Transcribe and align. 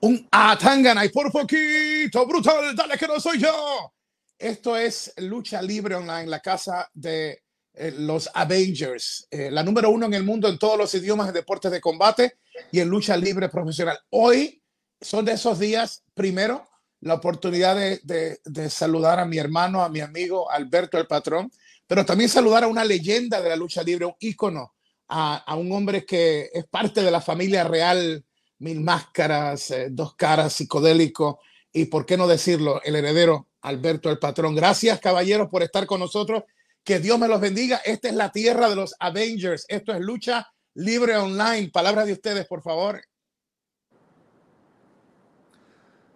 un 0.00 0.28
Atangana 0.30 1.04
y 1.04 1.08
por 1.08 1.30
poquito 1.32 2.26
brutal, 2.26 2.74
dale 2.74 2.96
que 2.96 3.06
no 3.06 3.18
soy 3.18 3.38
yo. 3.38 3.92
Esto 4.38 4.76
es 4.76 5.12
Lucha 5.18 5.60
Libre 5.60 5.96
Online, 5.96 6.26
la 6.26 6.40
casa 6.40 6.88
de 6.94 7.42
eh, 7.74 7.92
los 7.96 8.30
Avengers, 8.34 9.26
eh, 9.30 9.50
la 9.50 9.62
número 9.62 9.90
uno 9.90 10.06
en 10.06 10.14
el 10.14 10.22
mundo 10.22 10.48
en 10.48 10.58
todos 10.58 10.78
los 10.78 10.94
idiomas 10.94 11.26
de 11.28 11.32
deportes 11.32 11.70
de 11.70 11.80
combate 11.80 12.38
y 12.70 12.80
en 12.80 12.88
lucha 12.88 13.16
libre 13.16 13.48
profesional. 13.48 13.98
Hoy 14.10 14.62
son 15.00 15.24
de 15.24 15.32
esos 15.32 15.58
días, 15.58 16.04
primero, 16.14 16.68
la 17.00 17.14
oportunidad 17.14 17.76
de, 17.76 18.40
de 18.44 18.70
saludar 18.70 19.20
a 19.20 19.24
mi 19.24 19.38
hermano, 19.38 19.82
a 19.82 19.88
mi 19.88 20.00
amigo 20.00 20.50
Alberto 20.50 20.98
el 20.98 21.06
Patrón, 21.06 21.50
pero 21.86 22.04
también 22.04 22.28
saludar 22.28 22.64
a 22.64 22.68
una 22.68 22.84
leyenda 22.84 23.40
de 23.40 23.48
la 23.48 23.56
lucha 23.56 23.82
libre, 23.82 24.04
un 24.04 24.14
ícono, 24.18 24.74
a, 25.08 25.36
a 25.36 25.56
un 25.56 25.70
hombre 25.72 26.04
que 26.04 26.50
es 26.52 26.66
parte 26.66 27.02
de 27.02 27.10
la 27.10 27.20
familia 27.20 27.64
real 27.64 28.24
Mil 28.60 28.80
Máscaras, 28.80 29.70
eh, 29.70 29.88
Dos 29.90 30.14
Caras, 30.14 30.52
Psicodélico 30.52 31.40
y, 31.72 31.86
por 31.86 32.06
qué 32.06 32.16
no 32.16 32.26
decirlo, 32.26 32.80
el 32.82 32.96
heredero 32.96 33.48
Alberto 33.62 34.10
el 34.10 34.18
Patrón. 34.18 34.54
Gracias, 34.54 35.00
caballeros, 35.00 35.48
por 35.48 35.62
estar 35.62 35.86
con 35.86 36.00
nosotros. 36.00 36.44
Que 36.82 37.00
Dios 37.00 37.18
me 37.18 37.28
los 37.28 37.40
bendiga. 37.40 37.78
Esta 37.84 38.08
es 38.08 38.14
la 38.14 38.32
tierra 38.32 38.68
de 38.68 38.76
los 38.76 38.94
Avengers. 38.98 39.64
Esto 39.68 39.92
es 39.92 40.00
lucha 40.00 40.48
libre 40.74 41.16
online. 41.16 41.70
Palabras 41.70 42.06
de 42.06 42.12
ustedes, 42.12 42.46
por 42.46 42.62
favor. 42.62 43.00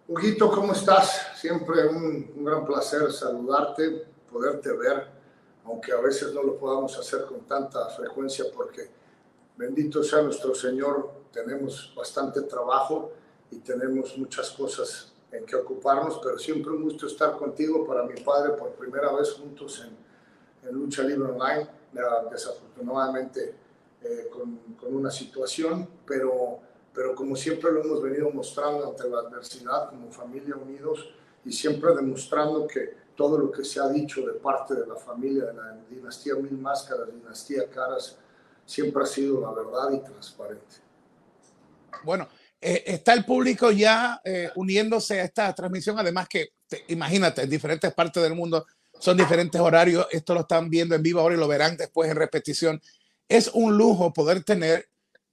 Huguito, 0.07 0.51
¿cómo 0.51 0.73
estás? 0.73 1.27
Siempre 1.35 1.87
un, 1.87 2.31
un, 2.35 2.45
gran 2.45 2.65
placer 2.65 3.11
saludarte, 3.11 4.05
poderte 4.31 4.71
ver, 4.73 5.07
aunque 5.65 5.91
a 5.91 6.01
veces 6.01 6.33
no 6.33 6.43
lo 6.43 6.57
podamos 6.57 6.97
hacer 6.97 7.25
con 7.25 7.45
tanta 7.45 7.89
frecuencia 7.89 8.45
porque 8.53 8.89
bendito 9.55 10.03
sea 10.03 10.21
nuestro 10.21 10.53
Señor 10.53 11.22
tenemos 11.33 11.91
bastante 11.95 12.41
trabajo 12.43 13.11
y 13.51 13.57
tenemos 13.57 14.17
muchas 14.17 14.51
cosas 14.51 15.11
en 15.31 15.45
que 15.45 15.55
ocuparnos, 15.55 16.19
pero 16.23 16.37
siempre 16.37 16.71
un 16.71 16.83
gusto 16.83 17.07
estar 17.07 17.35
contigo 17.37 17.85
para 17.85 18.03
mi 18.03 18.21
padre 18.21 18.53
por 18.53 18.71
primera 18.73 19.11
vez 19.13 19.33
juntos 19.33 19.83
en, 19.83 20.69
en 20.69 20.75
Lucha 20.75 21.01
Libre 21.03 21.31
Online, 21.31 21.67
desafortunadamente 22.31 23.55
eh, 24.03 24.29
con, 24.31 24.57
con, 24.79 24.95
una 24.95 25.09
situación, 25.09 25.87
pero, 26.05 26.59
pero 26.93 27.15
como 27.15 27.35
siempre 27.35 27.71
lo 27.71 27.83
hemos 27.83 28.01
venido 28.01 28.29
mostrando 28.29 28.89
ante 28.89 29.09
la 29.09 29.19
adversidad 29.19 29.89
como 29.89 30.11
familia 30.11 30.55
unidos 30.55 31.09
y 31.45 31.51
siempre 31.51 31.95
demostrando 31.95 32.67
que 32.67 33.03
todo 33.15 33.37
lo 33.37 33.51
que 33.51 33.63
se 33.63 33.79
ha 33.79 33.87
dicho 33.87 34.25
de 34.25 34.33
parte 34.33 34.75
de 34.75 34.85
la 34.85 34.95
familia 34.95 35.45
de 35.45 35.53
la 35.53 35.77
dinastía 35.89 36.35
Mil 36.35 36.57
Máscaras, 36.57 37.07
dinastía 37.11 37.69
Caras, 37.69 38.17
siempre 38.65 39.03
ha 39.03 39.05
sido 39.05 39.41
la 39.41 39.51
verdad 39.51 39.91
y 39.91 39.99
transparente. 39.99 40.83
Bueno, 42.03 42.27
eh, 42.65 42.83
está 42.87 43.11
el 43.11 43.25
público 43.25 43.71
ya 43.71 44.21
eh, 44.23 44.49
uniéndose 44.55 45.19
a 45.19 45.25
esta 45.25 45.53
transmisión, 45.53 45.99
además 45.99 46.29
que, 46.29 46.53
imagínate, 46.87 47.41
en 47.41 47.49
diferentes 47.49 47.93
partes 47.93 48.23
del 48.23 48.35
mundo 48.35 48.65
son 48.99 49.17
diferentes 49.17 49.59
horarios, 49.59 50.07
esto 50.11 50.33
lo 50.33 50.41
están 50.41 50.69
viendo 50.69 50.95
en 50.95 51.03
vivo 51.03 51.19
ahora 51.19 51.35
y 51.35 51.39
lo 51.39 51.47
verán 51.47 51.75
después 51.75 52.09
en 52.09 52.15
repetición. 52.15 52.81
Es 53.27 53.49
un 53.53 53.77
lujo 53.77 54.13
poder 54.13 54.45
tener 54.45 54.87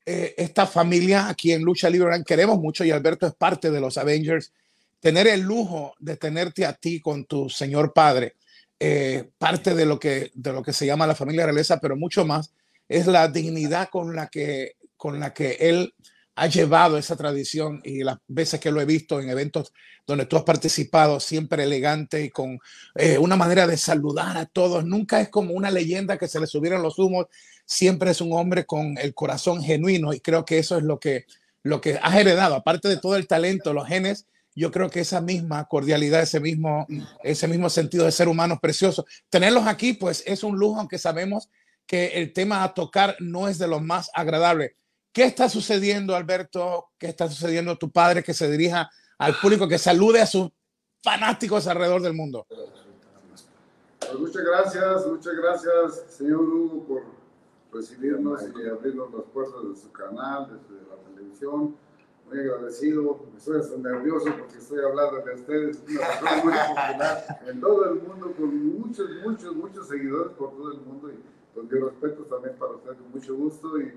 eh, 0.05 0.35
esta 0.39 0.67
familia 0.67 1.29
aquí 1.29 1.53
en 1.53 1.63
Lucha 1.63 1.89
Libre, 1.89 2.21
queremos 2.27 2.59
mucho 2.59 2.85
y 2.85 2.91
Alberto 2.91 3.29
es 3.29 3.35
parte 3.35 3.71
de 3.71 3.81
los 3.81 3.97
Avengers, 3.97 4.53
tener 4.99 5.29
el 5.29 5.43
lujo 5.43 5.95
de 6.01 6.17
tenerte 6.17 6.67
a 6.67 6.73
ti 6.73 7.01
con 7.01 7.27
tu 7.27 7.49
señor 7.49 7.93
padre, 7.93 8.35
parte 9.39 9.75
de 9.75 9.85
lo, 9.85 10.01
que, 10.01 10.31
de 10.35 10.53
lo 10.53 10.63
que 10.63 10.73
se 10.73 10.87
llama 10.87 11.07
la 11.07 11.15
familia 11.15 11.45
realeza, 11.45 11.79
pero 11.79 11.97
mucho 11.97 12.25
más, 12.25 12.53
es 12.89 13.07
la 13.07 13.29
dignidad 13.29 13.89
con 13.89 14.17
la 14.17 14.27
que, 14.27 14.77
con 14.97 15.21
la 15.21 15.33
que 15.33 15.59
él 15.61 15.95
ha 16.41 16.47
llevado 16.47 16.97
esa 16.97 17.17
tradición 17.17 17.83
y 17.85 18.03
las 18.03 18.17
veces 18.27 18.61
que 18.61 18.71
lo 18.71 18.81
he 18.81 18.87
visto 18.87 19.21
en 19.21 19.29
eventos 19.29 19.75
donde 20.07 20.25
tú 20.25 20.39
has 20.39 20.43
participado, 20.43 21.21
siempre 21.21 21.65
elegante 21.65 22.25
y 22.25 22.31
con 22.31 22.59
eh, 22.95 23.19
una 23.19 23.37
manera 23.37 23.67
de 23.67 23.77
saludar 23.77 24.39
a 24.39 24.47
todos. 24.47 24.87
Nunca 24.87 25.21
es 25.21 25.29
como 25.29 25.53
una 25.53 25.71
leyenda 25.71 26.17
que 26.17 26.29
se 26.29 26.41
le 26.41 26.47
subieron 26.47 26.83
los 26.83 26.99
humos, 26.99 27.27
siempre 27.67 28.13
es 28.13 28.23
un 28.23 28.33
hombre 28.33 28.65
con 28.65 28.97
el 28.97 29.13
corazón 29.13 29.63
genuino 29.63 30.15
y 30.15 30.21
creo 30.21 30.47
que 30.47 30.59
eso 30.59 30.79
es 30.79 30.83
lo 30.83 30.99
que, 30.99 31.27
lo 31.63 31.83
que 31.83 31.99
has 32.03 32.15
heredado, 32.15 32.55
aparte 32.55 32.89
de 32.89 32.97
todo 32.97 33.17
el 33.17 33.27
talento, 33.27 33.75
los 33.75 33.87
genes. 33.87 34.27
Yo 34.55 34.71
creo 34.71 34.89
que 34.89 35.01
esa 35.01 35.21
misma 35.21 35.67
cordialidad, 35.67 36.23
ese 36.23 36.41
mismo, 36.41 36.87
ese 37.23 37.49
mismo 37.49 37.69
sentido 37.69 38.07
de 38.07 38.13
ser 38.13 38.29
humano 38.29 38.55
es 38.55 38.61
precioso. 38.61 39.05
Tenerlos 39.29 39.67
aquí, 39.67 39.93
pues 39.93 40.25
es 40.27 40.43
un 40.43 40.59
lujo, 40.59 40.81
aunque 40.81 40.97
sabemos 40.97 41.51
que 41.87 42.07
el 42.15 42.33
tema 42.33 42.65
a 42.65 42.73
tocar 42.73 43.17
no 43.21 43.47
es 43.47 43.59
de 43.59 43.69
lo 43.69 43.81
más 43.81 44.11
agradable 44.15 44.80
¿Qué 45.13 45.25
está 45.25 45.49
sucediendo, 45.49 46.15
Alberto? 46.15 46.91
¿Qué 46.97 47.09
está 47.09 47.29
sucediendo 47.29 47.77
tu 47.77 47.91
padre 47.91 48.23
que 48.23 48.33
se 48.33 48.49
dirija 48.49 48.89
al 49.19 49.35
público, 49.35 49.67
que 49.67 49.79
salude 49.79 50.21
a 50.21 50.27
sus 50.27 50.51
fanáticos 51.03 51.67
alrededor 51.67 52.01
del 52.03 52.15
mundo? 52.15 52.47
Pues 52.49 54.15
muchas 54.15 54.45
gracias, 54.45 55.07
muchas 55.07 55.35
gracias, 55.35 56.05
señor 56.17 56.41
Hugo, 56.41 56.85
por 56.87 57.03
recibirnos 57.73 58.41
y 58.43 58.69
abrirnos 58.69 59.13
las 59.13 59.25
puertas 59.33 59.63
de 59.69 59.77
su 59.77 59.91
canal, 59.91 60.47
desde 60.47 60.83
la 60.89 60.97
televisión. 61.09 61.77
Muy 62.29 62.39
agradecido, 62.39 63.27
estoy 63.37 63.59
hasta 63.59 63.77
nervioso 63.79 64.27
porque 64.39 64.59
estoy 64.59 64.79
hablando 64.79 65.21
de 65.23 65.35
ustedes, 65.35 65.83
una 65.89 66.07
persona 66.07 66.45
muy 66.45 66.53
popular 66.53 67.41
en 67.49 67.61
todo 67.61 67.85
el 67.87 67.95
mundo, 68.03 68.33
con 68.39 68.79
muchos, 68.79 69.11
muchos, 69.25 69.57
muchos 69.57 69.89
seguidores 69.89 70.33
por 70.35 70.53
todo 70.53 70.71
el 70.71 70.81
mundo 70.83 71.11
y 71.11 71.19
con 71.53 71.67
mi 71.67 71.81
respeto 71.81 72.23
también 72.27 72.55
para 72.57 72.73
ustedes, 72.73 72.99
con 72.99 73.11
mucho 73.11 73.35
gusto 73.35 73.81
y 73.81 73.93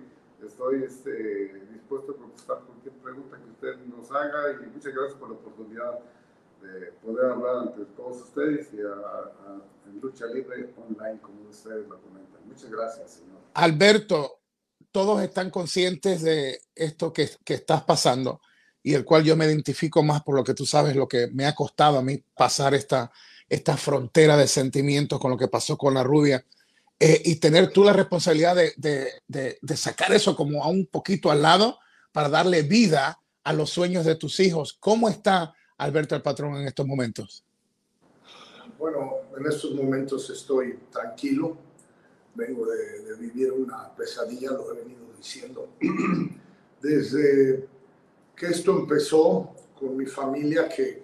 estoy 0.48 0.84
este, 0.84 1.66
dispuesto 1.72 2.14
a 2.14 2.18
contestar 2.18 2.59
cualquier 2.66 2.94
pregunta 2.96 3.38
que 3.38 3.50
usted 3.50 3.86
nos 3.86 4.12
haga 4.12 4.52
y 4.62 4.68
muchas 4.68 4.94
gracias 4.94 5.20
por 5.20 5.30
la 5.30 5.36
oportunidad 5.36 6.00
de 6.62 6.92
poder 7.04 7.31
hablar 7.31 7.56
ante 7.68 7.86
todos 7.96 8.22
ustedes 8.22 8.70
y 8.74 8.78
en 8.78 10.02
lucha 10.02 10.26
libre 10.28 10.74
online, 10.78 11.20
como 11.22 11.50
ustedes 11.50 11.88
lo 11.88 12.02
comentan. 12.02 12.48
Muchas 12.48 12.72
gracias, 12.72 13.12
señor. 13.12 13.42
Alberto, 13.54 14.40
todos 14.92 15.22
están 15.22 15.50
conscientes 15.50 16.22
de 16.22 16.62
esto 16.75 17.12
que, 17.12 17.30
que 17.44 17.56
estás 17.56 17.84
pasando 17.84 18.42
y 18.81 18.94
el 18.94 19.06
cual 19.06 19.24
yo 19.24 19.36
me 19.36 19.46
identifico 19.46 20.04
más 20.04 20.24
por 20.24 20.36
lo 20.36 20.44
que 20.44 20.54
tú 20.54 20.66
sabes, 20.66 20.96
lo 20.96 21.08
que 21.08 21.28
me 21.28 21.46
ha 21.46 21.56
costado 21.56 21.98
a 21.98 22.04
mí 22.04 22.24
pasar 22.34 22.74
esta, 22.74 23.12
esta 23.50 23.78
frontera 23.78 24.38
de 24.38 24.48
sentimientos 24.48 25.20
con 25.20 25.31
lo 25.31 25.38
que 25.38 25.48
pasó 25.48 25.78
con 25.78 25.94
la 25.94 26.04
rubia 26.04 26.46
eh, 27.00 27.22
y 27.26 27.36
tener 27.36 27.72
tú 27.72 27.84
la 27.84 27.94
responsabilidad 27.94 28.56
de, 28.56 28.74
de, 29.28 29.58
de, 29.62 29.78
sacar 29.78 30.14
eso 30.14 30.36
como 30.36 30.64
a 30.64 30.70
un 30.70 30.86
poquito 30.86 31.31
al 31.31 31.42
lado 31.42 31.80
para 32.12 32.30
darle 32.30 32.62
vida 32.62 33.20
a 33.44 33.54
los 33.54 33.72
sueños 33.72 34.06
de 34.06 34.16
tus 34.16 34.40
hijos. 34.40 34.78
¿Cómo 34.80 35.09
está 35.09 35.54
Alberto 35.78 36.16
el 36.16 36.22
patrón 36.22 36.56
en 36.56 36.68
estos 36.68 36.86
momentos? 36.86 37.44
Bueno, 38.78 39.16
en 39.38 39.46
estos 39.46 39.74
momentos 39.74 40.30
estoy 40.30 40.80
tranquilo. 40.92 41.58
Vengo 42.36 42.66
de, 42.66 43.16
vivir 43.20 43.52
una 43.52 43.94
pesadilla, 43.96 44.52
lo 44.52 44.74
he 44.74 44.78
venido 44.78 45.02
diciendo. 45.18 45.70
Desde 46.81 47.68
que 48.36 48.46
esto 48.48 48.80
empezó 48.80 49.56
con 49.80 49.96
mi 49.96 50.06
familia, 50.06 50.68
que, 50.68 51.04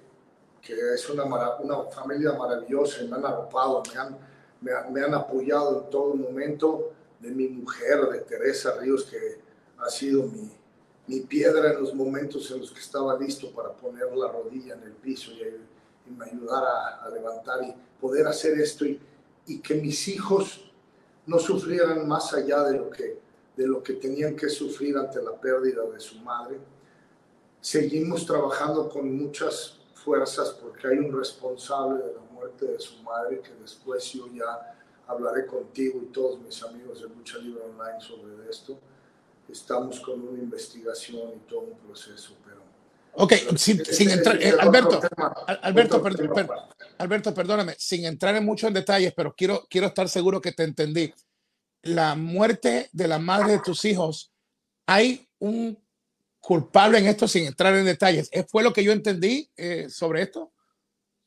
que 0.62 0.74
es 0.94 1.10
una, 1.10 1.24
una 1.24 1.84
familia 1.92 2.34
maravillosa, 2.34 3.04
me 3.04 3.16
han 3.16 3.26
arropado, 3.26 3.84
me 3.94 4.00
han 4.00 4.29
me, 4.62 5.02
han 5.02 5.14
apoyado 5.14 5.84
en 5.84 5.90
todo 5.90 6.14
momento, 6.16 6.94
de 7.20 7.32
mi 7.32 7.48
mujer, 7.48 8.08
de 8.10 8.20
Teresa 8.20 8.76
Ríos, 8.80 9.06
que 9.06 9.40
ha 9.78 9.90
sido 9.90 10.24
mi, 10.24 11.22
piedra 11.22 11.74
en 11.74 11.82
los 11.82 11.94
momentos 11.96 12.52
en 12.52 12.60
los 12.60 12.72
que 12.72 12.80
estaba 12.80 13.18
listo 13.18 13.52
para 13.52 13.74
poner 13.74 14.16
la 14.16 14.32
rodilla 14.32 14.76
en 14.76 14.84
el 14.84 14.92
piso 14.92 15.32
y, 15.32 16.12
me 16.12 16.26
ayudara 16.26 17.04
a, 17.04 17.10
levantar 17.10 17.64
y 17.64 17.74
poder 18.02 18.26
hacer 18.26 18.60
esto 18.60 18.86
y, 18.86 19.00
y, 19.46 19.60
que 19.60 19.76
mis 19.76 20.08
hijos 20.08 20.72
no 21.26 21.38
sufrieran 21.38 22.08
más 22.08 22.34
allá 22.34 22.64
de 22.64 22.78
lo, 22.78 22.90
que, 22.90 23.20
de 23.56 23.68
lo 23.68 23.84
que 23.84 23.94
tenían 23.94 24.36
que 24.36 24.50
sufrir 24.50 24.98
ante 24.98 25.22
la 25.22 25.40
pérdida 25.40 25.84
de 25.86 26.00
su 26.00 26.20
madre. 26.22 26.58
Seguimos 27.62 28.26
trabajando 28.26 28.90
con 28.90 29.16
muchas 29.16 29.80
fuerzas 29.94 30.50
porque 30.52 30.88
hay 30.88 30.98
un 30.98 31.16
responsable 31.16 32.04
de 32.04 32.14
la 32.14 32.22
muerte 32.40 32.66
de 32.66 32.80
su 32.80 33.02
madre, 33.04 33.42
que 33.42 33.54
después 33.62 34.12
yo 34.14 34.28
ya 34.34 34.76
hablaré 35.08 35.46
contigo 35.46 36.02
y 36.04 36.08
todos 36.08 36.40
mis 36.40 36.62
amigos 36.64 37.02
de 37.02 37.10
Lucha 37.10 37.38
Libre 37.40 37.64
Online 37.64 38.00
sobre 38.00 38.50
esto. 38.50 38.80
Estamos 39.50 40.00
con 40.00 40.22
una 40.22 40.40
investigación 40.40 41.32
y 41.36 41.50
todo 41.50 41.62
un 41.62 41.78
proceso, 41.80 42.34
pero... 42.46 42.60
Ok, 43.14 43.34
sin, 43.58 43.84
sin 43.84 44.12
entrar, 44.12 44.42
eh, 44.42 44.54
Alberto, 44.58 45.00
tema, 45.00 45.34
Alberto, 45.64 46.02
per, 46.02 46.16
per, 46.16 46.48
Alberto, 47.00 47.34
perdóname, 47.34 47.76
sin 47.78 48.06
entrar 48.06 48.36
en 48.36 48.46
muchos 48.46 48.72
detalles, 48.72 49.14
pero 49.16 49.34
quiero, 49.36 49.66
quiero 49.68 49.88
estar 49.88 50.08
seguro 50.08 50.40
que 50.40 50.52
te 50.52 50.64
entendí. 50.64 51.12
La 51.82 52.14
muerte 52.14 52.90
de 52.94 53.08
la 53.08 53.18
madre 53.18 53.54
de 53.54 53.60
tus 53.60 53.84
hijos, 53.86 54.32
¿hay 54.86 55.28
un 55.40 55.78
culpable 56.40 57.00
en 57.00 57.08
esto 57.08 57.28
sin 57.28 57.46
entrar 57.46 57.76
en 57.76 57.86
detalles? 57.86 58.30
¿Fue 58.48 58.64
lo 58.64 58.72
que 58.72 58.84
yo 58.84 58.92
entendí 58.92 59.50
eh, 59.58 59.90
sobre 59.90 60.22
esto? 60.22 60.52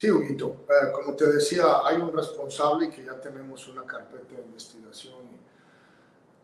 Sí, 0.02 0.10
Huguito. 0.10 0.66
Eh, 0.68 0.90
como 0.92 1.14
te 1.14 1.32
decía, 1.32 1.64
hay 1.84 1.96
un 1.98 2.12
responsable 2.12 2.86
y 2.86 2.90
que 2.90 3.04
ya 3.04 3.20
tenemos 3.20 3.68
una 3.68 3.86
carpeta 3.86 4.34
de 4.34 4.42
investigación. 4.42 5.14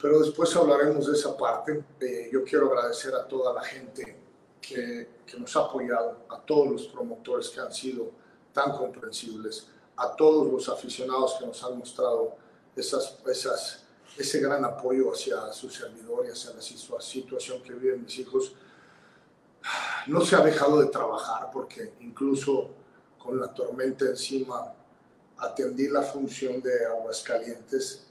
Pero 0.00 0.20
después 0.20 0.54
hablaremos 0.54 1.08
de 1.08 1.14
esa 1.14 1.36
parte. 1.36 1.82
Eh, 1.98 2.30
yo 2.32 2.44
quiero 2.44 2.68
agradecer 2.68 3.12
a 3.16 3.26
toda 3.26 3.52
la 3.52 3.62
gente 3.62 4.16
que, 4.60 5.08
que 5.26 5.40
nos 5.40 5.56
ha 5.56 5.62
apoyado, 5.62 6.18
a 6.28 6.38
todos 6.38 6.68
los 6.68 6.86
promotores 6.86 7.48
que 7.48 7.58
han 7.58 7.72
sido 7.72 8.12
tan 8.52 8.70
comprensibles, 8.76 9.66
a 9.96 10.14
todos 10.14 10.46
los 10.46 10.68
aficionados 10.68 11.34
que 11.40 11.46
nos 11.46 11.60
han 11.64 11.78
mostrado 11.78 12.36
esas, 12.76 13.18
esas, 13.26 13.86
ese 14.16 14.38
gran 14.38 14.64
apoyo 14.64 15.12
hacia 15.12 15.52
su 15.52 15.68
servidor 15.68 16.26
y 16.26 16.30
hacia 16.30 16.52
la 16.54 16.62
situación 16.62 17.60
que 17.64 17.72
viven 17.72 18.04
mis 18.04 18.20
hijos. 18.20 18.52
No 20.06 20.20
se 20.20 20.36
ha 20.36 20.42
dejado 20.42 20.78
de 20.78 20.86
trabajar 20.86 21.50
porque 21.52 21.94
incluso 21.98 22.77
con 23.28 23.38
la 23.38 23.52
tormenta 23.52 24.06
encima 24.06 24.72
atendí 25.36 25.86
la 25.88 26.00
función 26.00 26.62
de 26.62 26.86
Aguascalientes 26.86 28.06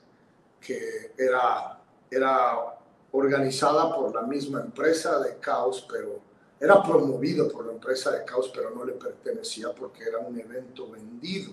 que 0.62 1.12
era, 1.18 1.82
era 2.12 2.78
organizada 3.12 3.96
por 3.96 4.14
la 4.14 4.22
misma 4.22 4.62
empresa 4.62 5.20
de 5.20 5.38
Caos, 5.38 5.88
pero 5.90 6.20
era 6.60 6.84
promovido 6.84 7.48
por 7.50 7.66
la 7.66 7.72
empresa 7.72 8.12
de 8.12 8.24
Caos, 8.26 8.52
pero 8.54 8.70
no 8.70 8.86
le 8.86 8.94
pertenecía 8.94 9.74
porque 9.74 10.04
era 10.04 10.20
un 10.20 10.40
evento 10.40 10.92
vendido. 10.92 11.52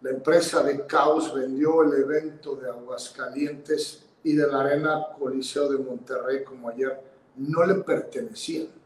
La 0.00 0.10
empresa 0.10 0.64
de 0.64 0.84
Caos 0.84 1.32
vendió 1.32 1.84
el 1.84 2.02
evento 2.02 2.56
de 2.56 2.68
Aguascalientes 2.68 4.06
y 4.24 4.32
de 4.32 4.48
la 4.48 4.60
Arena 4.60 5.06
Coliseo 5.16 5.70
de 5.70 5.78
Monterrey 5.78 6.42
como 6.42 6.68
ayer, 6.68 7.00
no 7.36 7.64
le 7.64 7.74
pertenecían. 7.76 8.81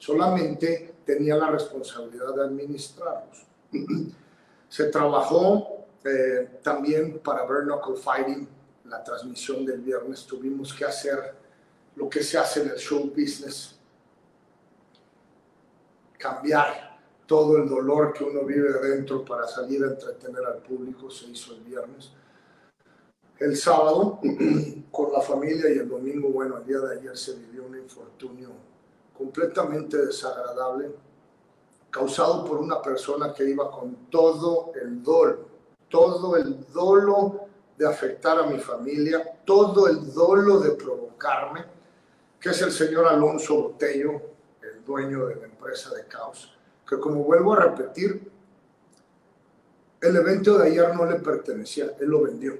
Solamente 0.00 0.94
tenía 1.04 1.36
la 1.36 1.50
responsabilidad 1.50 2.34
de 2.34 2.42
administrarlos. 2.42 3.46
Se 4.68 4.86
trabajó 4.86 5.84
eh, 6.02 6.58
también 6.62 7.18
para 7.18 7.44
Bare 7.44 7.64
Knuckle 7.64 7.96
Fighting, 7.96 8.48
la 8.86 9.04
transmisión 9.04 9.66
del 9.66 9.82
viernes. 9.82 10.24
Tuvimos 10.24 10.72
que 10.72 10.86
hacer 10.86 11.34
lo 11.96 12.08
que 12.08 12.22
se 12.22 12.38
hace 12.38 12.62
en 12.62 12.70
el 12.70 12.76
show 12.76 13.10
business, 13.10 13.78
cambiar 16.16 16.98
todo 17.26 17.58
el 17.58 17.68
dolor 17.68 18.14
que 18.14 18.24
uno 18.24 18.44
vive 18.44 18.70
adentro 18.70 19.22
para 19.22 19.46
salir 19.46 19.84
a 19.84 19.88
entretener 19.88 20.46
al 20.46 20.62
público, 20.62 21.10
se 21.10 21.26
hizo 21.26 21.52
el 21.54 21.60
viernes. 21.60 22.10
El 23.38 23.54
sábado, 23.54 24.18
con 24.90 25.12
la 25.12 25.20
familia 25.20 25.68
y 25.68 25.78
el 25.78 25.88
domingo, 25.88 26.30
bueno, 26.30 26.56
el 26.56 26.64
día 26.64 26.78
de 26.78 27.00
ayer 27.00 27.18
se 27.18 27.34
vivió 27.34 27.64
un 27.66 27.76
infortunio 27.76 28.69
completamente 29.20 29.98
desagradable, 29.98 30.90
causado 31.90 32.42
por 32.42 32.56
una 32.56 32.80
persona 32.80 33.34
que 33.34 33.44
iba 33.44 33.70
con 33.70 34.08
todo 34.08 34.72
el 34.80 35.02
dolo, 35.02 35.46
todo 35.90 36.36
el 36.36 36.72
dolo 36.72 37.40
de 37.76 37.86
afectar 37.86 38.38
a 38.38 38.46
mi 38.46 38.58
familia, 38.58 39.38
todo 39.44 39.88
el 39.88 40.10
dolo 40.14 40.60
de 40.60 40.70
provocarme, 40.70 41.66
que 42.40 42.48
es 42.48 42.62
el 42.62 42.72
señor 42.72 43.06
Alonso 43.08 43.60
Botello, 43.60 44.22
el 44.62 44.82
dueño 44.86 45.26
de 45.26 45.36
la 45.36 45.44
empresa 45.44 45.94
de 45.94 46.06
Caos, 46.06 46.56
que 46.88 46.98
como 46.98 47.22
vuelvo 47.22 47.52
a 47.52 47.60
repetir, 47.60 48.32
el 50.00 50.16
evento 50.16 50.56
de 50.56 50.68
ayer 50.68 50.96
no 50.96 51.04
le 51.04 51.16
pertenecía, 51.16 51.94
él 52.00 52.08
lo 52.08 52.22
vendió. 52.22 52.58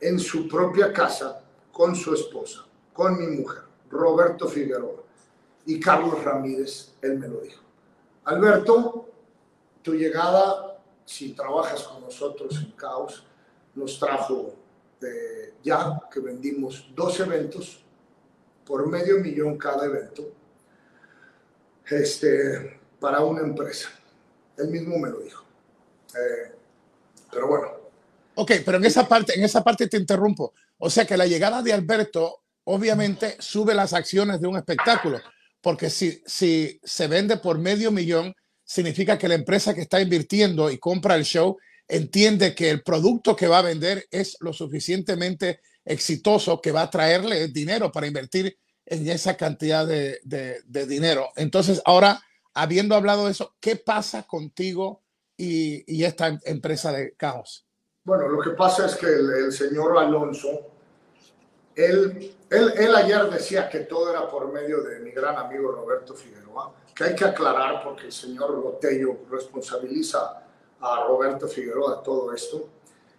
En 0.00 0.18
su 0.18 0.48
propia 0.48 0.92
casa, 0.92 1.44
con 1.70 1.94
su 1.94 2.12
esposa, 2.12 2.64
con 2.92 3.16
mi 3.16 3.28
mujer, 3.28 3.62
Roberto 3.88 4.48
Figueroa 4.48 5.09
y 5.66 5.78
Carlos 5.78 6.22
Ramírez, 6.24 6.94
él 7.02 7.18
me 7.18 7.28
lo 7.28 7.40
dijo. 7.40 7.62
Alberto, 8.24 9.08
tu 9.82 9.94
llegada, 9.94 10.78
si 11.04 11.32
trabajas 11.32 11.82
con 11.84 12.02
nosotros 12.02 12.56
en 12.62 12.72
Caos, 12.72 13.24
nos 13.74 13.98
trajo 13.98 14.54
ya 15.62 16.00
que 16.12 16.20
vendimos 16.20 16.90
dos 16.94 17.18
eventos 17.20 17.82
por 18.64 18.86
medio 18.88 19.18
millón 19.18 19.58
cada 19.58 19.86
evento 19.86 20.32
este, 21.88 22.80
para 22.98 23.20
una 23.20 23.40
empresa. 23.40 23.88
Él 24.56 24.68
mismo 24.68 24.98
me 24.98 25.10
lo 25.10 25.20
dijo. 25.20 25.44
Eh, 26.14 26.52
pero 27.30 27.48
bueno. 27.48 27.68
Ok, 28.36 28.52
pero 28.64 28.78
en 28.78 28.84
esa 28.84 29.08
parte, 29.08 29.36
en 29.36 29.44
esa 29.44 29.62
parte 29.62 29.88
te 29.88 29.96
interrumpo. 29.96 30.54
O 30.78 30.88
sea 30.88 31.04
que 31.04 31.16
la 31.16 31.26
llegada 31.26 31.62
de 31.62 31.72
Alberto 31.72 32.42
obviamente 32.64 33.36
sube 33.40 33.74
las 33.74 33.92
acciones 33.92 34.40
de 34.40 34.46
un 34.46 34.56
espectáculo, 34.56 35.20
porque 35.60 35.90
si, 35.90 36.22
si 36.26 36.80
se 36.82 37.06
vende 37.08 37.36
por 37.36 37.58
medio 37.58 37.90
millón, 37.90 38.34
significa 38.64 39.18
que 39.18 39.28
la 39.28 39.34
empresa 39.34 39.74
que 39.74 39.82
está 39.82 40.00
invirtiendo 40.00 40.70
y 40.70 40.78
compra 40.78 41.16
el 41.16 41.24
show 41.24 41.58
entiende 41.88 42.54
que 42.54 42.70
el 42.70 42.82
producto 42.82 43.34
que 43.34 43.48
va 43.48 43.58
a 43.58 43.62
vender 43.62 44.06
es 44.10 44.36
lo 44.40 44.52
suficientemente 44.52 45.60
exitoso 45.84 46.60
que 46.60 46.72
va 46.72 46.82
a 46.82 46.90
traerle 46.90 47.48
dinero 47.48 47.90
para 47.90 48.06
invertir 48.06 48.56
en 48.86 49.08
esa 49.08 49.36
cantidad 49.36 49.86
de, 49.86 50.20
de, 50.24 50.86
dinero. 50.86 51.30
Entonces, 51.36 51.80
ahora, 51.84 52.20
habiendo 52.54 52.94
hablado 52.94 53.26
de 53.26 53.32
eso, 53.32 53.54
¿qué 53.60 53.76
pasa 53.76 54.24
contigo 54.24 55.02
y, 55.36 55.84
y 55.92 56.04
esta 56.04 56.38
empresa 56.44 56.92
de 56.92 57.14
caos? 57.14 57.66
Bueno, 58.04 58.28
lo 58.28 58.42
que 58.42 58.50
pasa 58.50 58.86
es 58.86 58.96
que 58.96 59.06
el, 59.06 59.52
señor 59.52 59.98
Alonso, 59.98 60.79
él, 61.74 62.36
él, 62.50 62.72
él, 62.76 62.94
ayer 62.94 63.30
decía 63.30 63.68
que 63.68 63.80
todo 63.80 64.10
era 64.10 64.28
por 64.28 64.52
medio 64.52 64.82
de 64.82 65.00
mi 65.00 65.10
gran 65.10 65.36
amigo 65.36 65.70
Roberto 65.72 66.14
Figueroa, 66.14 66.74
que 66.94 67.04
hay 67.04 67.14
que 67.14 67.24
aclarar 67.24 67.82
porque 67.82 68.06
el 68.06 68.12
señor 68.12 68.60
Botello 68.60 69.18
responsabiliza 69.30 70.44
a 70.80 71.04
Roberto 71.06 71.48
Figueroa 71.48 71.96
de 71.96 72.02
todo 72.04 72.32
esto. 72.34 72.68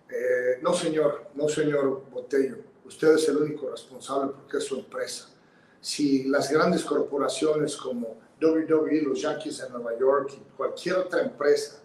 Eh, 0.10 0.60
no, 0.62 0.74
señor, 0.74 1.28
no, 1.36 1.48
señor 1.48 2.04
Botello, 2.12 2.58
usted 2.86 3.16
es 3.16 3.30
el 3.30 3.38
único 3.38 3.70
responsable 3.70 4.34
porque 4.34 4.58
es 4.58 4.66
su 4.66 4.76
empresa 4.76 5.32
si 5.82 6.24
las 6.26 6.50
grandes 6.52 6.86
corporaciones 6.86 7.76
como 7.76 8.20
WWE, 8.40 9.02
los 9.02 9.22
Yankees 9.22 9.58
de 9.58 9.70
Nueva 9.72 9.98
York 9.98 10.34
y 10.38 10.56
cualquier 10.56 10.98
otra 10.98 11.22
empresa 11.22 11.82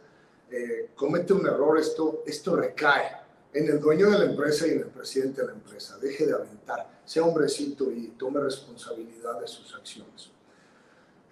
eh, 0.51 0.91
comete 0.95 1.33
un 1.33 1.47
error, 1.47 1.79
esto, 1.79 2.23
esto 2.27 2.55
recae 2.55 3.11
en 3.57 3.69
el 3.69 3.81
dueño 3.81 4.11
de 4.11 4.19
la 4.19 4.25
empresa 4.27 4.67
y 4.67 4.73
en 4.73 4.81
el 4.81 4.89
presidente 4.89 5.41
de 5.41 5.47
la 5.49 5.55
empresa. 5.55 5.97
Deje 5.99 6.27
de 6.27 6.35
aventar, 6.35 7.01
sea 7.07 7.25
hombrecito 7.25 7.91
y 7.91 8.09
tome 8.09 8.41
responsabilidad 8.41 9.41
de 9.41 9.49
sus 9.49 9.75
acciones. 9.75 10.31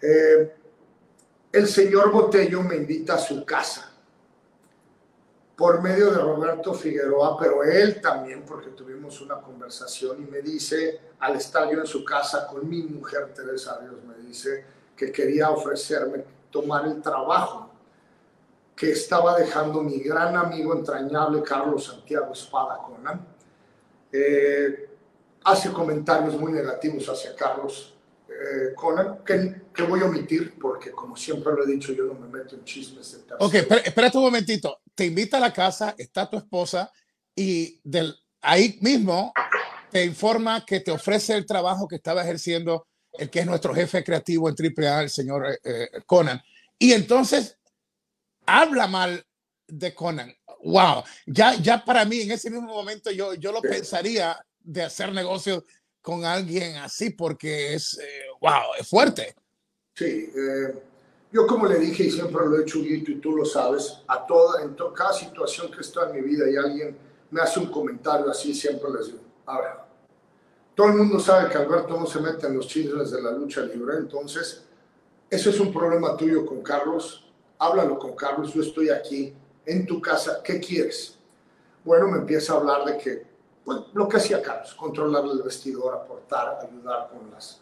Eh, 0.01 0.55
el 1.53 1.69
señor 1.69 2.11
Botello 2.11 2.63
me 2.63 2.77
invita 2.77 3.15
a 3.15 3.19
su 3.19 3.45
casa 3.45 3.91
por 5.55 5.83
medio 5.83 6.11
de 6.11 6.19
Roberto 6.19 6.73
Figueroa, 6.73 7.39
pero 7.39 7.63
él 7.63 8.01
también, 8.01 8.43
porque 8.45 8.71
tuvimos 8.71 9.21
una 9.21 9.41
conversación 9.41 10.23
y 10.23 10.31
me 10.31 10.41
dice, 10.41 11.01
al 11.21 11.37
estar 11.37 11.71
yo 11.71 11.79
en 11.79 11.87
su 11.87 12.05
casa 12.05 12.47
con 12.47 12.67
mi 12.69 12.83
mujer 12.83 13.35
Teresa 13.35 13.79
Ríos, 13.81 14.03
me 14.03 14.17
dice 14.27 14.65
que 14.97 15.13
quería 15.13 15.51
ofrecerme 15.51 16.25
tomar 16.51 16.87
el 16.87 17.03
trabajo 17.03 17.71
que 18.77 18.91
estaba 18.91 19.39
dejando 19.39 19.83
mi 19.83 19.99
gran 19.99 20.37
amigo 20.37 20.75
entrañable 20.75 21.43
Carlos 21.43 21.85
Santiago 21.85 22.33
Espada 22.33 22.79
Conan. 22.79 23.27
Eh, 24.13 24.89
hace 25.45 25.71
comentarios 25.73 26.39
muy 26.39 26.53
negativos 26.53 27.09
hacia 27.09 27.35
Carlos 27.37 27.95
eh, 28.29 28.75
Conan, 28.75 29.19
que, 29.25 29.83
voy 29.83 30.01
a 30.01 30.07
omitir 30.07 30.59
porque 30.59 30.91
como 30.91 31.17
siempre 31.17 31.53
lo 31.53 31.65
he 31.65 31.67
dicho, 31.67 31.93
yo 31.93 32.05
no 32.05 32.15
me 32.15 32.27
meto 32.29 32.57
en 32.57 32.65
chismes 32.65 33.27
de. 33.27 33.35
Ok, 33.39 33.55
espérate 33.55 34.19
un 34.19 34.25
momentito 34.25 34.81
te 34.95 35.07
invita 35.07 35.39
a 35.39 35.41
la 35.41 35.53
casa, 35.53 35.95
está 35.99 36.29
tu 36.29 36.37
esposa 36.37 36.91
y 37.35 37.81
del, 37.83 38.15
ahí 38.41 38.79
mismo 38.81 39.33
te 39.91 40.05
informa 40.05 40.65
que 40.65 40.81
te 40.81 40.91
ofrece 40.91 41.35
el 41.35 41.47
trabajo 41.47 41.89
que 41.89 41.97
estaba 41.97 42.23
ejerciendo 42.23 42.87
el 43.13 43.31
que 43.31 43.41
es 43.41 43.47
nuestro 43.47 43.75
jefe 43.75 44.03
creativo 44.03 44.49
en 44.49 44.57
AAA, 44.59 45.03
el 45.03 45.11
señor 45.11 45.47
eh, 45.63 45.89
Conan. 46.07 46.43
Y 46.79 46.93
entonces 46.93 47.59
habla 48.47 48.87
mal 48.87 49.25
de 49.67 49.95
Conan. 49.95 50.35
Wow, 50.63 51.05
ya, 51.27 51.55
ya 51.57 51.85
para 51.85 52.05
mí 52.05 52.23
en 52.23 52.31
ese 52.33 52.51
mismo 52.51 52.69
momento 52.69 53.11
yo, 53.11 53.35
yo 53.35 53.53
lo 53.53 53.61
pensaría 53.61 54.37
de 54.61 54.83
hacer 54.83 55.13
negocios 55.13 55.63
con 56.01 56.25
alguien 56.25 56.77
así 56.77 57.11
porque 57.11 57.75
es, 57.75 57.99
wow, 58.41 58.51
eh, 58.51 58.81
es 58.81 58.89
fuerte. 58.89 59.35
Sí, 59.95 60.31
yo 61.33 61.47
como 61.47 61.67
le 61.67 61.79
dije 61.79 62.05
y 62.05 62.11
siempre 62.11 62.47
lo 62.47 62.59
he 62.59 62.63
hecho, 62.63 62.79
y 62.79 63.03
tú 63.21 63.33
lo 63.33 63.45
sabes, 63.45 64.03
a 64.07 64.25
toda, 64.27 64.63
en 64.63 64.77
cada 64.95 65.13
situación 65.13 65.71
que 65.71 65.81
está 65.81 66.09
en 66.09 66.17
mi 66.17 66.21
vida 66.21 66.49
y 66.49 66.57
alguien 66.57 66.97
me 67.31 67.41
hace 67.41 67.59
un 67.59 67.67
comentario 67.67 68.31
así, 68.31 68.55
siempre 68.55 68.91
les 68.97 69.07
digo, 69.07 69.19
a 69.47 69.61
ver, 69.61 69.71
todo 70.75 70.89
el 70.89 70.95
mundo 70.95 71.19
sabe 71.19 71.51
que 71.51 71.59
Alberto 71.59 71.99
no 71.99 72.07
se 72.07 72.21
mete 72.21 72.47
en 72.47 72.57
los 72.57 72.69
chismes 72.69 73.11
de 73.11 73.23
la 73.23 73.33
lucha 73.33 73.63
libre, 73.63 73.97
entonces, 73.97 74.65
eso 75.29 75.51
es 75.51 75.59
un 75.59 75.73
problema 75.73 76.17
tuyo 76.17 76.47
con 76.47 76.63
Carlos, 76.63 77.24
háblalo 77.59 77.99
con 77.99 78.15
Carlos, 78.15 78.53
yo 78.53 78.63
estoy 78.63 78.91
aquí 78.91 79.35
en 79.67 79.87
tu 79.87 80.01
casa, 80.01 80.43
¿qué 80.43 80.61
quieres? 80.61 81.17
Bueno, 81.85 82.09
me 82.09 82.19
empieza 82.19 82.55
a 82.55 82.57
hablar 82.57 82.85
de 82.85 82.99
que, 82.99 83.27
pues, 83.65 83.79
lo 83.93 84.09
que 84.09 84.17
hacía 84.17 84.43
Carlos, 84.43 84.75
controlar 84.75 85.25
el 85.25 85.43
vestidor, 85.43 85.95
aportar, 85.95 86.59
ayudar 86.63 87.11
con 87.11 87.31
las, 87.31 87.61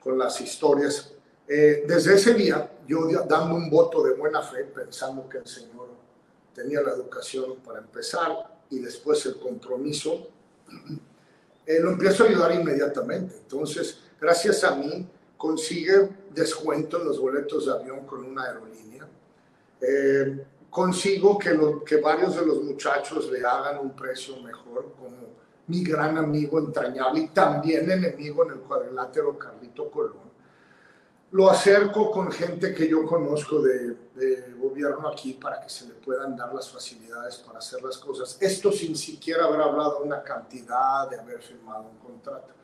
con 0.00 0.18
las 0.18 0.40
historias 0.40 1.12
eh, 1.48 1.84
desde 1.86 2.14
ese 2.14 2.34
día, 2.34 2.68
yo 2.88 3.06
dando 3.28 3.54
un 3.54 3.70
voto 3.70 4.02
de 4.02 4.14
buena 4.14 4.42
fe, 4.42 4.64
pensando 4.64 5.28
que 5.28 5.38
el 5.38 5.46
Señor 5.46 5.88
tenía 6.52 6.80
la 6.80 6.90
educación 6.90 7.56
para 7.64 7.78
empezar 7.78 8.58
y 8.68 8.80
después 8.80 9.24
el 9.26 9.38
compromiso, 9.38 10.28
eh, 11.66 11.78
lo 11.80 11.90
empiezo 11.92 12.24
a 12.24 12.28
ayudar 12.28 12.52
inmediatamente. 12.52 13.36
Entonces, 13.42 14.00
gracias 14.20 14.64
a 14.64 14.74
mí, 14.74 15.08
consigue 15.36 16.08
descuento 16.30 17.00
en 17.00 17.06
los 17.06 17.20
boletos 17.20 17.66
de 17.66 17.72
avión 17.72 18.06
con 18.06 18.24
una 18.24 18.44
aerolínea. 18.44 19.06
Eh, 19.80 20.46
consigo 20.70 21.38
que, 21.38 21.58
que 21.84 21.96
varios 21.98 22.36
de 22.36 22.46
los 22.46 22.62
muchachos 22.62 23.30
le 23.30 23.44
hagan 23.44 23.78
un 23.78 23.94
precio 23.94 24.36
mejor, 24.42 24.92
como 24.98 25.36
mi 25.68 25.82
gran 25.82 26.16
amigo 26.16 26.58
entrañable 26.58 27.20
y 27.20 27.28
también 27.28 27.90
enemigo 27.90 28.44
en 28.44 28.52
el 28.52 28.58
cuadrilátero 28.60 29.38
Carlito 29.38 29.90
Colón. 29.90 30.26
Lo 31.32 31.50
acerco 31.50 32.10
con 32.10 32.30
gente 32.30 32.72
que 32.72 32.88
yo 32.88 33.04
conozco 33.04 33.60
de, 33.60 33.96
de, 34.14 34.54
gobierno 34.58 35.08
aquí 35.08 35.34
para 35.34 35.60
que 35.60 35.68
se 35.68 35.86
le 35.88 35.94
puedan 35.94 36.36
dar 36.36 36.54
las 36.54 36.70
facilidades 36.70 37.36
para 37.38 37.58
hacer 37.58 37.82
las 37.82 37.98
cosas. 37.98 38.38
Esto 38.40 38.70
sin 38.70 38.96
siquiera 38.96 39.44
haber 39.44 39.60
hablado 39.60 39.98
una 39.98 40.22
cantidad, 40.22 41.10
de 41.10 41.18
haber 41.18 41.42
firmado 41.42 41.88
un 41.90 41.98
contrato. 41.98 42.55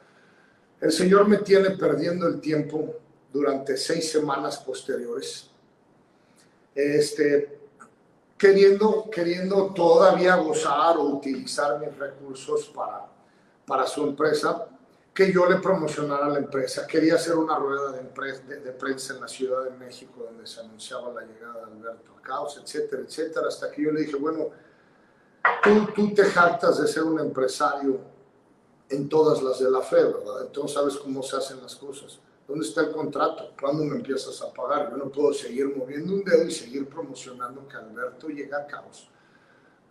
El 0.83 0.91
Señor 0.91 1.29
me 1.29 1.39
tiene 1.39 1.71
perdiendo 1.71 2.27
el 2.27 2.41
tiempo 2.41 2.97
durante 3.33 3.77
seis 3.77 4.11
semanas 4.11 4.59
posteriores, 4.59 5.49
este, 6.75 7.61
queriendo, 8.37 9.09
queriendo 9.09 9.73
todavía 9.73 10.35
gozar 10.35 10.97
o 10.97 11.03
utilizar 11.05 11.79
mis 11.79 11.97
recursos 11.97 12.67
para, 12.75 13.07
para 13.65 13.87
su 13.87 14.03
empresa, 14.03 14.67
que 15.15 15.33
yo 15.33 15.49
le 15.49 15.61
promocionara 15.61 16.29
la 16.29 16.39
empresa. 16.39 16.85
Quería 16.85 17.15
hacer 17.15 17.37
una 17.37 17.57
rueda 17.57 17.93
de, 17.93 18.59
de, 18.59 18.73
prensa 18.73 19.15
en 19.15 19.21
la 19.21 19.29
Ciudad 19.29 19.63
de 19.63 19.71
México 19.71 20.25
donde 20.25 20.49
se 20.49 20.59
anunciaba 20.59 21.13
la 21.13 21.25
llegada 21.25 21.65
de 21.65 21.73
Alberto 21.75 22.17
Caos, 22.21 22.61
etcétera, 22.61 23.03
etcétera, 23.07 23.47
hasta 23.47 23.71
que 23.71 23.85
yo 23.85 23.93
le 23.93 24.01
dije, 24.01 24.17
bueno, 24.17 24.49
tú, 25.63 25.87
tú 25.95 26.13
te 26.13 26.25
jactas 26.25 26.81
de 26.81 26.89
ser 26.89 27.05
un 27.05 27.21
empresario 27.21 28.12
en 28.93 29.09
todas 29.09 29.43
las 29.43 29.59
de 29.59 29.71
la 29.71 29.81
fe, 29.81 30.05
¿verdad? 30.05 30.43
Entonces 30.47 30.75
sabes 30.75 30.97
cómo 30.97 31.23
se 31.23 31.37
hacen 31.37 31.61
las 31.63 31.75
cosas. 31.77 32.19
¿Dónde 32.47 32.67
está 32.67 32.83
el 32.83 32.93
contrato? 32.93 33.53
¿Cuándo 33.59 33.85
me 33.85 33.97
empiezas 33.97 34.41
a 34.43 34.53
pagar? 34.53 34.91
Yo 34.91 34.97
no 34.97 35.11
puedo 35.11 35.33
seguir 35.33 35.75
moviendo 35.75 36.13
un 36.13 36.23
dedo 36.23 36.45
y 36.45 36.53
seguir 36.53 36.87
promocionando 36.89 37.67
que 37.67 37.77
Alberto 37.77 38.29
llega 38.29 38.59
a 38.59 38.67
caos 38.67 39.09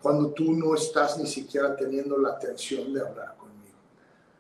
cuando 0.02 0.32
tú 0.32 0.54
no 0.54 0.76
estás 0.76 1.18
ni 1.18 1.28
siquiera 1.28 1.76
teniendo 1.76 2.18
la 2.18 2.30
atención 2.30 2.92
de 2.94 3.02
hablar 3.02 3.36
conmigo. 3.38 3.78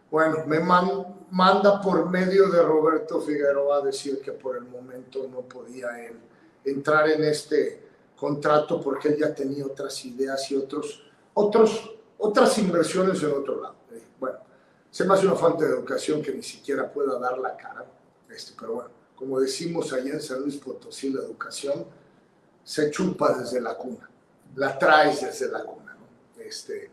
Bueno, 0.10 0.44
me 0.46 0.60
manda 0.60 1.82
por 1.82 2.10
medio 2.10 2.50
de 2.50 2.62
Roberto 2.62 3.22
Figueroa 3.22 3.78
a 3.78 3.82
decir 3.82 4.20
que 4.22 4.32
por 4.32 4.58
el 4.58 4.64
momento 4.64 5.28
no 5.30 5.42
podía 5.42 6.06
él 6.06 6.20
entrar 6.66 7.10
en 7.10 7.24
este 7.24 7.88
contrato 8.16 8.82
porque 8.82 9.10
él 9.10 9.18
ya 9.18 9.34
tenía 9.34 9.66
otras 9.66 10.04
ideas 10.06 10.50
y 10.52 10.56
otros, 10.56 11.04
otros, 11.34 11.96
otras 12.18 12.58
inversiones 12.58 13.22
en 13.24 13.32
otro 13.32 13.62
lado. 13.62 13.76
Bueno, 14.20 14.38
se 14.92 15.06
me 15.06 15.14
hace 15.14 15.26
una 15.26 15.38
falta 15.38 15.64
de 15.64 15.72
educación 15.72 16.22
que 16.22 16.34
ni 16.34 16.44
siquiera 16.44 16.92
pueda 16.92 17.18
dar 17.18 17.38
la 17.38 17.56
cara. 17.56 17.86
Este, 18.30 18.54
pero 18.60 18.74
bueno, 18.74 18.90
como 19.16 19.40
decimos 19.40 19.92
allá 19.94 20.12
en 20.12 20.22
San 20.22 20.42
Luis 20.42 20.58
Potosí, 20.58 21.12
la 21.12 21.22
educación 21.22 21.86
se 22.64 22.92
chupa 22.92 23.34
desde 23.38 23.62
la 23.62 23.76
cuna, 23.76 24.10
la 24.56 24.78
traes 24.78 25.22
desde 25.22 25.50
la 25.50 25.64
cuna. 25.64 25.96
¿no? 25.98 26.42
Este, 26.44 26.92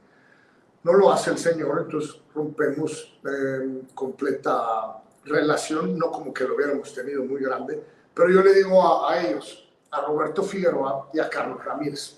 no 0.84 0.92
lo 0.92 1.12
hace 1.12 1.30
el 1.30 1.38
Señor, 1.38 1.82
entonces 1.84 2.20
rompemos 2.32 3.18
eh, 3.28 3.82
completa 3.94 5.02
relación, 5.24 5.98
no 5.98 6.12
como 6.12 6.32
que 6.32 6.44
lo 6.44 6.54
hubiéramos 6.54 6.94
tenido 6.94 7.24
muy 7.24 7.42
grande, 7.42 7.82
pero 8.14 8.30
yo 8.30 8.42
le 8.42 8.54
digo 8.54 8.80
a, 8.80 9.12
a 9.12 9.26
ellos, 9.26 9.68
a 9.90 10.02
Roberto 10.02 10.44
Figueroa 10.44 11.10
y 11.12 11.18
a 11.18 11.28
Carlos 11.28 11.64
Ramírez, 11.64 12.16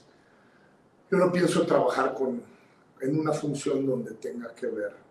yo 1.11 1.17
no 1.17 1.33
pienso 1.33 1.65
trabajar 1.65 2.13
con, 2.15 2.43
en 3.01 3.19
una 3.19 3.33
función 3.33 3.87
donde 3.87 4.13
tenga 4.13 4.55
que 4.55 4.67
ver 4.67 5.10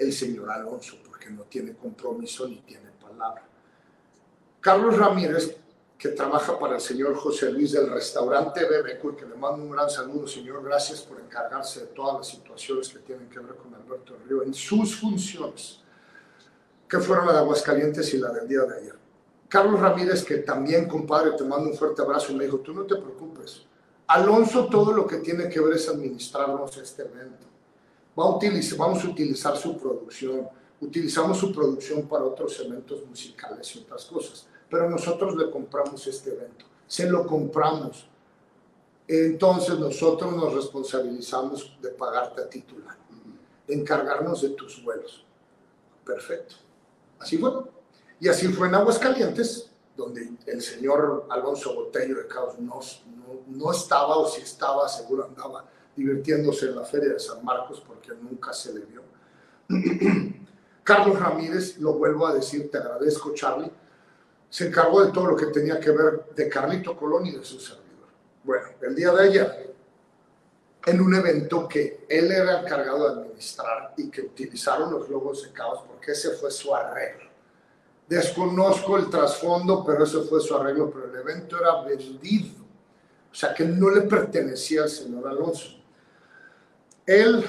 el 0.00 0.12
señor 0.14 0.50
Alonso, 0.50 0.96
porque 1.06 1.28
no 1.28 1.42
tiene 1.42 1.74
compromiso 1.74 2.48
ni 2.48 2.56
tiene 2.62 2.90
palabra. 3.00 3.46
Carlos 4.60 4.96
Ramírez, 4.96 5.56
que 5.98 6.08
trabaja 6.08 6.58
para 6.58 6.76
el 6.76 6.80
señor 6.80 7.14
José 7.14 7.52
Luis 7.52 7.72
del 7.72 7.90
restaurante 7.90 8.64
Bebeco, 8.64 9.10
y 9.10 9.16
que 9.16 9.26
le 9.26 9.34
mando 9.34 9.62
un 9.62 9.70
gran 9.70 9.90
saludo, 9.90 10.26
señor, 10.26 10.64
gracias 10.64 11.02
por 11.02 11.20
encargarse 11.20 11.80
de 11.80 11.86
todas 11.88 12.16
las 12.16 12.28
situaciones 12.28 12.88
que 12.88 13.00
tienen 13.00 13.28
que 13.28 13.38
ver 13.40 13.54
con 13.56 13.74
Alberto 13.74 14.16
Río 14.26 14.42
en 14.42 14.54
sus 14.54 14.96
funciones, 14.98 15.80
que 16.88 16.98
fueron 16.98 17.26
la 17.26 17.34
de 17.34 17.38
Aguascalientes 17.40 18.14
y 18.14 18.18
la 18.18 18.30
del 18.30 18.48
día 18.48 18.62
de 18.62 18.78
ayer. 18.78 18.98
Carlos 19.50 19.78
Ramírez, 19.78 20.24
que 20.24 20.38
también, 20.38 20.88
compadre, 20.88 21.32
te 21.32 21.44
mando 21.44 21.68
un 21.68 21.76
fuerte 21.76 22.00
abrazo, 22.00 22.32
me 22.32 22.44
dijo, 22.44 22.60
tú 22.60 22.72
no 22.72 22.84
te 22.84 22.96
preocupes. 22.96 23.66
Alonso 24.06 24.66
todo 24.66 24.92
lo 24.92 25.06
que 25.06 25.18
tiene 25.18 25.50
que 25.50 25.60
ver 25.60 25.74
es 25.74 25.88
administrarnos 25.88 26.74
este 26.78 27.02
evento 27.02 27.49
vamos 28.76 29.04
a 29.04 29.08
utilizar 29.08 29.56
su 29.56 29.76
producción, 29.78 30.48
utilizamos 30.80 31.38
su 31.38 31.52
producción 31.52 32.08
para 32.08 32.24
otros 32.24 32.58
eventos 32.60 33.04
musicales 33.06 33.74
y 33.74 33.80
otras 33.80 34.04
cosas, 34.04 34.46
pero 34.68 34.88
nosotros 34.88 35.36
le 35.36 35.50
compramos 35.50 36.06
este 36.06 36.30
evento, 36.30 36.66
se 36.86 37.08
lo 37.08 37.26
compramos. 37.26 38.06
Entonces 39.08 39.78
nosotros 39.78 40.32
nos 40.34 40.54
responsabilizamos 40.54 41.76
de 41.80 41.88
pagarte 41.90 42.42
a 42.42 42.48
titular, 42.48 42.96
de 43.66 43.74
encargarnos 43.74 44.42
de 44.42 44.50
tus 44.50 44.82
vuelos. 44.84 45.24
Perfecto. 46.04 46.54
Así 47.18 47.36
fue. 47.36 47.50
Y 48.20 48.28
así 48.28 48.48
fue 48.48 48.68
en 48.68 48.76
Aguascalientes, 48.76 49.70
donde 49.96 50.30
el 50.46 50.62
señor 50.62 51.26
Alonso 51.30 51.74
Botello 51.74 52.18
de 52.18 52.26
Caos 52.28 52.58
no, 52.58 52.80
no, 53.16 53.40
no 53.48 53.72
estaba 53.72 54.16
o 54.16 54.28
si 54.28 54.42
estaba, 54.42 54.88
seguro 54.88 55.24
andaba 55.24 55.64
divirtiéndose 56.00 56.66
en 56.66 56.76
la 56.76 56.84
Feria 56.84 57.10
de 57.10 57.20
San 57.20 57.44
Marcos 57.44 57.82
porque 57.86 58.12
nunca 58.20 58.52
se 58.52 58.72
le 58.72 58.80
vio. 58.80 59.02
Carlos 60.82 61.20
Ramírez, 61.20 61.78
lo 61.78 61.92
vuelvo 61.94 62.26
a 62.26 62.34
decir, 62.34 62.70
te 62.70 62.78
agradezco 62.78 63.34
Charlie, 63.34 63.70
se 64.48 64.68
encargó 64.68 65.04
de 65.04 65.12
todo 65.12 65.26
lo 65.26 65.36
que 65.36 65.46
tenía 65.46 65.78
que 65.78 65.90
ver 65.90 66.24
de 66.34 66.48
Carlito 66.48 66.96
Colón 66.96 67.26
y 67.26 67.32
de 67.32 67.44
su 67.44 67.60
servidor. 67.60 68.08
Bueno, 68.42 68.66
el 68.80 68.94
día 68.94 69.12
de 69.12 69.22
ayer, 69.22 69.74
en 70.86 71.00
un 71.00 71.14
evento 71.14 71.68
que 71.68 72.06
él 72.08 72.32
era 72.32 72.62
encargado 72.62 73.04
de 73.04 73.20
administrar 73.20 73.92
y 73.98 74.10
que 74.10 74.22
utilizaron 74.22 74.90
los 74.90 75.08
logos 75.08 75.42
de 75.44 75.52
caos 75.52 75.84
porque 75.86 76.12
ese 76.12 76.30
fue 76.30 76.50
su 76.50 76.74
arreglo. 76.74 77.28
Desconozco 78.08 78.96
el 78.96 79.10
trasfondo, 79.10 79.84
pero 79.84 80.04
ese 80.04 80.22
fue 80.22 80.40
su 80.40 80.56
arreglo, 80.56 80.90
pero 80.90 81.12
el 81.12 81.20
evento 81.20 81.60
era 81.60 81.82
vendido, 81.82 82.64
o 83.30 83.34
sea 83.34 83.54
que 83.54 83.64
no 83.66 83.90
le 83.90 84.00
pertenecía 84.02 84.82
al 84.84 84.88
señor 84.88 85.28
Alonso. 85.28 85.79
Él, 87.10 87.44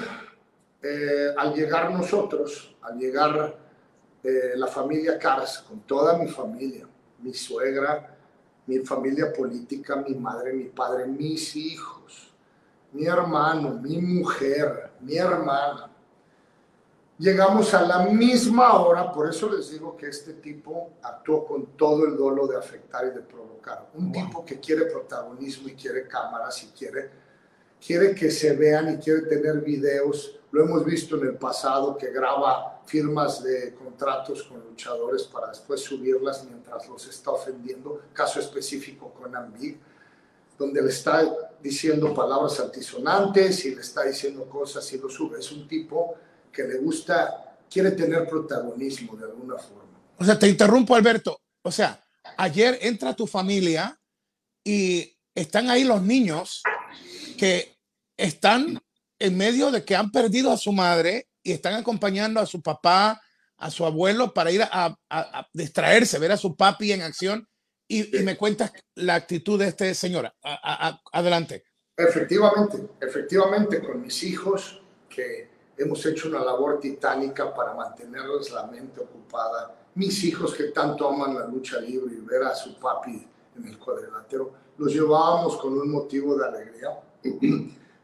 eh, 0.82 1.32
al 1.38 1.54
llegar 1.54 1.92
nosotros, 1.92 2.74
al 2.82 2.98
llegar 2.98 3.56
eh, 4.24 4.54
la 4.56 4.66
familia 4.66 5.16
Caras, 5.16 5.58
con 5.58 5.82
toda 5.82 6.18
mi 6.18 6.26
familia, 6.26 6.84
mi 7.20 7.32
suegra, 7.32 8.12
mi 8.66 8.80
familia 8.80 9.32
política, 9.32 9.94
mi 9.94 10.16
madre, 10.16 10.52
mi 10.52 10.64
padre, 10.64 11.06
mis 11.06 11.54
hijos, 11.54 12.34
mi 12.90 13.06
hermano, 13.06 13.78
mi 13.80 13.98
mujer, 13.98 14.94
mi 14.98 15.16
hermana, 15.16 15.88
llegamos 17.18 17.72
a 17.72 17.82
la 17.82 18.00
misma 18.06 18.80
hora, 18.80 19.12
por 19.12 19.28
eso 19.28 19.48
les 19.48 19.70
digo 19.70 19.96
que 19.96 20.08
este 20.08 20.32
tipo 20.34 20.94
actuó 21.04 21.46
con 21.46 21.66
todo 21.76 22.04
el 22.04 22.16
dolo 22.16 22.48
de 22.48 22.56
afectar 22.56 23.06
y 23.06 23.10
de 23.10 23.20
provocar. 23.20 23.90
Un 23.94 24.10
tipo 24.10 24.44
que 24.44 24.58
quiere 24.58 24.86
protagonismo 24.86 25.68
y 25.68 25.74
quiere 25.74 26.08
cámaras 26.08 26.64
y 26.64 26.66
quiere 26.76 27.21
quiere 27.84 28.14
que 28.14 28.30
se 28.30 28.54
vean 28.54 28.94
y 28.94 28.96
quiere 28.98 29.22
tener 29.22 29.60
videos. 29.60 30.36
Lo 30.52 30.64
hemos 30.64 30.84
visto 30.84 31.16
en 31.16 31.28
el 31.28 31.34
pasado 31.34 31.96
que 31.96 32.10
graba 32.10 32.80
firmas 32.86 33.42
de 33.42 33.74
contratos 33.74 34.44
con 34.44 34.60
luchadores 34.60 35.24
para 35.24 35.48
después 35.48 35.80
subirlas 35.80 36.44
mientras 36.44 36.88
los 36.88 37.06
está 37.06 37.32
ofendiendo. 37.32 38.02
Caso 38.12 38.38
específico 38.38 39.12
con 39.12 39.34
Ambig, 39.34 39.78
donde 40.58 40.82
le 40.82 40.90
está 40.90 41.24
diciendo 41.60 42.14
palabras 42.14 42.60
altisonantes 42.60 43.64
y 43.64 43.74
le 43.74 43.80
está 43.80 44.04
diciendo 44.04 44.48
cosas 44.48 44.90
y 44.92 44.98
lo 44.98 45.08
sube. 45.08 45.40
Es 45.40 45.50
un 45.50 45.66
tipo 45.66 46.14
que 46.52 46.64
le 46.64 46.78
gusta, 46.78 47.56
quiere 47.70 47.92
tener 47.92 48.28
protagonismo 48.28 49.16
de 49.16 49.24
alguna 49.24 49.56
forma. 49.56 49.82
O 50.18 50.24
sea, 50.24 50.38
te 50.38 50.48
interrumpo, 50.48 50.94
Alberto. 50.94 51.40
O 51.62 51.72
sea, 51.72 52.00
ayer 52.36 52.78
entra 52.82 53.16
tu 53.16 53.26
familia 53.26 53.98
y 54.62 55.16
están 55.34 55.70
ahí 55.70 55.82
los 55.82 56.02
niños 56.02 56.62
que 57.38 57.71
están 58.22 58.80
en 59.18 59.36
medio 59.36 59.70
de 59.70 59.84
que 59.84 59.96
han 59.96 60.10
perdido 60.10 60.52
a 60.52 60.56
su 60.56 60.72
madre 60.72 61.28
y 61.42 61.52
están 61.52 61.74
acompañando 61.74 62.40
a 62.40 62.46
su 62.46 62.62
papá, 62.62 63.20
a 63.56 63.70
su 63.70 63.84
abuelo 63.84 64.32
para 64.32 64.50
ir 64.52 64.62
a, 64.62 64.96
distraerse, 65.52 66.18
ver 66.18 66.32
a 66.32 66.36
su 66.36 66.56
papi 66.56 66.92
en 66.92 67.02
acción. 67.02 67.48
Y, 67.88 68.04
me 68.22 68.36
cuentas 68.36 68.72
la 68.94 69.16
actitud 69.16 69.58
de 69.58 69.68
este 69.68 69.94
señor. 69.94 70.32
adelante. 71.12 71.64
Efectivamente, 71.96 72.88
efectivamente, 73.00 73.82
con 73.82 74.00
mis 74.00 74.22
hijos, 74.22 74.80
que 75.08 75.50
hemos 75.76 76.04
hecho 76.06 76.28
una 76.28 76.42
labor 76.42 76.80
titánica 76.80 77.52
para 77.52 77.74
mantenerles 77.74 78.50
la 78.50 78.66
mente 78.66 79.00
ocupada. 79.00 79.74
Mis 79.94 80.24
hijos 80.24 80.54
que 80.54 80.64
tanto 80.64 81.08
aman 81.08 81.34
la 81.34 81.46
lucha 81.46 81.80
libre 81.80 82.14
y 82.14 82.20
ver 82.20 82.44
a 82.44 82.54
su 82.54 82.78
papi 82.78 83.26
en 83.56 83.68
el 83.68 83.78
cuadrilátero, 83.78 84.54
los 84.78 84.92
llevábamos 84.92 85.56
con 85.58 85.74
un 85.74 85.90
motivo 85.90 86.36
de 86.36 86.46
alegría 86.46 86.88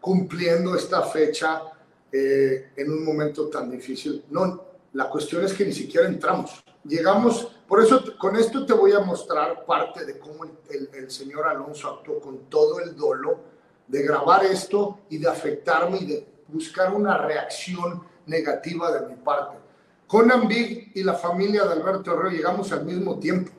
cumpliendo 0.00 0.74
esta 0.74 1.02
fecha 1.02 1.62
eh, 2.10 2.70
en 2.76 2.90
un 2.90 3.04
momento 3.04 3.48
tan 3.48 3.70
difícil. 3.70 4.24
No, 4.30 4.64
la 4.92 5.08
cuestión 5.08 5.44
es 5.44 5.52
que 5.52 5.64
ni 5.64 5.72
siquiera 5.72 6.06
entramos. 6.06 6.62
Llegamos 6.84 7.52
Por 7.68 7.82
eso 7.82 8.02
con 8.16 8.34
esto 8.36 8.64
te 8.64 8.72
voy 8.72 8.92
a 8.92 9.00
mostrar 9.00 9.66
parte 9.66 10.06
de 10.06 10.18
cómo 10.18 10.44
el, 10.44 10.88
el, 10.94 11.10
señor 11.10 11.46
Alonso 11.46 11.98
actuó 11.98 12.18
con 12.18 12.48
todo 12.48 12.80
el 12.80 12.96
dolo 12.96 13.40
de 13.86 14.02
grabar 14.02 14.46
esto 14.46 15.00
y 15.10 15.18
de 15.18 15.28
afectarme 15.28 15.98
y 15.98 16.06
de 16.06 16.26
buscar 16.48 16.94
una 16.94 17.18
reacción 17.18 18.02
negativa 18.24 18.90
de 18.90 19.06
mi 19.06 19.16
parte. 19.16 19.58
Conan 20.06 20.48
Big 20.48 20.92
y 20.94 21.02
la 21.02 21.12
familia 21.12 21.64
de 21.64 21.72
Alberto 21.72 22.14
Herrero 22.14 22.30
llegamos 22.30 22.72
al 22.72 22.86
mismo 22.86 23.18
tiempo. 23.18 23.52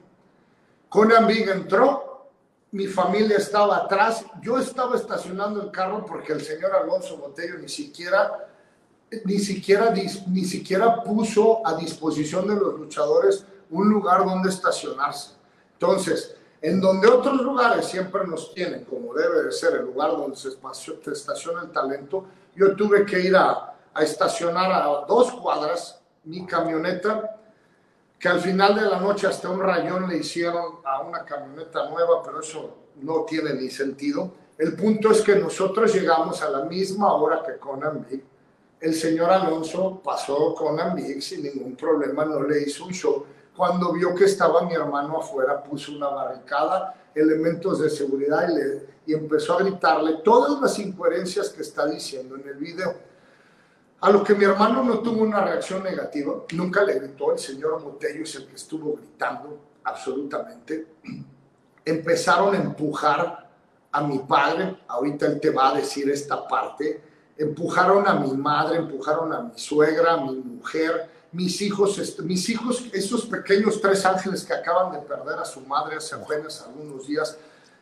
Conan 0.89 1.27
Big 1.27 1.47
entró, 1.47 2.08
mi 2.71 2.87
familia 2.87 3.37
estaba 3.37 3.77
atrás, 3.77 4.25
yo 4.41 4.57
estaba 4.59 4.95
estacionando 4.95 5.61
el 5.61 5.71
carro 5.71 6.05
porque 6.05 6.33
el 6.33 6.41
señor 6.41 6.73
Alonso 6.75 7.17
Botello 7.17 7.57
ni 7.57 7.69
siquiera, 7.69 8.47
ni 9.25 9.39
siquiera, 9.39 9.91
ni 9.91 10.45
siquiera 10.45 11.03
puso 11.03 11.65
a 11.65 11.75
disposición 11.75 12.47
de 12.47 12.55
los 12.55 12.79
luchadores 12.79 13.45
un 13.71 13.89
lugar 13.89 14.23
donde 14.23 14.49
estacionarse. 14.49 15.31
Entonces, 15.73 16.35
en 16.61 16.81
donde 16.81 17.07
otros 17.07 17.41
lugares 17.41 17.85
siempre 17.85 18.27
nos 18.27 18.53
tienen, 18.53 18.83
como 18.83 19.13
debe 19.13 19.43
de 19.43 19.51
ser 19.51 19.75
el 19.75 19.85
lugar 19.85 20.11
donde 20.11 20.35
se 20.35 20.49
estaciona 21.11 21.61
el 21.61 21.71
talento, 21.71 22.25
yo 22.55 22.75
tuve 22.75 23.05
que 23.05 23.19
ir 23.19 23.35
a, 23.35 23.75
a 23.93 24.03
estacionar 24.03 24.71
a 24.71 25.05
dos 25.07 25.31
cuadras 25.33 25.99
mi 26.23 26.45
camioneta, 26.45 27.38
que 28.19 28.27
al 28.27 28.41
final 28.41 28.75
de 28.75 28.81
la 28.81 28.99
noche 28.99 29.27
hasta 29.27 29.49
un 29.49 29.61
rayón 29.61 30.09
le 30.09 30.17
hicieron 30.17 30.79
a 30.83 31.01
una 31.01 31.23
camioneta 31.23 31.89
nueva, 31.89 32.21
pero 32.21 32.41
eso 32.41 32.75
no 33.01 33.23
tiene 33.23 33.53
ni 33.53 33.69
sentido. 33.69 34.33
El 34.57 34.75
punto 34.75 35.11
es 35.11 35.21
que 35.21 35.35
nosotros 35.35 35.93
llegamos 35.93 36.41
a 36.41 36.49
la 36.49 36.65
misma 36.65 37.13
hora 37.13 37.41
que 37.41 37.57
Conan 37.57 38.05
Big. 38.09 38.23
El 38.81 38.93
señor 38.93 39.29
Alonso 39.29 40.01
pasó 40.03 40.53
Conan 40.53 40.95
Big 40.95 41.21
sin 41.21 41.43
ningún 41.43 41.75
problema, 41.75 42.25
no 42.25 42.43
le 42.43 42.63
hizo 42.63 42.85
un 42.85 42.93
show 42.93 43.25
cuando 43.59 43.91
vio 43.91 44.15
que 44.15 44.23
estaba 44.23 44.63
mi 44.63 44.73
hermano 44.73 45.17
afuera, 45.17 45.61
puso 45.61 45.91
una 45.91 46.07
barricada, 46.07 46.95
elementos 47.13 47.81
de 47.81 47.89
seguridad 47.89 48.47
y, 48.49 48.55
le, 48.55 48.85
y 49.05 49.13
empezó 49.13 49.55
a 49.55 49.63
gritarle 49.63 50.21
todas 50.23 50.61
las 50.61 50.79
incoherencias 50.79 51.49
que 51.49 51.63
está 51.63 51.85
diciendo 51.85 52.37
en 52.37 52.47
el 52.47 52.55
video. 52.55 52.95
A 54.01 54.09
lo 54.11 54.23
que 54.23 54.33
mi 54.33 54.45
hermano 54.45 54.81
no 54.81 54.99
tuvo 54.99 55.23
una 55.23 55.41
reacción 55.41 55.83
negativa, 55.83 56.33
nunca 56.53 56.83
le 56.83 56.99
gritó, 56.99 57.33
el 57.33 57.39
señor 57.39 57.83
Botello 57.83 58.23
es 58.23 58.33
el 58.35 58.47
que 58.47 58.55
estuvo 58.55 58.95
gritando 58.95 59.59
absolutamente. 59.83 60.87
Empezaron 61.83 62.55
a 62.55 62.57
empujar 62.59 63.49
a 63.91 64.01
mi 64.01 64.19
padre, 64.19 64.77
ahorita 64.87 65.25
él 65.25 65.39
te 65.41 65.49
va 65.49 65.69
a 65.69 65.75
decir 65.75 66.09
esta 66.09 66.47
parte, 66.47 67.01
empujaron 67.37 68.07
a 68.07 68.13
mi 68.13 68.31
madre, 68.31 68.77
empujaron 68.77 69.33
a 69.33 69.41
mi 69.41 69.59
suegra, 69.59 70.13
a 70.13 70.17
mi 70.17 70.35
mujer, 70.35 71.09
mis 71.33 71.61
hijos, 71.61 72.19
mis 72.23 72.49
hijos, 72.49 72.85
esos 72.93 73.25
pequeños 73.25 73.81
tres 73.81 74.05
ángeles 74.05 74.45
que 74.45 74.53
acaban 74.53 74.93
de 74.93 74.99
perder 74.99 75.39
a 75.39 75.45
su 75.45 75.59
madre 75.61 75.97
hace 75.97 76.15
apenas 76.15 76.61
algunos 76.61 77.05
días, 77.05 77.37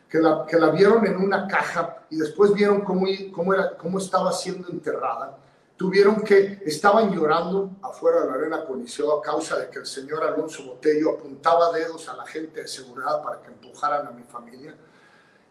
que 0.08 0.18
la, 0.18 0.70
vieron 0.70 1.06
en 1.06 1.16
una 1.16 1.46
caja 1.46 1.98
y 2.10 2.16
después 2.16 2.52
vieron 2.54 2.80
cómo 2.80 3.98
estaba 3.98 4.32
siendo 4.32 4.68
enterrada, 4.68 5.36
tuvieron 5.78 6.22
que, 6.22 6.60
estaban 6.66 7.14
llorando 7.14 7.76
afuera 7.80 8.22
de 8.22 8.26
la 8.26 8.34
arena 8.34 8.64
Coliseo 8.66 9.16
a 9.16 9.22
causa 9.22 9.56
de 9.58 9.70
que 9.70 9.78
el 9.78 9.86
señor 9.86 10.24
Alonso 10.24 10.64
Botello 10.64 11.12
apuntaba 11.12 11.72
dedos 11.72 12.08
a 12.08 12.16
la 12.16 12.26
gente 12.26 12.62
de 12.62 12.68
seguridad 12.68 13.22
para 13.22 13.40
que 13.40 13.46
empujaran 13.46 14.08
a 14.08 14.10
mi 14.10 14.24
familia. 14.24 14.74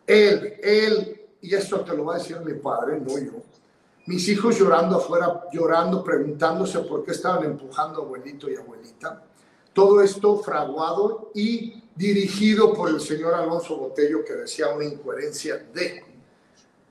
Él, 0.06 0.60
él, 0.62 1.22
y 1.42 1.56
esto 1.56 1.80
te 1.80 1.96
lo 1.96 2.06
va 2.06 2.16
a 2.16 2.18
decir 2.18 2.40
mi 2.42 2.56
padre, 2.56 3.00
no 3.00 3.18
yo, 3.18 3.42
mis 4.06 4.28
hijos 4.28 4.60
llorando 4.60 4.98
afuera, 4.98 5.46
llorando, 5.54 6.04
preguntándose 6.04 6.80
por 6.80 7.06
qué 7.06 7.12
estaban 7.12 7.46
empujando 7.46 8.02
a 8.02 8.06
abuelito 8.06 8.50
y 8.50 8.58
abuelita. 8.58 9.24
Todo 9.72 10.02
esto 10.02 10.40
fraguado 10.40 11.32
y 11.36 11.84
dirigido 11.96 12.74
por 12.74 12.90
el 12.90 13.00
señor 13.00 13.34
Alonso 13.34 13.78
Botello, 13.78 14.26
que 14.26 14.34
decía 14.34 14.70
una 14.70 14.86
incoherencia 14.86 15.58
de 15.74 16.04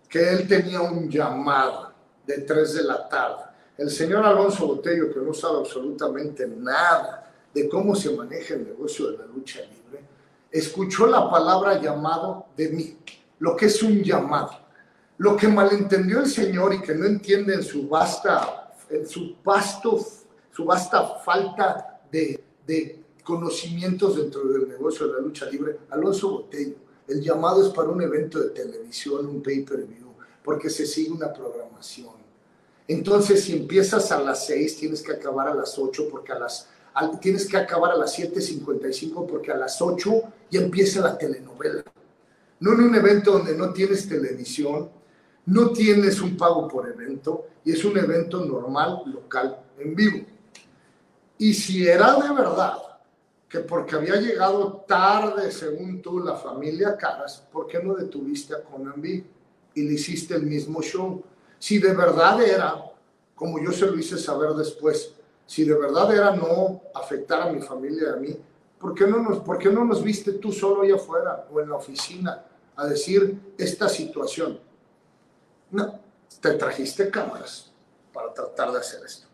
que 0.08 0.30
él 0.30 0.48
tenía 0.48 0.80
un 0.80 1.10
llamado 1.10 1.85
de 2.26 2.38
3 2.38 2.74
de 2.74 2.82
la 2.84 3.08
tarde. 3.08 3.44
El 3.78 3.90
señor 3.90 4.24
Alonso 4.24 4.66
Botello, 4.66 5.12
que 5.12 5.20
no 5.20 5.34
sabe 5.34 5.58
absolutamente 5.58 6.46
nada 6.46 7.30
de 7.52 7.68
cómo 7.68 7.94
se 7.94 8.10
maneja 8.10 8.54
el 8.54 8.64
negocio 8.64 9.10
de 9.10 9.18
la 9.18 9.26
lucha 9.26 9.60
libre, 9.60 10.04
escuchó 10.50 11.06
la 11.06 11.30
palabra 11.30 11.80
llamado 11.80 12.46
de 12.56 12.70
mí, 12.70 12.98
lo 13.38 13.54
que 13.54 13.66
es 13.66 13.82
un 13.82 14.02
llamado. 14.02 14.50
Lo 15.18 15.36
que 15.36 15.48
malentendió 15.48 16.20
el 16.20 16.26
Señor 16.26 16.74
y 16.74 16.82
que 16.82 16.94
no 16.94 17.06
entiende 17.06 17.54
en 17.54 17.62
su 17.62 17.88
vasta, 17.88 18.74
en 18.90 19.06
su 19.06 19.36
vasto, 19.42 19.98
su 20.52 20.64
vasta 20.64 21.16
falta 21.24 22.00
de, 22.10 22.42
de 22.66 23.02
conocimientos 23.24 24.16
dentro 24.16 24.44
del 24.44 24.68
negocio 24.68 25.06
de 25.06 25.14
la 25.14 25.20
lucha 25.20 25.46
libre, 25.46 25.78
Alonso 25.90 26.30
Botello, 26.30 26.76
el 27.08 27.22
llamado 27.22 27.64
es 27.64 27.72
para 27.72 27.88
un 27.88 28.02
evento 28.02 28.40
de 28.40 28.50
televisión, 28.50 29.26
un 29.26 29.42
pay-per-view, 29.42 30.05
porque 30.46 30.70
se 30.70 30.86
sigue 30.86 31.10
una 31.10 31.32
programación. 31.32 32.14
Entonces, 32.86 33.42
si 33.42 33.52
empiezas 33.52 34.12
a 34.12 34.20
las 34.20 34.46
6, 34.46 34.76
tienes 34.76 35.02
que 35.02 35.10
acabar 35.10 35.48
a 35.48 35.54
las 35.54 35.76
8, 35.76 36.06
porque 36.08 36.30
a 36.30 36.38
las, 36.38 36.68
tienes 37.20 37.48
que 37.48 37.56
acabar 37.56 37.90
a 37.90 37.96
las 37.96 38.16
7.55, 38.16 39.26
porque 39.26 39.50
a 39.50 39.56
las 39.56 39.82
8 39.82 40.22
ya 40.52 40.60
empieza 40.60 41.00
la 41.00 41.18
telenovela. 41.18 41.82
No 42.60 42.74
en 42.74 42.80
un 42.80 42.94
evento 42.94 43.32
donde 43.32 43.56
no 43.56 43.72
tienes 43.72 44.08
televisión, 44.08 44.88
no 45.46 45.70
tienes 45.70 46.20
un 46.20 46.36
pago 46.36 46.68
por 46.68 46.88
evento 46.88 47.48
y 47.64 47.72
es 47.72 47.84
un 47.84 47.98
evento 47.98 48.44
normal, 48.44 49.02
local, 49.06 49.58
en 49.80 49.96
vivo. 49.96 50.24
Y 51.38 51.54
si 51.54 51.88
era 51.88 52.14
de 52.20 52.32
verdad 52.32 52.78
que 53.48 53.58
porque 53.60 53.96
había 53.96 54.14
llegado 54.20 54.84
tarde, 54.86 55.50
según 55.50 56.00
tú, 56.00 56.20
la 56.20 56.36
familia 56.36 56.96
Caras, 56.96 57.42
¿por 57.52 57.66
qué 57.66 57.82
no 57.82 57.94
detuviste 57.94 58.54
a 58.54 58.62
Conan 58.62 59.00
y 59.76 59.82
le 59.82 59.94
hiciste 59.94 60.34
el 60.34 60.42
mismo 60.42 60.82
show? 60.82 61.22
Si 61.58 61.78
de 61.78 61.94
verdad 61.94 62.42
era, 62.42 62.82
como 63.34 63.62
yo 63.62 63.70
se 63.70 63.86
lo 63.86 63.96
hice 63.96 64.18
saber 64.18 64.50
después, 64.54 65.12
si 65.46 65.64
de 65.64 65.74
verdad 65.74 66.12
era 66.12 66.34
no 66.34 66.80
afectar 66.94 67.42
a 67.42 67.52
mi 67.52 67.60
familia 67.60 68.08
y 68.08 68.12
a 68.12 68.16
mí, 68.16 68.36
¿por 68.80 68.94
qué 68.94 69.06
no 69.06 69.18
nos, 69.18 69.38
por 69.38 69.64
no 69.72 69.84
nos 69.84 70.02
viste 70.02 70.32
tú 70.32 70.50
solo 70.50 70.82
allá 70.82 70.96
afuera 70.96 71.46
o 71.52 71.60
en 71.60 71.68
la 71.68 71.76
oficina 71.76 72.44
a 72.74 72.86
decir 72.86 73.54
esta 73.56 73.88
situación? 73.88 74.58
No, 75.70 76.00
te 76.40 76.52
trajiste 76.54 77.10
cámaras 77.10 77.70
para 78.12 78.32
tratar 78.32 78.72
de 78.72 78.78
hacer 78.78 79.04
esto. 79.04 79.26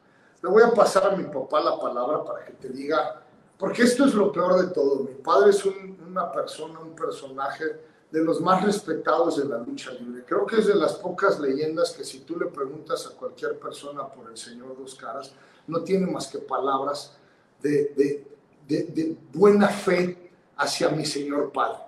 Le 0.42 0.48
voy 0.48 0.62
a 0.64 0.72
pasar 0.72 1.06
a 1.06 1.16
mi 1.16 1.24
papá 1.24 1.60
la 1.60 1.78
palabra 1.78 2.24
para 2.24 2.44
que 2.44 2.52
te 2.54 2.68
diga, 2.68 3.22
porque 3.56 3.82
esto 3.82 4.04
es 4.06 4.14
lo 4.14 4.32
peor 4.32 4.60
de 4.60 4.74
todo. 4.74 5.04
Mi 5.04 5.14
padre 5.14 5.50
es 5.50 5.64
una 5.64 6.32
persona, 6.32 6.80
un 6.80 6.96
personaje 6.96 7.91
de 8.12 8.22
los 8.22 8.40
más 8.40 8.62
respetados 8.62 9.38
de 9.38 9.46
la 9.46 9.58
lucha 9.58 9.90
libre. 9.92 10.22
Creo 10.26 10.46
que 10.46 10.56
es 10.56 10.66
de 10.66 10.74
las 10.74 10.92
pocas 10.94 11.40
leyendas 11.40 11.92
que 11.92 12.04
si 12.04 12.20
tú 12.20 12.38
le 12.38 12.46
preguntas 12.46 13.06
a 13.06 13.16
cualquier 13.16 13.58
persona 13.58 14.06
por 14.06 14.30
el 14.30 14.36
Señor 14.36 14.76
Dos 14.78 14.94
Caras, 14.94 15.32
no 15.66 15.82
tiene 15.82 16.06
más 16.06 16.28
que 16.28 16.38
palabras 16.38 17.16
de, 17.60 18.26
de 18.68 19.16
buena 19.32 19.68
fe 19.68 20.30
hacia 20.56 20.90
mi 20.90 21.06
Señor 21.06 21.50
Padre. 21.50 21.78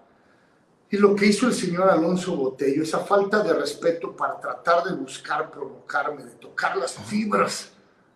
Y 0.90 0.96
lo 0.96 1.14
que 1.14 1.26
hizo 1.26 1.48
el 1.48 1.54
señor 1.54 1.90
Alonso 1.90 2.36
Botello, 2.36 2.84
esa 2.84 3.00
falta 3.00 3.42
de 3.42 3.52
respeto 3.52 4.14
para 4.14 4.38
tratar 4.38 4.84
de 4.84 4.94
buscar 4.94 5.50
provocarme, 5.50 6.22
de 6.22 6.36
tocar 6.36 6.76
las 6.76 6.94
fibras 6.94 7.72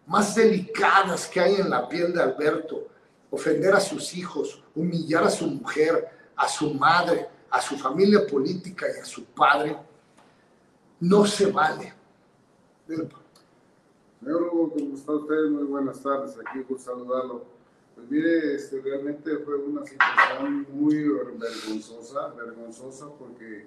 más 0.07 0.35
delicadas 0.35 1.27
que 1.27 1.41
hay 1.41 1.57
en 1.57 1.71
la 1.71 1.89
piel 1.89 2.13
de 2.13 2.23
Alberto, 2.23 2.87
ofender 3.31 3.75
a 3.75 3.81
sus 3.81 4.15
hijos, 4.15 4.63
humillar 4.75 5.25
a 5.25 5.31
su 5.31 5.49
mujer, 5.49 6.09
a 6.37 6.49
su 6.49 6.73
madre, 6.73 7.29
a 7.51 7.61
su 7.61 7.77
familia 7.77 8.27
política 8.27 8.87
y 8.95 9.01
a 9.01 9.05
su 9.05 9.25
padre, 9.25 9.77
no 11.01 11.25
se 11.25 11.51
vale. 11.51 11.93
Señor 12.87 14.43
Hugo. 14.43 14.75
Muy 14.77 15.65
buenas 15.65 16.03
tardes, 16.03 16.37
aquí 16.39 16.61
por 16.61 16.79
saludarlo. 16.79 17.45
Pues 17.95 18.11
mire, 18.11 18.55
este, 18.55 18.81
realmente 18.81 19.39
fue 19.39 19.57
una 19.57 19.85
situación 19.85 20.67
muy 20.71 21.09
vergonzosa, 21.39 22.29
vergonzosa 22.29 23.09
porque 23.19 23.67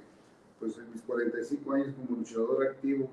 pues 0.60 0.78
en 0.78 0.92
mis 0.92 1.02
45 1.02 1.74
años 1.74 1.96
como 1.96 2.20
luchador 2.20 2.68
activo 2.68 3.10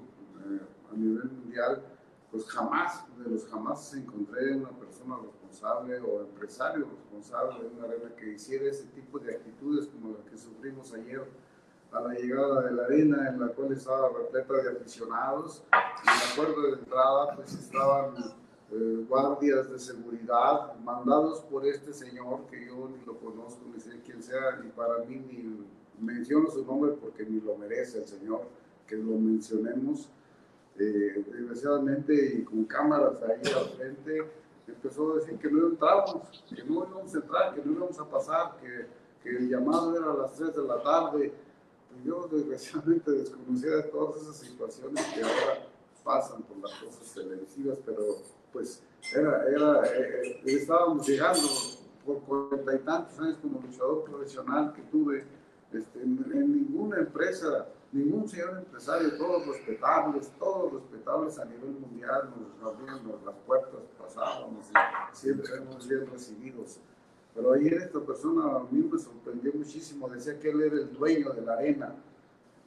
eh, 0.47 0.61
a 0.93 0.97
nivel 0.97 1.25
mundial, 1.25 1.83
pues 2.31 2.45
jamás, 2.47 3.05
de 3.19 3.31
los 3.31 3.47
jamás 3.47 3.95
encontré 3.95 4.55
una 4.55 4.71
persona 4.71 5.17
responsable 5.49 5.99
o 6.01 6.21
empresario 6.21 6.87
responsable 6.91 7.65
de 7.65 7.75
una 7.77 7.85
arena 7.85 8.15
que 8.17 8.33
hiciera 8.33 8.67
ese 8.67 8.85
tipo 8.89 9.19
de 9.19 9.35
actitudes 9.35 9.87
como 9.89 10.17
las 10.17 10.25
que 10.27 10.37
sufrimos 10.37 10.93
ayer 10.93 11.25
a 11.91 12.01
la 12.01 12.15
llegada 12.15 12.63
de 12.63 12.73
la 12.73 12.85
arena 12.85 13.29
en 13.29 13.41
la 13.41 13.49
cual 13.49 13.73
estaba 13.73 14.11
repleta 14.11 14.63
de 14.63 14.77
aficionados. 14.77 15.65
En 15.73 16.07
la 16.07 16.37
puerta 16.37 16.61
de 16.61 16.73
entrada 16.81 17.35
pues 17.35 17.55
estaban 17.55 18.15
eh, 18.71 19.05
guardias 19.09 19.71
de 19.71 19.79
seguridad 19.79 20.75
mandados 20.85 21.41
por 21.43 21.67
este 21.67 21.93
señor 21.93 22.45
que 22.51 22.67
yo 22.67 22.91
ni 22.91 23.05
lo 23.07 23.19
conozco 23.19 23.63
ni 23.73 23.81
sé 23.81 24.01
quién 24.05 24.23
sea 24.23 24.61
y 24.65 24.69
para 24.69 24.99
mí 25.05 25.17
ni 25.17 25.67
menciono 25.99 26.51
su 26.51 26.65
nombre 26.65 26.93
porque 27.01 27.25
ni 27.25 27.41
lo 27.41 27.57
merece 27.57 27.99
el 27.99 28.07
señor 28.07 28.43
que 28.87 28.97
lo 28.97 29.17
mencionemos. 29.19 30.11
Eh, 30.81 31.25
desgraciadamente 31.33 32.37
y 32.37 32.45
con 32.45 32.65
cámaras 32.65 33.21
ahí 33.23 33.53
al 33.53 33.69
frente 33.71 34.23
empezó 34.73 35.13
a 35.13 35.17
decir 35.17 35.39
que 35.39 35.51
no 35.51 35.69
entrábamos, 35.69 36.45
que 36.49 36.63
no 36.65 36.87
íbamos 36.87 37.15
a 37.15 37.19
entrar, 37.19 37.55
que 37.55 37.63
no 37.65 37.73
íbamos 37.73 37.99
a 37.99 38.05
pasar, 38.09 38.57
que, 38.61 38.87
que 39.23 39.37
el 39.37 39.49
llamado 39.49 39.97
era 39.97 40.13
a 40.13 40.15
las 40.15 40.35
3 40.35 40.57
de 40.57 40.63
la 40.63 40.83
tarde. 40.83 41.33
Pues 41.91 42.05
yo 42.05 42.29
desgraciadamente 42.31 43.11
desconocía 43.11 43.77
de 43.77 43.83
todas 43.85 44.23
esas 44.23 44.37
situaciones 44.37 45.05
que 45.15 45.23
ahora 45.23 45.67
pasan 46.05 46.43
por 46.43 46.59
las 46.59 46.73
cosas 46.79 47.15
televisivas, 47.15 47.79
pero 47.85 48.03
pues 48.53 48.83
era, 49.15 49.49
era, 49.49 49.87
eh, 49.87 50.23
eh, 50.23 50.43
estábamos 50.47 51.07
llegando 51.07 51.49
por 52.05 52.21
cuarenta 52.21 52.75
y 52.75 52.79
tantos 52.79 53.19
años 53.21 53.39
como 53.43 53.61
luchador 53.61 54.05
profesional 54.05 54.73
que 54.73 54.83
tuve, 54.83 55.25
este, 55.73 56.03
en, 56.03 56.17
ninguna 56.53 56.99
empresa, 56.99 57.69
ningún 57.93 58.29
señor 58.29 58.59
empresario, 58.59 59.17
todos 59.17 59.47
respetables, 59.47 60.31
todos 60.39 60.73
respetables 60.75 61.39
a 61.39 61.45
nivel 61.45 61.71
mundial, 61.71 62.31
nos 62.61 62.75
abrían 62.75 63.01
las 63.25 63.35
puertas, 63.47 63.81
pasábamos 63.99 64.67
y 64.71 65.17
siempre 65.17 65.53
éramos 65.53 65.89
bien 65.89 66.07
recibidos. 66.07 66.81
Pero 67.35 67.53
ayer 67.53 67.75
esta 67.75 68.01
persona 68.01 68.57
a 68.57 68.61
mí 68.71 68.89
me 68.91 68.99
sorprendió 68.99 69.53
muchísimo, 69.55 70.09
decía 70.09 70.39
que 70.39 70.51
él 70.51 70.63
era 70.63 70.75
el 70.77 70.93
dueño 70.93 71.31
de 71.31 71.43
la 71.43 71.55
arena. 71.55 71.95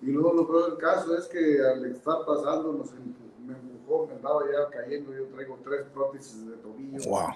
Y 0.01 0.07
luego 0.07 0.33
lo 0.33 0.47
peor 0.47 0.71
del 0.71 0.77
caso 0.79 1.15
es 1.17 1.27
que 1.27 1.61
al 1.61 1.85
estar 1.85 2.25
pasando 2.25 2.73
nos 2.73 2.91
me 2.93 3.53
empujó, 3.53 4.07
me 4.07 4.13
andaba 4.13 4.43
ya 4.51 4.69
cayendo, 4.69 5.13
yo 5.13 5.25
traigo 5.25 5.59
tres 5.63 5.85
prótesis 5.93 6.47
de 6.47 6.55
tobillo. 6.57 7.09
Wow 7.09 7.31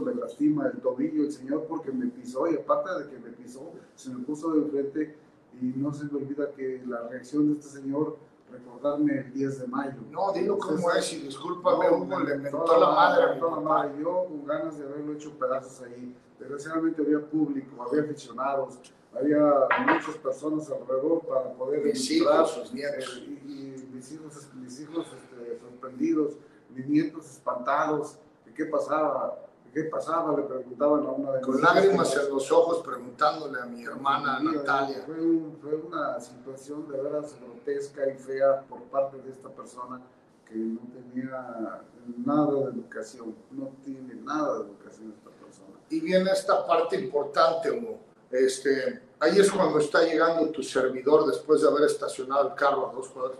me 0.00 0.14
lastima 0.14 0.66
el 0.68 0.80
tobillo 0.80 1.24
el 1.24 1.32
señor 1.32 1.66
porque 1.68 1.92
me 1.92 2.06
pisó 2.06 2.50
y 2.50 2.54
aparte 2.54 2.90
de 3.02 3.10
que 3.10 3.18
me 3.18 3.30
pisó, 3.30 3.72
se 3.94 4.10
me 4.10 4.24
puso 4.24 4.52
de 4.52 4.70
frente 4.70 5.16
y 5.60 5.66
no 5.76 5.92
se 5.92 6.04
me 6.06 6.18
olvida 6.18 6.50
que 6.52 6.82
la 6.86 7.08
reacción 7.08 7.52
de 7.52 7.60
este 7.60 7.80
señor 7.80 8.18
recordarme 8.50 9.18
el 9.18 9.32
10 9.32 9.60
de 9.60 9.66
mayo. 9.66 9.94
No, 10.10 10.32
dilo 10.32 10.58
cómo 10.58 10.90
es 10.92 11.12
y 11.12 11.20
discúlpame, 11.20 12.06
no, 12.06 12.20
le 12.20 12.38
mentó 12.38 12.78
la 12.78 12.90
madre, 12.90 13.40
la 13.40 13.60
madre. 13.60 13.92
Yo 14.00 14.26
con 14.28 14.44
ganas 14.46 14.78
de 14.78 14.84
haberlo 14.84 15.14
hecho 15.14 15.32
pedazos 15.38 15.82
ahí. 15.82 16.14
Desgraciadamente 16.38 17.02
había 17.02 17.20
público, 17.20 17.82
había 17.82 18.02
aficionados, 18.02 18.78
había 19.14 19.68
muchas 19.86 20.16
personas 20.16 20.70
alrededor 20.70 21.20
para 21.26 21.52
poder 21.54 21.84
mis 21.84 22.10
hijos, 22.10 22.50
sus 22.50 22.74
nietos. 22.74 23.22
Eh, 23.26 23.40
y, 23.46 23.94
mis 23.94 24.12
hijos, 24.12 24.50
mis 24.54 24.80
hijos 24.80 25.06
este, 25.06 25.58
sorprendidos, 25.60 26.36
mis 26.74 26.86
nietos 26.86 27.30
espantados, 27.30 28.18
qué 28.54 28.64
pasaba 28.66 29.38
qué 29.74 29.84
pasaba, 29.84 30.36
le 30.36 30.44
preguntaban 30.44 31.04
a 31.04 31.10
una 31.10 31.32
de 31.32 31.40
Con 31.40 31.60
lágrimas 31.60 32.16
en 32.16 32.30
los 32.32 32.50
ojos 32.52 32.82
preguntándole 32.84 33.60
a 33.60 33.66
mi 33.66 33.82
hermana 33.84 34.38
Natalia. 34.38 35.02
Fue, 35.04 35.16
fue, 35.60 35.74
una 35.74 36.20
situación 36.20 36.88
de 36.88 37.02
veras 37.02 37.34
grotesca 37.40 38.08
y 38.08 38.16
fea 38.16 38.62
por 38.68 38.84
parte 38.84 39.18
de 39.18 39.32
esta 39.32 39.48
persona 39.48 40.00
que 40.46 40.54
no 40.54 40.80
tenía 40.92 41.82
nada 42.24 42.52
de 42.52 42.70
educación, 42.70 43.34
no 43.50 43.72
tiene 43.84 44.14
nada 44.14 44.58
de 44.58 44.64
educación 44.66 45.12
esta 45.16 45.30
persona. 45.30 45.76
Y 45.90 46.00
viene 46.00 46.30
esta 46.30 46.64
parte 46.64 46.96
importante, 46.96 47.70
Hugo. 47.70 47.98
Este, 48.30 49.02
ahí 49.18 49.38
es 49.38 49.50
cuando 49.50 49.78
está 49.78 50.02
llegando 50.04 50.48
tu 50.50 50.62
servidor 50.62 51.26
después 51.26 51.62
de 51.62 51.68
haber 51.68 51.84
estacionado 51.84 52.48
el 52.48 52.54
carro 52.54 52.90
a 52.90 52.92
dos 52.92 53.08
cuadras. 53.08 53.38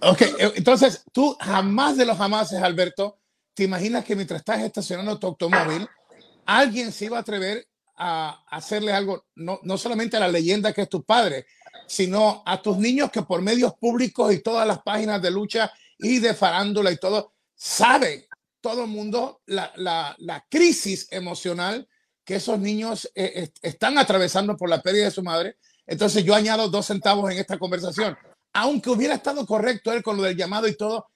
Ok, 0.00 0.20
eh, 0.22 0.52
entonces 0.54 1.04
tú 1.12 1.36
jamás 1.40 1.96
de 1.96 2.06
los 2.06 2.16
jamases, 2.16 2.62
Alberto, 2.62 3.18
¿Te 3.58 3.64
imaginas 3.64 4.04
que 4.04 4.14
mientras 4.14 4.38
estás 4.38 4.60
estacionando 4.60 5.18
tu 5.18 5.26
automóvil, 5.26 5.84
alguien 6.46 6.92
se 6.92 7.06
iba 7.06 7.16
a 7.16 7.22
atrever 7.22 7.66
a 7.96 8.44
hacerle 8.48 8.92
algo, 8.92 9.26
no, 9.34 9.58
no 9.64 9.76
solamente 9.76 10.16
a 10.16 10.20
la 10.20 10.28
leyenda 10.28 10.72
que 10.72 10.82
es 10.82 10.88
tu 10.88 11.02
padre, 11.02 11.44
sino 11.88 12.44
a 12.46 12.62
tus 12.62 12.78
niños 12.78 13.10
que 13.10 13.22
por 13.22 13.42
medios 13.42 13.74
públicos 13.74 14.32
y 14.32 14.44
todas 14.44 14.64
las 14.64 14.80
páginas 14.82 15.20
de 15.20 15.32
lucha 15.32 15.72
y 15.98 16.20
de 16.20 16.34
farándula 16.34 16.92
y 16.92 16.98
todo, 16.98 17.32
sabe 17.56 18.28
todo 18.60 18.84
el 18.84 18.90
mundo 18.90 19.40
la, 19.46 19.72
la, 19.74 20.46
crisis 20.48 21.08
emocional 21.10 21.88
que 22.24 22.36
esos 22.36 22.60
niños 22.60 23.10
eh, 23.16 23.50
están 23.60 23.98
atravesando 23.98 24.56
por 24.56 24.70
la 24.70 24.82
pérdida 24.82 25.06
de 25.06 25.10
su 25.10 25.24
madre. 25.24 25.56
Entonces 25.84 26.22
yo 26.22 26.36
añado 26.36 26.68
dos 26.68 26.86
centavos 26.86 27.28
en 27.32 27.38
esta 27.38 27.58
conversación. 27.58 28.16
Aunque 28.52 28.90
hubiera 28.90 29.16
estado 29.16 29.44
correcto 29.44 29.92
él 29.92 30.04
con 30.04 30.16
lo 30.16 30.22
del 30.22 30.36
llamado 30.36 30.68
y 30.68 30.76
todo, 30.76 31.08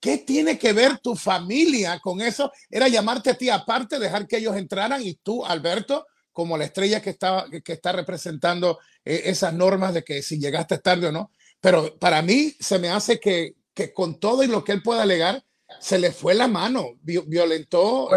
¿Qué 0.00 0.18
tiene 0.18 0.58
que 0.58 0.72
ver 0.72 0.98
tu 0.98 1.14
familia 1.14 2.00
con 2.00 2.22
eso? 2.22 2.50
Era 2.70 2.88
llamarte 2.88 3.30
a 3.30 3.34
ti 3.34 3.50
aparte, 3.50 3.98
dejar 3.98 4.26
que 4.26 4.38
ellos 4.38 4.56
entraran 4.56 5.02
y 5.02 5.16
tú, 5.16 5.44
Alberto, 5.44 6.06
como 6.32 6.56
la 6.56 6.64
estrella 6.64 7.02
que 7.02 7.10
está, 7.10 7.44
que 7.62 7.72
está 7.72 7.92
representando 7.92 8.78
eh, 9.04 9.22
esas 9.26 9.52
normas 9.52 9.92
de 9.92 10.02
que 10.02 10.22
si 10.22 10.38
llegaste 10.38 10.78
tarde 10.78 11.08
o 11.08 11.12
no. 11.12 11.30
Pero 11.60 11.98
para 11.98 12.22
mí 12.22 12.56
se 12.58 12.78
me 12.78 12.88
hace 12.88 13.20
que, 13.20 13.56
que 13.74 13.92
con 13.92 14.18
todo 14.18 14.42
y 14.42 14.46
lo 14.46 14.64
que 14.64 14.72
él 14.72 14.82
pueda 14.82 15.02
alegar, 15.02 15.44
se 15.78 15.98
le 15.98 16.12
fue 16.12 16.34
la 16.34 16.48
mano, 16.48 16.94
violentó 17.02 18.08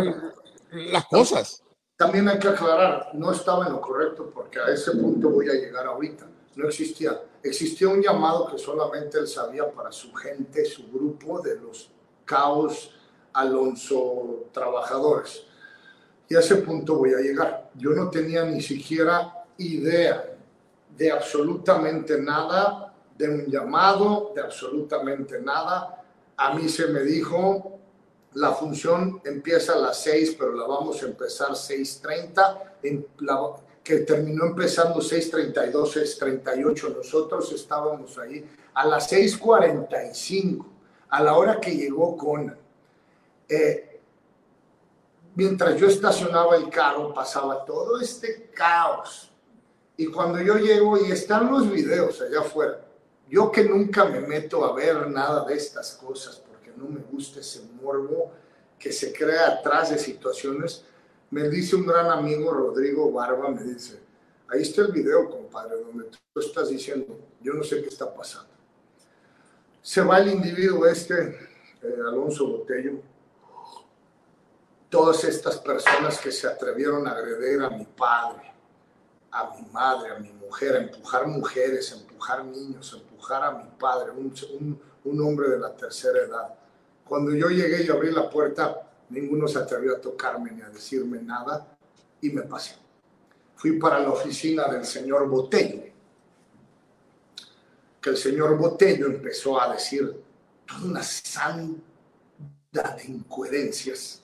las 0.71 1.05
cosas. 1.05 1.63
También 1.97 2.27
hay 2.29 2.39
que 2.39 2.47
aclarar, 2.47 3.09
no 3.13 3.31
estaba 3.31 3.67
en 3.67 3.73
lo 3.73 3.81
correcto 3.81 4.31
porque 4.33 4.59
a 4.59 4.73
ese 4.73 4.91
punto 4.91 5.29
voy 5.29 5.49
a 5.49 5.53
llegar 5.53 5.85
ahorita 5.85 6.32
no 6.55 6.67
existía. 6.67 7.19
Existía 7.41 7.89
un 7.89 8.01
llamado 8.01 8.47
que 8.49 8.57
solamente 8.57 9.19
él 9.19 9.27
sabía 9.27 9.69
para 9.69 9.91
su 9.91 10.13
gente, 10.13 10.65
su 10.65 10.91
grupo 10.91 11.41
de 11.41 11.59
los 11.59 11.89
caos 12.25 12.91
Alonso 13.33 14.45
trabajadores. 14.51 15.43
Y 16.29 16.35
a 16.35 16.39
ese 16.39 16.57
punto 16.57 16.97
voy 16.97 17.13
a 17.13 17.17
llegar. 17.17 17.71
Yo 17.75 17.91
no 17.91 18.09
tenía 18.09 18.45
ni 18.45 18.61
siquiera 18.61 19.45
idea 19.57 20.37
de 20.95 21.11
absolutamente 21.11 22.19
nada, 22.21 22.93
de 23.17 23.29
un 23.29 23.45
llamado, 23.45 24.31
de 24.35 24.41
absolutamente 24.41 25.41
nada. 25.41 26.03
A 26.37 26.53
mí 26.53 26.69
se 26.69 26.87
me 26.87 27.01
dijo, 27.01 27.79
la 28.33 28.51
función 28.51 29.21
empieza 29.25 29.73
a 29.73 29.77
las 29.77 30.01
6, 30.03 30.35
pero 30.37 30.53
la 30.53 30.65
vamos 30.65 31.01
a 31.03 31.07
empezar 31.07 31.51
6.30. 31.51 32.59
Que 33.83 33.99
terminó 33.99 34.45
empezando 34.45 34.99
6.32, 34.99 35.73
6.38. 35.73 36.95
Nosotros 36.95 37.51
estábamos 37.51 38.17
ahí 38.17 38.47
a 38.73 38.85
las 38.87 39.11
6.45, 39.11 40.65
a 41.09 41.23
la 41.23 41.35
hora 41.35 41.59
que 41.59 41.75
llegó 41.75 42.15
Conan. 42.17 42.57
Eh, 43.47 43.99
mientras 45.35 45.75
yo 45.77 45.87
estacionaba 45.87 46.55
el 46.55 46.69
carro, 46.69 47.13
pasaba 47.13 47.65
todo 47.65 47.99
este 47.99 48.49
caos. 48.53 49.31
Y 49.95 50.07
cuando 50.07 50.41
yo 50.41 50.57
llego, 50.57 50.97
y 50.97 51.11
están 51.11 51.51
los 51.51 51.69
videos 51.69 52.19
allá 52.21 52.39
afuera, 52.39 52.83
yo 53.29 53.51
que 53.51 53.63
nunca 53.63 54.05
me 54.05 54.19
meto 54.21 54.65
a 54.65 54.73
ver 54.73 55.07
nada 55.09 55.45
de 55.45 55.55
estas 55.55 55.93
cosas, 55.93 56.41
porque 56.47 56.71
no 56.75 56.87
me 56.87 57.01
gusta 57.01 57.39
ese 57.39 57.61
morbo 57.81 58.31
que 58.79 58.91
se 58.91 59.13
crea 59.13 59.47
atrás 59.47 59.91
de 59.91 59.99
situaciones, 59.99 60.83
me 61.33 61.49
dice 61.49 61.75
un 61.75 61.87
gran 61.87 62.11
amigo, 62.11 62.53
Rodrigo 62.53 63.11
Barba, 63.11 63.49
me 63.49 63.63
dice, 63.63 63.99
ahí 64.47 64.61
está 64.61 64.83
el 64.83 64.91
video, 64.91 65.27
compadre, 65.31 65.77
donde 65.81 66.05
tú 66.31 66.39
estás 66.39 66.69
diciendo, 66.69 67.19
yo 67.41 67.53
no 67.53 67.63
sé 67.63 67.81
qué 67.81 67.89
está 67.89 68.13
pasando. 68.13 68.51
Se 69.81 70.01
va 70.01 70.19
el 70.19 70.31
individuo 70.31 70.85
este, 70.85 71.29
eh, 71.81 71.95
Alonso 72.07 72.47
Botello, 72.47 73.01
todas 74.89 75.23
estas 75.23 75.57
personas 75.57 76.19
que 76.19 76.31
se 76.31 76.45
atrevieron 76.45 77.07
a 77.07 77.13
agredir 77.13 77.63
a 77.63 77.69
mi 77.71 77.85
padre, 77.85 78.53
a 79.31 79.55
mi 79.55 79.65
madre, 79.71 80.11
a 80.11 80.19
mi 80.19 80.31
mujer, 80.33 80.75
a 80.75 80.83
empujar 80.83 81.25
mujeres, 81.25 81.93
a 81.93 81.95
empujar 81.95 82.45
niños, 82.45 82.93
a 82.93 82.97
empujar 82.97 83.43
a 83.43 83.51
mi 83.53 83.71
padre, 83.79 84.11
un, 84.11 84.31
un, 84.59 84.81
un 85.03 85.21
hombre 85.21 85.49
de 85.49 85.57
la 85.57 85.75
tercera 85.75 86.19
edad. 86.19 86.53
Cuando 87.03 87.33
yo 87.33 87.49
llegué 87.49 87.83
y 87.83 87.89
abrí 87.89 88.11
la 88.11 88.29
puerta, 88.29 88.92
ninguno 89.13 89.47
se 89.47 89.59
atrevió 89.59 89.95
a 89.95 90.01
tocarme 90.01 90.51
ni 90.51 90.61
a 90.61 90.69
decirme 90.69 91.21
nada 91.21 91.77
y 92.21 92.29
me 92.29 92.41
pasé. 92.41 92.75
Fui 93.55 93.79
para 93.79 93.99
la 93.99 94.09
oficina 94.09 94.67
del 94.67 94.85
señor 94.85 95.29
Botello, 95.29 95.83
que 98.01 98.09
el 98.09 98.17
señor 98.17 98.57
Botello 98.57 99.05
empezó 99.05 99.61
a 99.61 99.71
decir 99.73 100.13
toda 100.65 100.83
una 100.83 101.03
sanda 101.03 101.77
de 102.73 103.05
incoherencias 103.07 104.21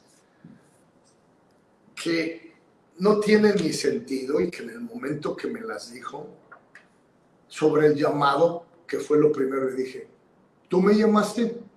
que 1.96 2.54
no 2.98 3.20
tienen 3.20 3.56
ni 3.56 3.72
sentido 3.72 4.42
y 4.42 4.50
que 4.50 4.64
en 4.64 4.72
el 4.72 4.82
momento 4.82 5.36
que 5.36 5.48
me 5.48 5.62
las 5.62 5.94
dijo 5.94 6.28
sobre 7.48 7.88
el 7.88 7.96
llamado, 7.96 8.66
que 8.88 9.00
fue 9.00 9.20
lo 9.20 9.32
primero, 9.32 9.70
le 9.70 9.76
dije, 9.76 10.08
¿tú 10.68 10.82
me 10.82 10.94
llamaste? 10.94 11.69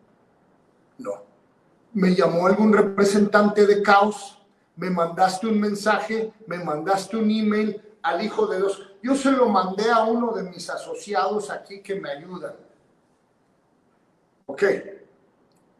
Me 1.94 2.14
llamó 2.14 2.46
algún 2.46 2.72
representante 2.72 3.66
de 3.66 3.82
caos, 3.82 4.38
me 4.76 4.88
mandaste 4.90 5.46
un 5.46 5.60
mensaje, 5.60 6.32
me 6.46 6.58
mandaste 6.58 7.16
un 7.16 7.30
email 7.30 7.80
al 8.02 8.22
Hijo 8.24 8.46
de 8.46 8.58
Dios. 8.58 8.90
Yo 9.02 9.14
se 9.14 9.30
lo 9.30 9.48
mandé 9.48 9.90
a 9.90 10.04
uno 10.04 10.32
de 10.32 10.44
mis 10.44 10.68
asociados 10.70 11.50
aquí 11.50 11.82
que 11.82 11.96
me 11.96 12.10
ayudan. 12.10 12.54
Ok, 14.46 14.62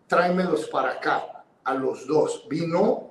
tráemelos 0.06 0.68
para 0.68 0.92
acá, 0.92 1.44
a 1.64 1.74
los 1.74 2.06
dos. 2.06 2.46
Vino 2.48 3.10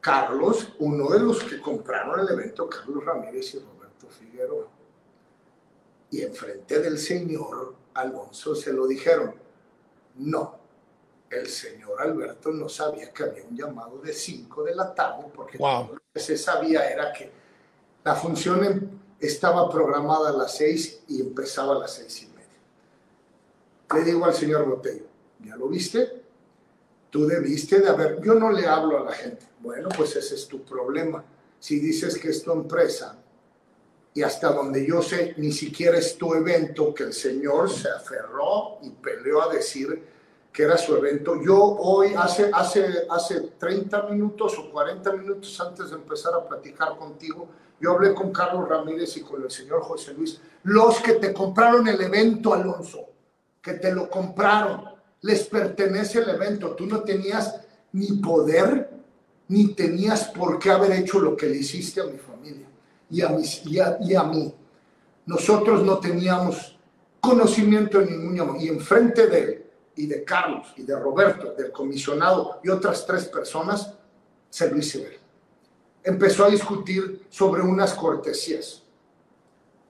Carlos, 0.00 0.74
uno 0.80 1.10
de 1.10 1.20
los 1.20 1.44
que 1.44 1.60
compraron 1.60 2.20
el 2.20 2.28
evento, 2.28 2.68
Carlos 2.68 3.04
Ramírez 3.04 3.54
y 3.54 3.60
Roberto 3.60 4.08
Figueroa. 4.08 4.68
Y 6.10 6.22
enfrente 6.22 6.80
del 6.80 6.98
señor 6.98 7.76
Alonso 7.94 8.54
se 8.54 8.72
lo 8.72 8.86
dijeron, 8.86 9.34
no, 10.16 10.58
el 11.32 11.48
señor 11.48 12.00
Alberto 12.00 12.50
no 12.50 12.68
sabía 12.68 13.12
que 13.12 13.22
había 13.24 13.44
un 13.44 13.56
llamado 13.56 13.98
de 13.98 14.12
5 14.12 14.62
de 14.64 14.74
la 14.74 14.94
tarde, 14.94 15.24
porque 15.34 15.58
Wow. 15.58 15.94
lo 15.94 16.00
que 16.12 16.20
se 16.20 16.36
sabía 16.36 16.88
era 16.90 17.12
que 17.12 17.30
la 18.04 18.14
función 18.14 18.64
em- 18.64 18.88
estaba 19.20 19.70
programada 19.70 20.30
a 20.30 20.32
las 20.32 20.56
6 20.56 21.02
y 21.08 21.20
empezaba 21.20 21.76
a 21.76 21.78
las 21.78 21.94
seis 21.94 22.22
y 22.22 22.26
media. 22.26 22.42
Le 23.94 24.04
digo 24.04 24.24
al 24.24 24.34
señor 24.34 24.64
Botello, 24.68 25.04
¿ya 25.44 25.54
lo 25.56 25.68
viste? 25.68 26.22
Tú 27.10 27.26
debiste 27.26 27.78
de 27.80 27.88
haber, 27.88 28.20
yo 28.22 28.34
no 28.34 28.50
le 28.50 28.66
hablo 28.66 28.98
a 28.98 29.04
la 29.04 29.12
gente. 29.12 29.46
Bueno, 29.60 29.88
pues 29.96 30.16
ese 30.16 30.34
es 30.34 30.48
tu 30.48 30.64
problema. 30.64 31.22
Si 31.60 31.78
dices 31.78 32.18
que 32.18 32.30
es 32.30 32.42
tu 32.42 32.50
empresa 32.52 33.16
y 34.14 34.22
hasta 34.22 34.50
donde 34.52 34.84
yo 34.84 35.00
sé, 35.02 35.34
ni 35.36 35.52
siquiera 35.52 35.96
es 35.98 36.16
tu 36.18 36.34
evento, 36.34 36.92
que 36.92 37.04
el 37.04 37.12
señor 37.12 37.70
se 37.70 37.88
aferró 37.90 38.78
y 38.82 38.90
peleó 38.90 39.42
a 39.48 39.52
decir 39.54 40.02
que 40.52 40.64
era 40.64 40.76
su 40.76 40.94
evento. 40.94 41.40
Yo 41.42 41.58
hoy, 41.58 42.14
hace, 42.14 42.50
hace, 42.52 43.06
hace 43.08 43.40
30 43.58 44.02
minutos 44.08 44.58
o 44.58 44.70
40 44.70 45.12
minutos 45.12 45.58
antes 45.60 45.90
de 45.90 45.96
empezar 45.96 46.34
a 46.34 46.46
platicar 46.46 46.96
contigo, 46.96 47.48
yo 47.80 47.92
hablé 47.92 48.14
con 48.14 48.32
Carlos 48.32 48.68
Ramírez 48.68 49.16
y 49.16 49.22
con 49.22 49.42
el 49.42 49.50
señor 49.50 49.82
José 49.82 50.14
Luis, 50.14 50.40
los 50.64 51.00
que 51.00 51.14
te 51.14 51.32
compraron 51.32 51.88
el 51.88 52.00
evento, 52.00 52.54
Alonso, 52.54 53.08
que 53.60 53.74
te 53.74 53.92
lo 53.92 54.08
compraron, 54.08 54.84
les 55.22 55.44
pertenece 55.44 56.20
el 56.20 56.28
evento. 56.28 56.76
Tú 56.76 56.86
no 56.86 57.00
tenías 57.00 57.60
ni 57.92 58.12
poder, 58.18 58.90
ni 59.48 59.74
tenías 59.74 60.26
por 60.28 60.58
qué 60.58 60.70
haber 60.70 60.92
hecho 60.92 61.18
lo 61.18 61.36
que 61.36 61.46
le 61.46 61.56
hiciste 61.56 62.00
a 62.00 62.04
mi 62.04 62.18
familia 62.18 62.68
y 63.10 63.22
a, 63.22 63.28
mis, 63.30 63.64
y 63.66 63.80
a, 63.80 64.22
mí. 64.24 64.54
Nosotros 65.26 65.82
no 65.82 65.98
teníamos 65.98 66.78
conocimiento 67.20 67.98
de 67.98 68.06
ningún. 68.06 68.60
Y 68.60 68.68
enfrente 68.68 69.26
de 69.26 69.38
él, 69.40 69.61
y 69.96 70.06
de 70.06 70.24
Carlos, 70.24 70.72
y 70.76 70.82
de 70.82 70.98
Roberto, 70.98 71.54
del 71.54 71.70
comisionado 71.70 72.60
y 72.62 72.68
otras 72.68 73.06
tres 73.06 73.26
personas, 73.26 73.92
se 74.48 74.70
lo 74.70 74.78
hice 74.78 75.02
ver. 75.02 75.20
Empezó 76.02 76.44
a 76.44 76.50
discutir 76.50 77.26
sobre 77.28 77.62
unas 77.62 77.94
cortesías. 77.94 78.82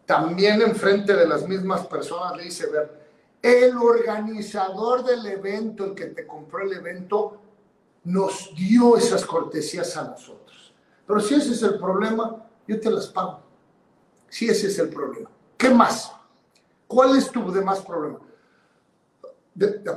También 0.05 0.61
enfrente 0.61 1.15
de 1.15 1.27
las 1.27 1.47
mismas 1.47 1.87
personas 1.87 2.37
le 2.37 2.47
hice 2.47 2.67
ver, 2.67 3.03
el 3.41 3.77
organizador 3.77 5.05
del 5.05 5.27
evento, 5.27 5.85
el 5.85 5.95
que 5.95 6.07
te 6.07 6.27
compró 6.27 6.61
el 6.65 6.73
evento, 6.73 7.41
nos 8.05 8.55
dio 8.55 8.97
esas 8.97 9.25
cortesías 9.25 9.97
a 9.97 10.05
nosotros. 10.05 10.75
Pero 11.07 11.21
si 11.21 11.35
ese 11.35 11.53
es 11.53 11.62
el 11.62 11.79
problema, 11.79 12.45
yo 12.67 12.81
te 12.81 12.91
las 12.91 13.09
pago. 13.09 13.41
Si 14.29 14.49
ese 14.49 14.69
es 14.69 14.79
el 14.79 14.88
problema. 14.88 15.31
¿Qué 15.57 15.71
más? 15.71 16.12
¿Cuál 16.87 17.17
es 17.17 17.31
tu 17.31 17.51
demás 17.51 17.81
problema? 17.81 18.19
De- 19.55 19.67
de- 19.79 19.93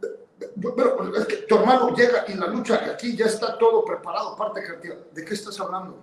de- 0.00 1.18
es 1.18 1.26
que 1.26 1.36
tu 1.48 1.56
hermano 1.56 1.94
llega 1.94 2.24
y 2.28 2.34
la 2.34 2.46
lucha 2.46 2.76
aquí 2.92 3.16
ya 3.16 3.26
está 3.26 3.58
todo 3.58 3.84
preparado, 3.84 4.36
parte 4.36 4.62
creativa. 4.62 4.96
¿De 5.12 5.24
qué 5.24 5.34
estás 5.34 5.58
hablando? 5.60 6.02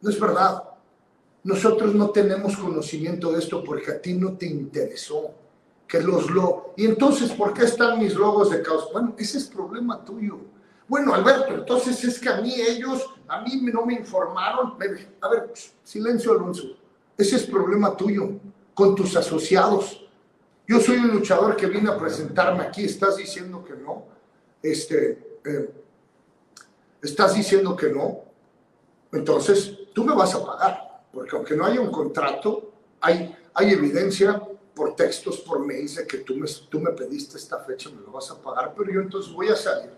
No 0.00 0.10
es 0.10 0.18
verdad. 0.20 0.62
Nosotros 1.44 1.94
no 1.94 2.10
tenemos 2.10 2.56
conocimiento 2.56 3.32
de 3.32 3.40
esto 3.40 3.64
porque 3.64 3.90
a 3.90 4.00
ti 4.00 4.14
no 4.14 4.36
te 4.36 4.46
interesó 4.46 5.34
que 5.88 6.00
los 6.00 6.30
lo 6.30 6.72
y 6.76 6.86
entonces 6.86 7.32
¿por 7.32 7.52
qué 7.52 7.64
están 7.64 7.98
mis 7.98 8.14
logos 8.14 8.50
de 8.50 8.62
caos? 8.62 8.88
Bueno, 8.92 9.14
ese 9.18 9.38
es 9.38 9.46
problema 9.46 10.04
tuyo. 10.04 10.38
Bueno, 10.88 11.14
Alberto, 11.14 11.54
entonces 11.54 12.02
es 12.04 12.18
que 12.20 12.28
a 12.28 12.40
mí 12.40 12.54
ellos, 12.54 13.06
a 13.28 13.40
mí 13.40 13.60
no 13.72 13.84
me 13.86 13.94
informaron. 13.94 14.76
A 15.20 15.28
ver, 15.28 15.52
silencio, 15.82 16.32
Alonso. 16.32 16.64
Ese 17.16 17.36
es 17.36 17.46
problema 17.46 17.96
tuyo 17.96 18.30
con 18.74 18.94
tus 18.94 19.16
asociados. 19.16 20.01
Yo 20.66 20.80
soy 20.80 20.96
un 20.96 21.08
luchador 21.08 21.56
que 21.56 21.66
vine 21.66 21.90
a 21.90 21.98
presentarme 21.98 22.62
aquí. 22.62 22.84
Estás 22.84 23.16
diciendo 23.16 23.64
que 23.64 23.74
no. 23.74 24.06
Este, 24.62 25.38
eh, 25.44 25.70
estás 27.02 27.34
diciendo 27.34 27.76
que 27.76 27.88
no. 27.88 28.20
Entonces, 29.12 29.78
tú 29.92 30.04
me 30.04 30.14
vas 30.14 30.34
a 30.34 30.44
pagar. 30.44 31.04
Porque 31.12 31.36
aunque 31.36 31.56
no 31.56 31.66
haya 31.66 31.80
un 31.80 31.90
contrato, 31.90 32.72
hay, 33.00 33.36
hay 33.54 33.70
evidencia 33.72 34.42
por 34.74 34.96
textos, 34.96 35.40
por 35.40 35.58
mails 35.58 35.96
de 35.96 36.06
que 36.06 36.18
tú 36.18 36.36
me, 36.36 36.46
tú 36.70 36.80
me 36.80 36.92
pediste 36.92 37.36
esta 37.36 37.58
fecha, 37.58 37.90
me 37.90 38.00
lo 38.00 38.12
vas 38.12 38.30
a 38.30 38.40
pagar. 38.40 38.72
Pero 38.76 38.92
yo 38.92 39.00
entonces 39.00 39.32
voy 39.32 39.48
a 39.48 39.56
salir 39.56 39.90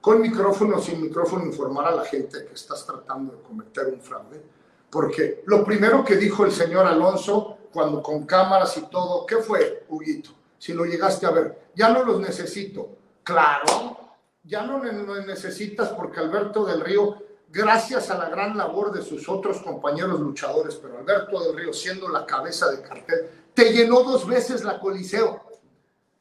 con 0.00 0.20
micrófono 0.20 0.76
o 0.76 0.80
sin 0.80 1.00
micrófono 1.00 1.44
informar 1.44 1.86
a 1.86 1.90
la 1.90 2.04
gente 2.04 2.44
que 2.46 2.54
estás 2.54 2.86
tratando 2.86 3.34
de 3.34 3.42
cometer 3.42 3.86
un 3.86 4.00
fraude. 4.00 4.42
Porque 4.90 5.42
lo 5.46 5.64
primero 5.64 6.04
que 6.04 6.16
dijo 6.16 6.44
el 6.44 6.52
señor 6.52 6.86
Alonso, 6.86 7.57
cuando 7.72 8.02
con 8.02 8.24
cámaras 8.24 8.76
y 8.76 8.82
todo, 8.82 9.26
¿qué 9.26 9.36
fue, 9.36 9.84
Huguito? 9.88 10.30
Si 10.58 10.72
lo 10.72 10.84
llegaste 10.84 11.26
a 11.26 11.30
ver, 11.30 11.70
ya 11.74 11.88
no 11.90 12.02
los 12.02 12.20
necesito. 12.20 12.88
Claro, 13.22 13.98
ya 14.42 14.62
no 14.62 14.82
los 14.82 15.26
necesitas 15.26 15.90
porque 15.90 16.20
Alberto 16.20 16.64
del 16.64 16.80
Río, 16.80 17.18
gracias 17.48 18.10
a 18.10 18.18
la 18.18 18.28
gran 18.28 18.56
labor 18.56 18.92
de 18.92 19.02
sus 19.02 19.28
otros 19.28 19.60
compañeros 19.60 20.20
luchadores, 20.20 20.76
pero 20.76 20.98
Alberto 20.98 21.40
del 21.42 21.56
Río 21.56 21.72
siendo 21.72 22.08
la 22.08 22.24
cabeza 22.26 22.70
de 22.70 22.82
cartel, 22.82 23.30
te 23.54 23.72
llenó 23.72 24.02
dos 24.02 24.26
veces 24.26 24.64
la 24.64 24.80
Coliseo. 24.80 25.42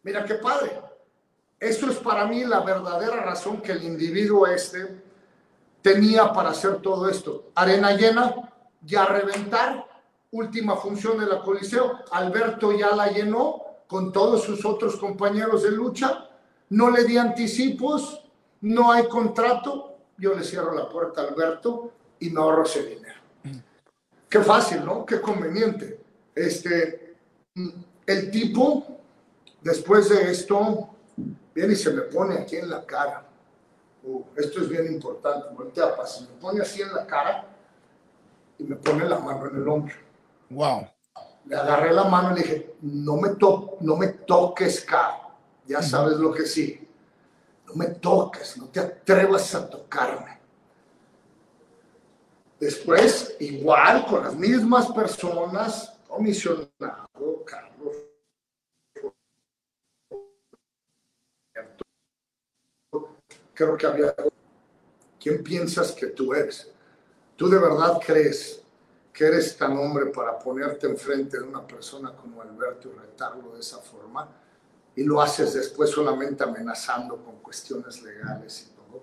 Mira 0.04 0.26
qué 0.26 0.36
padre. 0.36 0.82
Eso 1.60 1.90
es 1.90 1.98
para 1.98 2.26
mí 2.26 2.44
la 2.44 2.60
verdadera 2.60 3.24
razón 3.24 3.62
que 3.62 3.72
el 3.72 3.84
individuo 3.84 4.46
este 4.46 5.02
tenía 5.82 6.32
para 6.34 6.50
hacer 6.50 6.82
todo 6.82 7.10
esto. 7.10 7.52
Arena 7.56 7.94
llena, 7.94 8.54
ya 8.82 9.04
a 9.04 9.08
reventar, 9.08 9.87
última 10.38 10.76
función 10.76 11.20
de 11.20 11.26
la 11.26 11.42
Coliseo. 11.42 12.00
Alberto 12.12 12.72
ya 12.72 12.96
la 12.96 13.12
llenó 13.12 13.64
con 13.88 14.12
todos 14.12 14.44
sus 14.44 14.64
otros 14.66 14.96
compañeros 14.98 15.64
de 15.64 15.72
lucha. 15.72 16.30
No 16.70 16.90
le 16.90 17.04
di 17.06 17.18
anticipos, 17.18 18.24
no 18.62 18.92
hay 18.92 19.08
contrato. 19.08 19.98
Yo 20.18 20.34
le 20.34 20.44
cierro 20.44 20.74
la 20.74 20.90
puerta 20.90 21.22
a 21.22 21.28
Alberto 21.28 21.92
y 22.20 22.30
me 22.30 22.40
ahorro 22.40 22.64
ese 22.64 22.84
dinero. 22.84 23.16
Qué 24.30 24.40
fácil, 24.40 24.84
¿no? 24.84 25.06
Qué 25.06 25.22
conveniente. 25.22 26.02
Este, 26.36 27.16
el 28.06 28.32
tipo, 28.32 28.86
después 29.62 30.10
de 30.10 30.32
esto, 30.32 30.90
viene 31.54 31.74
y 31.74 31.76
se 31.76 31.92
me 31.92 32.02
pone 32.02 32.36
aquí 32.36 32.58
en 32.58 32.70
la 32.70 32.86
cara. 32.86 33.26
Uh, 34.04 34.24
esto 34.36 34.62
es 34.62 34.70
bien 34.70 34.88
importante. 34.88 35.48
Voltea, 35.56 35.96
pa, 35.96 36.06
se 36.06 36.22
me 36.22 36.28
pone 36.40 36.62
así 36.62 36.82
en 36.82 36.94
la 36.94 37.06
cara 37.06 37.46
y 38.58 38.64
me 38.64 38.76
pone 38.76 39.08
la 39.08 39.20
mano 39.20 39.48
en 39.50 39.56
el 39.56 39.68
hombro. 39.68 40.07
Wow. 40.50 40.88
Le 41.46 41.56
agarré 41.56 41.94
la 41.94 42.04
mano 42.06 42.32
y 42.32 42.36
le 42.36 42.42
dije, 42.42 42.76
no 42.82 43.18
me, 43.18 43.36
to 43.36 43.78
no 43.82 43.96
me 43.96 44.08
toques, 44.08 44.82
cara. 44.82 45.30
Ya 45.66 45.82
sabes 45.82 46.18
lo 46.18 46.32
que 46.32 46.46
sí. 46.46 46.88
No 47.66 47.74
me 47.76 47.88
toques, 47.88 48.58
no 48.58 48.68
te 48.68 48.80
atrevas 48.80 49.54
a 49.56 49.70
tocarme. 49.70 50.38
Después, 52.60 53.36
igual, 53.40 54.06
con 54.06 54.24
las 54.24 54.36
mismas 54.36 54.92
personas, 54.92 55.94
comisionado, 56.08 57.46
Carlos. 57.46 57.96
Creo 63.54 63.78
que 63.78 63.86
había... 63.86 64.16
¿Quién 65.20 65.44
piensas 65.44 65.92
que 65.92 66.08
tú 66.08 66.34
eres? 66.34 66.72
¿Tú 67.36 67.50
de 67.50 67.60
verdad 67.60 68.00
crees 68.04 68.64
que 69.18 69.26
eres 69.26 69.58
tan 69.58 69.76
hombre 69.76 70.06
para 70.12 70.38
ponerte 70.38 70.86
enfrente 70.86 71.40
de 71.40 71.44
una 71.44 71.66
persona 71.66 72.16
como 72.16 72.40
Alberto 72.40 72.92
y 72.94 73.00
retarlo 73.00 73.56
de 73.56 73.62
esa 73.62 73.80
forma? 73.80 74.30
Y 74.96 75.04
lo 75.04 75.20
haces 75.20 75.56
después 75.56 75.90
solamente 75.90 76.44
amenazando 76.44 77.18
con 77.18 77.38
cuestiones 77.38 78.04
legales 78.04 78.68
y 78.68 78.76
todo. 78.76 79.02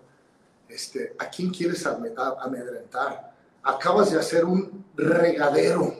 Este, 0.69 1.17
¿A 1.19 1.29
quién 1.29 1.51
quieres 1.51 1.85
amedrentar? 1.85 3.35
Acabas 3.65 4.13
de 4.13 4.21
hacer 4.21 4.45
un 4.45 4.85
regadero 4.95 5.93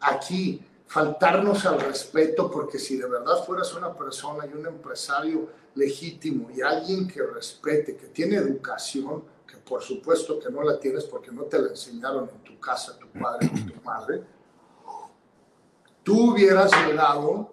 aquí, 0.00 0.60
faltarnos 0.88 1.64
al 1.64 1.80
respeto, 1.80 2.50
porque 2.50 2.80
si 2.80 2.96
de 2.96 3.06
verdad 3.06 3.44
fueras 3.46 3.72
una 3.74 3.94
persona 3.94 4.46
y 4.46 4.52
un 4.52 4.66
empresario 4.66 5.48
legítimo 5.76 6.50
y 6.50 6.60
alguien 6.60 7.06
que 7.06 7.22
respete, 7.22 7.94
que 7.94 8.08
tiene 8.08 8.34
educación, 8.34 9.22
por 9.56 9.82
supuesto 9.82 10.38
que 10.38 10.50
no 10.50 10.62
la 10.62 10.78
tienes 10.78 11.04
porque 11.04 11.30
no 11.30 11.42
te 11.44 11.58
la 11.58 11.68
enseñaron 11.68 12.28
en 12.28 12.42
tu 12.42 12.58
casa, 12.58 12.98
tu 12.98 13.08
padre 13.08 13.50
o 13.52 13.72
tu 13.72 13.82
madre, 13.82 14.22
tú 16.02 16.32
hubieras 16.32 16.70
llegado 16.86 17.50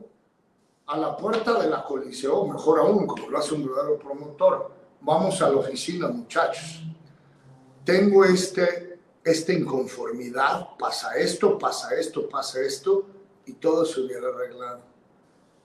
a 0.88 0.98
la 0.98 1.16
puerta 1.16 1.58
de 1.62 1.70
la 1.70 1.84
coliseo, 1.84 2.46
mejor 2.46 2.80
aún, 2.80 3.08
como 3.08 3.30
lo 3.30 3.38
hace 3.38 3.54
un 3.54 3.66
verdadero 3.66 3.98
promotor. 3.98 4.72
Vamos 5.00 5.42
a 5.42 5.50
la 5.50 5.56
oficina, 5.56 6.10
muchachos. 6.10 6.84
Tengo 7.86 8.26
este, 8.26 9.00
esta 9.24 9.54
inconformidad, 9.54 10.70
pasa 10.78 11.16
esto, 11.16 11.58
pasa 11.58 11.96
esto, 11.96 12.28
pasa 12.28 12.62
esto, 12.62 13.06
y 13.46 13.54
todo 13.54 13.86
se 13.86 14.02
hubiera 14.02 14.28
arreglado. 14.28 14.82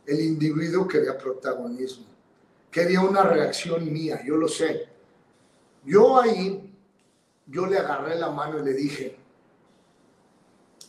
El 0.07 0.21
individuo 0.21 0.87
quería 0.87 1.19
protagonismo, 1.19 2.07
quería 2.71 3.01
una 3.01 3.23
reacción 3.23 3.93
mía, 3.93 4.23
yo 4.25 4.37
lo 4.37 4.47
sé. 4.47 4.96
Yo 5.87 6.21
ahí, 6.21 6.75
yo 7.47 7.67
le 7.67 7.79
agarré 7.79 8.19
la 8.19 8.31
mano 8.31 8.59
y 8.59 8.65
le 8.65 8.73
dije, 8.73 9.17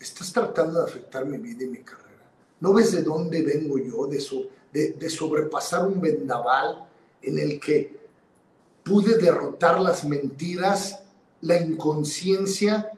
estás 0.01 0.33
tratando 0.33 0.79
de 0.79 0.89
afectar 0.89 1.23
mi 1.23 1.37
vida 1.37 1.65
y 1.65 1.67
mi 1.67 1.83
carrera. 1.83 2.07
¿No 2.59 2.73
ves 2.73 2.91
de 2.91 3.03
dónde 3.03 3.43
vengo 3.43 3.77
yo? 3.77 4.07
De, 4.07 4.93
de 4.93 5.09
sobrepasar 5.09 5.87
un 5.87 6.01
vendaval 6.01 6.87
en 7.21 7.37
el 7.37 7.59
que 7.59 7.95
pude 8.83 9.17
derrotar 9.17 9.79
las 9.79 10.03
mentiras, 10.03 11.03
la 11.41 11.61
inconsciencia 11.61 12.91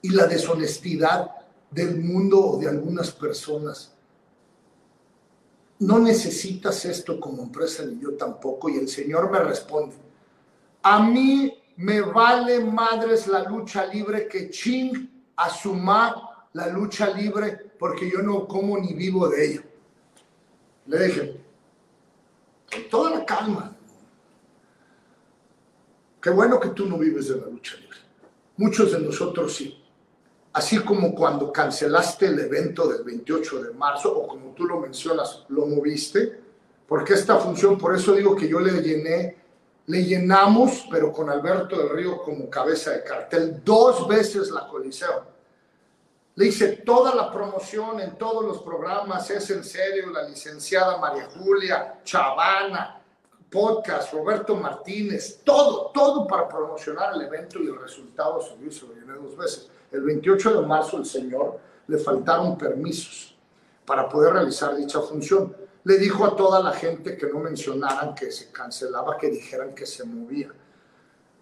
y 0.00 0.10
la 0.10 0.26
deshonestidad 0.26 1.30
del 1.70 1.98
mundo 1.98 2.40
o 2.44 2.58
de 2.58 2.68
algunas 2.68 3.10
personas. 3.10 3.92
No 5.80 5.98
necesitas 5.98 6.84
esto 6.84 7.18
como 7.18 7.42
empresa 7.42 7.84
ni 7.84 8.00
yo 8.00 8.14
tampoco. 8.14 8.68
Y 8.68 8.76
el 8.76 8.88
Señor 8.88 9.30
me 9.30 9.40
responde, 9.40 9.96
a 10.90 11.00
mí 11.00 11.52
me 11.76 12.00
vale 12.00 12.64
madres 12.64 13.26
la 13.26 13.44
lucha 13.44 13.84
libre 13.84 14.26
que 14.26 14.48
ching 14.48 15.26
asuma 15.36 16.48
la 16.54 16.68
lucha 16.68 17.10
libre 17.10 17.72
porque 17.78 18.10
yo 18.10 18.22
no 18.22 18.48
como 18.48 18.78
ni 18.78 18.94
vivo 18.94 19.28
de 19.28 19.46
ella. 19.46 19.62
Le 20.86 21.06
dije, 21.06 21.40
con 22.72 22.88
toda 22.88 23.18
la 23.18 23.26
calma, 23.26 23.76
qué 26.22 26.30
bueno 26.30 26.58
que 26.58 26.70
tú 26.70 26.86
no 26.86 26.96
vives 26.96 27.28
de 27.28 27.36
la 27.36 27.48
lucha 27.48 27.76
libre. 27.76 27.98
Muchos 28.56 28.92
de 28.92 29.00
nosotros 29.00 29.54
sí. 29.54 29.84
Así 30.54 30.78
como 30.78 31.14
cuando 31.14 31.52
cancelaste 31.52 32.28
el 32.28 32.38
evento 32.38 32.88
del 32.88 33.04
28 33.04 33.62
de 33.64 33.72
marzo, 33.74 34.18
o 34.18 34.26
como 34.26 34.54
tú 34.54 34.64
lo 34.64 34.80
mencionas, 34.80 35.44
lo 35.50 35.66
moviste, 35.66 36.40
porque 36.86 37.12
esta 37.12 37.36
función, 37.36 37.76
por 37.76 37.94
eso 37.94 38.14
digo 38.14 38.34
que 38.34 38.48
yo 38.48 38.58
le 38.58 38.80
llené, 38.80 39.47
le 39.88 40.04
llenamos, 40.04 40.86
pero 40.90 41.12
con 41.12 41.28
Alberto 41.28 41.76
del 41.76 41.90
Río 41.90 42.22
como 42.22 42.48
cabeza 42.48 42.92
de 42.92 43.02
cartel, 43.02 43.62
dos 43.64 44.06
veces 44.06 44.50
la 44.50 44.66
Coliseo 44.66 45.38
le 46.38 46.46
hice 46.46 46.68
toda 46.68 47.16
la 47.16 47.32
promoción 47.32 47.98
en 47.98 48.16
todos 48.16 48.44
los 48.44 48.58
programas, 48.62 49.28
es 49.28 49.50
en 49.50 49.64
serio, 49.64 50.10
la 50.10 50.22
licenciada 50.22 50.96
María 50.98 51.28
Julia, 51.36 51.98
Chavana, 52.04 53.02
podcast, 53.50 54.12
Roberto 54.12 54.54
Martínez, 54.54 55.40
todo, 55.42 55.90
todo 55.92 56.28
para 56.28 56.46
promocionar 56.46 57.14
el 57.14 57.22
evento 57.22 57.58
y 57.60 57.66
el 57.66 57.80
resultado 57.80 58.40
se 58.40 58.86
lo 58.86 58.94
llené 58.94 59.14
dos 59.14 59.36
veces. 59.36 59.68
El 59.90 60.02
28 60.02 60.60
de 60.60 60.66
marzo 60.66 60.98
el 60.98 61.06
señor 61.06 61.58
le 61.88 61.98
faltaron 61.98 62.56
permisos 62.56 63.34
para 63.84 64.08
poder 64.08 64.34
realizar 64.34 64.76
dicha 64.76 65.00
función. 65.00 65.56
Le 65.88 65.98
dijo 65.98 66.24
a 66.24 66.36
toda 66.36 66.62
la 66.62 66.72
gente 66.72 67.16
que 67.16 67.26
no 67.26 67.40
mencionaran 67.40 68.14
que 68.14 68.30
se 68.30 68.52
cancelaba, 68.52 69.16
que 69.16 69.28
dijeran 69.30 69.74
que 69.74 69.86
se 69.86 70.04
movía 70.04 70.52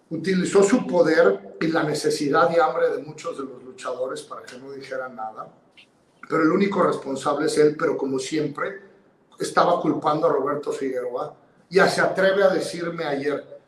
utilizó 0.09 0.63
su 0.63 0.85
poder 0.87 1.57
y 1.59 1.67
la 1.67 1.83
necesidad 1.83 2.49
y 2.55 2.59
hambre 2.59 2.89
de 2.89 3.03
muchos 3.03 3.37
de 3.37 3.43
los 3.43 3.63
luchadores 3.63 4.21
para 4.21 4.43
que 4.43 4.57
no 4.57 4.71
dijeran 4.71 5.15
nada, 5.15 5.53
pero 6.29 6.43
el 6.43 6.51
único 6.51 6.83
responsable 6.83 7.47
es 7.47 7.57
él, 7.57 7.75
pero 7.77 7.97
como 7.97 8.19
siempre, 8.19 8.81
estaba 9.39 9.79
culpando 9.81 10.27
a 10.27 10.31
Roberto 10.31 10.71
Figueroa. 10.71 11.35
Ya 11.69 11.87
se 11.89 12.01
atreve 12.01 12.43
a 12.43 12.49
decirme 12.49 13.03
ayer, 13.03 13.59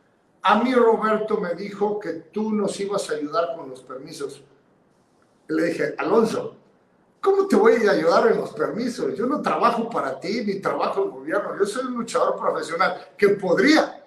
a 0.42 0.62
mí 0.62 0.74
Roberto 0.74 1.38
me 1.38 1.54
dijo 1.54 2.00
que 2.00 2.12
tú 2.12 2.52
nos 2.52 2.78
ibas 2.80 3.10
a 3.10 3.14
ayudar 3.14 3.54
con 3.56 3.68
los 3.68 3.82
permisos. 3.82 4.42
Le 5.48 5.64
dije, 5.64 5.94
Alonso, 5.98 6.56
¿cómo 7.20 7.46
te 7.46 7.56
voy 7.56 7.86
a 7.86 7.92
ayudar 7.92 8.28
en 8.28 8.38
los 8.38 8.50
permisos? 8.50 9.14
Yo 9.16 9.26
no 9.26 9.40
trabajo 9.42 9.88
para 9.88 10.18
ti, 10.18 10.42
ni 10.44 10.60
trabajo 10.60 11.04
el 11.04 11.10
gobierno, 11.10 11.56
yo 11.58 11.66
soy 11.66 11.86
un 11.86 11.94
luchador 11.94 12.36
profesional 12.36 13.08
que 13.16 13.30
podría 13.30 14.04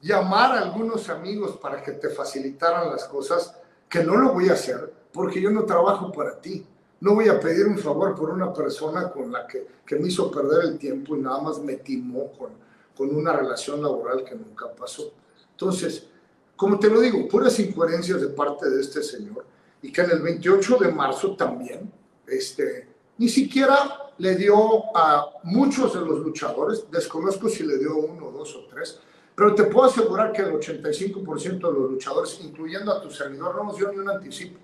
llamar 0.00 0.52
a 0.52 0.60
algunos 0.60 1.08
amigos 1.08 1.56
para 1.56 1.82
que 1.82 1.92
te 1.92 2.10
facilitaran 2.10 2.90
las 2.90 3.04
cosas, 3.04 3.56
que 3.88 4.04
no 4.04 4.16
lo 4.16 4.32
voy 4.32 4.48
a 4.48 4.52
hacer 4.52 4.92
porque 5.12 5.40
yo 5.40 5.50
no 5.50 5.64
trabajo 5.64 6.10
para 6.12 6.40
ti. 6.40 6.66
No 7.00 7.14
voy 7.14 7.28
a 7.28 7.38
pedir 7.38 7.66
un 7.66 7.78
favor 7.78 8.14
por 8.14 8.30
una 8.30 8.52
persona 8.52 9.10
con 9.10 9.30
la 9.30 9.46
que, 9.46 9.66
que 9.86 9.96
me 9.96 10.08
hizo 10.08 10.30
perder 10.30 10.64
el 10.64 10.78
tiempo 10.78 11.16
y 11.16 11.20
nada 11.20 11.40
más 11.40 11.58
me 11.58 11.74
timó 11.74 12.32
con, 12.32 12.50
con 12.96 13.14
una 13.14 13.32
relación 13.32 13.82
laboral 13.82 14.24
que 14.24 14.34
nunca 14.34 14.72
pasó. 14.72 15.12
Entonces, 15.50 16.06
como 16.56 16.78
te 16.78 16.88
lo 16.88 17.00
digo, 17.00 17.28
puras 17.28 17.58
incoherencias 17.58 18.20
de 18.20 18.28
parte 18.28 18.70
de 18.70 18.80
este 18.80 19.02
señor 19.02 19.44
y 19.82 19.92
que 19.92 20.00
en 20.00 20.10
el 20.10 20.22
28 20.22 20.78
de 20.78 20.92
marzo 20.92 21.36
también, 21.36 21.92
este, 22.26 22.88
ni 23.18 23.28
siquiera 23.28 24.12
le 24.18 24.36
dio 24.36 24.96
a 24.96 25.40
muchos 25.44 25.94
de 25.94 26.00
los 26.00 26.20
luchadores, 26.20 26.84
desconozco 26.90 27.48
si 27.48 27.64
le 27.64 27.78
dio 27.78 27.96
uno, 27.96 28.30
dos 28.30 28.54
o 28.56 28.66
tres, 28.66 29.00
pero 29.34 29.54
te 29.54 29.64
puedo 29.64 29.88
asegurar 29.88 30.32
que 30.32 30.42
el 30.42 30.52
85% 30.52 31.56
de 31.56 31.78
los 31.78 31.90
luchadores, 31.90 32.38
incluyendo 32.42 32.92
a 32.92 33.00
tu 33.00 33.10
servidor, 33.10 33.56
no 33.56 33.64
nos 33.64 33.76
dio 33.76 33.90
ni 33.90 33.98
un 33.98 34.08
anticipo. 34.08 34.58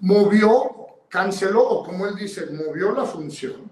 Movió, 0.00 0.98
canceló, 1.08 1.62
o 1.62 1.84
como 1.84 2.06
él 2.06 2.16
dice, 2.16 2.46
movió 2.50 2.92
la 2.92 3.04
función, 3.04 3.70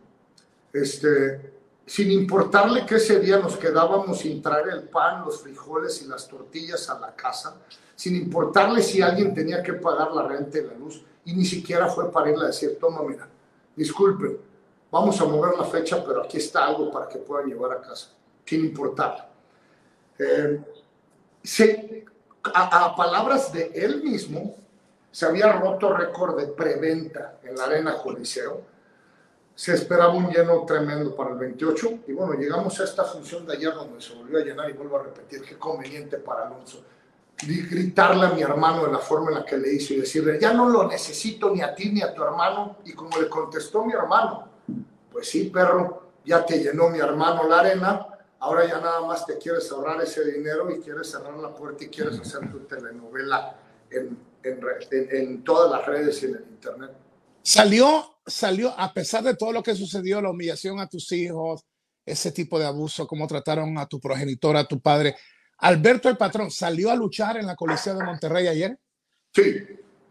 este, 0.72 1.52
sin 1.86 2.10
importarle 2.10 2.86
que 2.86 2.96
ese 2.96 3.20
día 3.20 3.38
nos 3.38 3.56
quedábamos 3.56 4.18
sin 4.20 4.40
traer 4.40 4.68
el 4.68 4.82
pan, 4.84 5.24
los 5.24 5.42
frijoles 5.42 6.00
y 6.02 6.06
las 6.06 6.26
tortillas 6.28 6.88
a 6.88 6.98
la 6.98 7.14
casa, 7.14 7.56
sin 7.94 8.16
importarle 8.16 8.82
si 8.82 9.02
alguien 9.02 9.34
tenía 9.34 9.62
que 9.62 9.74
pagar 9.74 10.12
la 10.12 10.22
renta 10.22 10.58
y 10.58 10.64
la 10.64 10.74
luz, 10.74 11.04
y 11.24 11.34
ni 11.34 11.44
siquiera 11.44 11.88
fue 11.88 12.10
para 12.10 12.30
irle 12.30 12.44
a 12.44 12.48
decir, 12.48 12.78
toma, 12.80 13.02
mira, 13.02 13.28
disculpen, 13.76 14.38
vamos 14.90 15.20
a 15.20 15.24
mover 15.24 15.56
la 15.58 15.64
fecha, 15.64 16.04
pero 16.04 16.22
aquí 16.22 16.38
está 16.38 16.66
algo 16.66 16.90
para 16.90 17.08
que 17.08 17.18
puedan 17.18 17.48
llevar 17.48 17.72
a 17.72 17.80
casa, 17.80 18.08
sin 18.44 18.64
importarle. 18.64 19.24
Eh, 20.18 20.62
a, 22.52 22.94
palabras 22.96 23.52
de 23.52 23.70
él 23.74 24.02
mismo, 24.02 24.56
se 25.10 25.26
había 25.26 25.52
roto 25.52 25.92
récord 25.92 26.38
de 26.38 26.48
preventa 26.48 27.38
en 27.42 27.56
la 27.56 27.64
Arena 27.64 27.96
Coliseo. 28.02 28.62
Se 29.54 29.74
esperaba 29.74 30.12
un 30.12 30.30
lleno 30.30 30.64
tremendo 30.64 31.14
para 31.14 31.30
el 31.30 31.38
28 31.38 32.00
y 32.08 32.12
bueno, 32.12 32.34
llegamos 32.34 32.78
a 32.80 32.84
esta 32.84 33.04
función 33.04 33.46
de 33.46 33.54
ayer 33.54 33.72
donde 33.72 34.00
se 34.00 34.14
volvió 34.14 34.38
a 34.38 34.42
llenar 34.42 34.68
y 34.68 34.72
vuelvo 34.72 34.98
a 34.98 35.04
repetir, 35.04 35.42
qué 35.42 35.56
conveniente 35.56 36.18
para 36.18 36.46
Alonso. 36.46 36.82
Gritarle 37.46 38.26
a 38.26 38.30
mi 38.30 38.42
hermano 38.42 38.86
de 38.86 38.92
la 38.92 38.98
forma 38.98 39.30
en 39.30 39.34
la 39.36 39.44
que 39.44 39.56
le 39.56 39.72
hizo 39.72 39.94
y 39.94 40.00
decirle, 40.00 40.38
ya 40.40 40.52
no 40.52 40.68
lo 40.68 40.88
necesito 40.88 41.50
ni 41.50 41.60
a 41.60 41.74
ti 41.74 41.90
ni 41.90 42.02
a 42.02 42.14
tu 42.14 42.22
hermano. 42.22 42.78
Y 42.84 42.92
como 42.92 43.20
le 43.20 43.28
contestó 43.28 43.84
mi 43.84 43.92
hermano, 43.92 44.48
pues 45.12 45.28
sí, 45.28 45.50
perro, 45.50 46.02
ya 46.24 46.44
te 46.44 46.58
llenó 46.58 46.88
mi 46.88 46.98
hermano 46.98 47.46
la 47.48 47.60
arena, 47.60 48.06
Ahora 48.44 48.66
ya 48.68 48.78
nada 48.78 49.00
más 49.00 49.24
te 49.24 49.38
quieres 49.38 49.72
ahorrar 49.72 50.02
ese 50.02 50.22
dinero 50.30 50.70
y 50.70 50.78
quieres 50.78 51.10
cerrar 51.10 51.32
la 51.38 51.54
puerta 51.54 51.82
y 51.82 51.88
quieres 51.88 52.20
hacer 52.20 52.50
tu 52.50 52.58
telenovela 52.60 53.56
en, 53.90 54.18
en, 54.42 54.60
en, 54.90 55.42
todas 55.42 55.70
las 55.70 55.86
redes 55.86 56.22
y 56.22 56.26
en 56.26 56.34
el 56.34 56.42
Internet. 56.42 56.90
Salió, 57.40 58.13
salió, 58.26 58.78
a 58.78 58.92
pesar 58.92 59.22
de 59.22 59.36
todo 59.36 59.52
lo 59.52 59.62
que 59.62 59.74
sucedió, 59.74 60.20
la 60.20 60.30
humillación 60.30 60.80
a 60.80 60.88
tus 60.88 61.10
hijos, 61.12 61.64
ese 62.04 62.32
tipo 62.32 62.58
de 62.58 62.66
abuso, 62.66 63.06
cómo 63.06 63.26
trataron 63.26 63.76
a 63.78 63.86
tu 63.86 64.00
progenitor, 64.00 64.56
a 64.56 64.66
tu 64.66 64.80
padre. 64.80 65.16
Alberto 65.58 66.08
el 66.08 66.16
patrón, 66.16 66.50
¿salió 66.50 66.90
a 66.90 66.96
luchar 66.96 67.36
en 67.36 67.46
la 67.46 67.56
Coliseo 67.56 67.96
de 67.96 68.04
Monterrey 68.04 68.46
ayer? 68.46 68.78
Sí, 69.32 69.56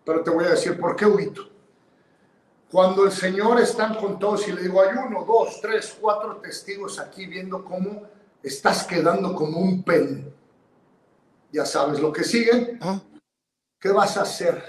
pero 0.03 0.23
te 0.23 0.29
voy 0.29 0.45
a 0.45 0.49
decir 0.49 0.79
por 0.79 0.95
qué 0.95 1.05
huito. 1.05 1.49
Cuando 2.71 3.05
el 3.05 3.11
Señor 3.11 3.59
está 3.59 3.95
con 3.95 4.17
todos 4.17 4.47
y 4.47 4.51
le 4.51 4.63
digo, 4.63 4.81
hay 4.81 4.97
uno, 4.97 5.23
dos, 5.23 5.61
tres, 5.61 5.95
cuatro 5.99 6.37
testigos 6.37 6.99
aquí 6.99 7.27
viendo 7.27 7.63
cómo 7.63 8.01
estás 8.41 8.83
quedando 8.83 9.35
como 9.35 9.59
un 9.59 9.83
pen. 9.83 10.33
Ya 11.51 11.65
sabes 11.65 11.99
lo 11.99 12.11
que 12.11 12.23
sigue. 12.23 12.79
Ah. 12.81 12.99
¿Qué 13.79 13.89
vas 13.89 14.17
a 14.17 14.23
hacer? 14.23 14.63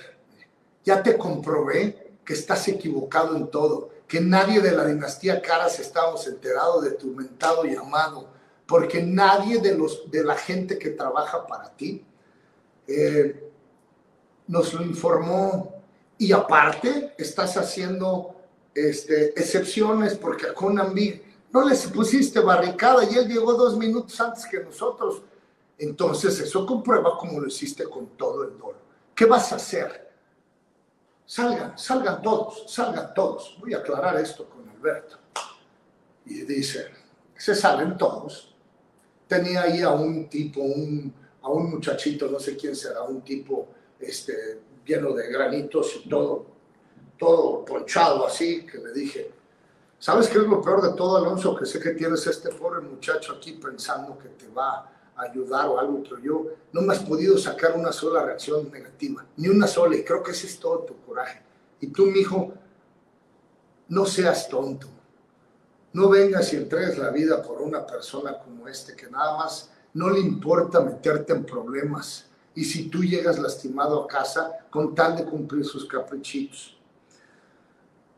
Ya 0.85 1.03
te 1.03 1.17
comprobé 1.17 2.04
que 2.25 2.35
estás 2.35 2.67
equivocado 2.69 3.37
en 3.37 3.49
todo, 3.49 3.91
que 4.09 4.21
nadie 4.21 4.61
de 4.61 4.73
la 4.73 4.85
dinastía 4.85 5.43
Caras 5.43 5.79
estamos 5.79 6.27
enterados 6.27 6.85
de 6.85 6.93
tu 6.93 7.09
mentado 7.09 7.65
llamado, 7.65 8.29
porque 8.67 9.03
nadie 9.03 9.61
de, 9.61 9.77
los, 9.77 10.11
de 10.11 10.25
la 10.25 10.37
gente 10.37 10.79
que 10.79 10.91
trabaja 10.91 11.47
para 11.47 11.71
ti 11.77 12.05
eh, 12.87 13.51
nos 14.47 14.73
lo 14.73 14.83
informó. 14.83 15.83
Y 16.17 16.33
aparte, 16.33 17.15
estás 17.19 17.57
haciendo 17.57 18.37
este, 18.75 19.39
excepciones 19.39 20.15
porque 20.15 20.53
con 20.55 20.95
Big 20.95 21.23
no 21.53 21.69
les 21.69 21.87
pusiste 21.87 22.41
barricada 22.41 23.05
y 23.05 23.15
él 23.17 23.29
llegó 23.29 23.55
dos 23.55 23.77
minutos 23.77 24.21
antes 24.21 24.47
que 24.47 24.61
nosotros. 24.61 25.23
Entonces 25.79 26.39
eso 26.41 26.65
comprueba 26.67 27.17
cómo 27.19 27.41
lo 27.41 27.47
hiciste 27.47 27.85
con 27.85 28.09
todo 28.17 28.45
el 28.45 28.59
dolor. 28.59 28.77
¿Qué 29.15 29.25
vas 29.25 29.53
a 29.53 29.57
hacer? 29.57 30.04
Salgan, 31.27 31.79
salgan 31.79 32.23
todos, 32.23 32.65
salgan 32.73 33.15
todos. 33.15 33.57
Voy 33.61 33.75
a 33.75 33.79
aclarar 33.79 34.17
esto 34.21 34.49
con 34.49 34.69
Alberto. 34.69 35.19
Y 36.27 36.43
dice, 36.43 36.89
se 37.37 37.55
salen 37.55 37.97
todos. 37.97 38.55
Tenía 39.27 39.63
ahí 39.63 39.83
a 39.83 39.91
un 39.91 40.29
tipo, 40.29 40.61
un, 40.61 41.13
a 41.43 41.49
un 41.49 41.71
muchachito, 41.71 42.29
no 42.29 42.39
sé 42.39 42.57
quién 42.57 42.77
será, 42.77 43.03
un 43.03 43.23
tipo 43.23 43.69
este, 43.99 44.61
lleno 44.85 45.13
de 45.15 45.29
granitos 45.29 46.01
y 46.05 46.09
todo, 46.09 46.47
todo 47.19 47.65
ponchado 47.65 48.27
así, 48.27 48.67
que 48.67 48.79
le 48.79 48.93
dije, 48.93 49.33
¿Sabes 50.05 50.29
qué 50.29 50.37
es 50.37 50.45
lo 50.45 50.61
peor 50.61 50.83
de 50.83 50.95
todo, 50.99 51.17
Alonso? 51.17 51.57
Que 51.57 51.65
sé 51.65 51.81
que 51.81 51.93
tienes 51.93 52.27
este 52.27 52.51
pobre 52.51 52.83
muchacho 52.83 53.37
aquí 53.39 53.53
pensando 53.53 54.19
que 54.19 54.29
te 54.29 54.49
va 54.49 54.93
ayudar 55.17 55.69
o 55.69 55.79
algo, 55.79 56.03
pero 56.03 56.19
yo 56.19 56.47
no 56.73 56.83
me 56.83 56.93
has 56.93 57.01
podido 57.01 57.39
sacar 57.39 57.77
una 57.77 57.93
sola 57.93 58.23
reacción 58.23 58.71
negativa, 58.71 59.25
ni 59.37 59.49
una 59.49 59.67
sola, 59.67 59.97
y 59.97 60.05
creo 60.05 60.23
que 60.23 60.33
ese 60.33 60.47
es 60.47 60.59
todo 60.59 60.81
tu 60.81 60.97
coraje. 61.07 61.43
Y 61.81 61.89
tú, 61.89 62.07
mi 62.07 62.21
hijo, 62.21 62.53
no 63.89 64.07
seas 64.07 64.49
tonto. 64.49 64.89
No 65.93 66.09
vengas 66.09 66.53
y 66.53 66.57
entregues 66.57 66.99
la 66.99 67.11
vida 67.11 67.43
por 67.43 67.63
una 67.63 67.87
persona 67.87 68.39
como 68.39 68.67
este 68.67 68.97
que 68.97 69.09
nada 69.09 69.37
más 69.37 69.71
no 69.93 70.11
le 70.11 70.19
importa 70.19 70.81
meterte 70.81 71.33
en 71.33 71.45
problemas. 71.45 72.27
Y 72.55 72.65
si 72.65 72.89
tú 72.89 73.05
llegas 73.05 73.39
lastimado 73.39 74.03
a 74.03 74.09
casa 74.09 74.67
con 74.71 74.95
tal 74.95 75.17
de 75.17 75.25
cumplir 75.25 75.65
sus 75.65 75.87
caprichitos. 75.87 76.77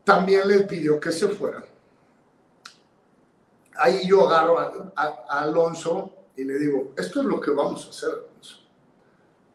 También 0.03 0.47
le 0.47 0.61
pidió 0.61 0.99
que 0.99 1.11
se 1.11 1.27
fuera. 1.27 1.63
Ahí 3.75 4.07
yo 4.07 4.27
agarro 4.27 4.91
a, 4.95 5.05
Alonso 5.29 6.11
y 6.37 6.43
le 6.43 6.59
digo, 6.59 6.93
esto 6.95 7.19
es 7.19 7.25
lo 7.25 7.41
que 7.41 7.51
vamos 7.51 7.87
a 7.87 7.89
hacer. 7.89 8.27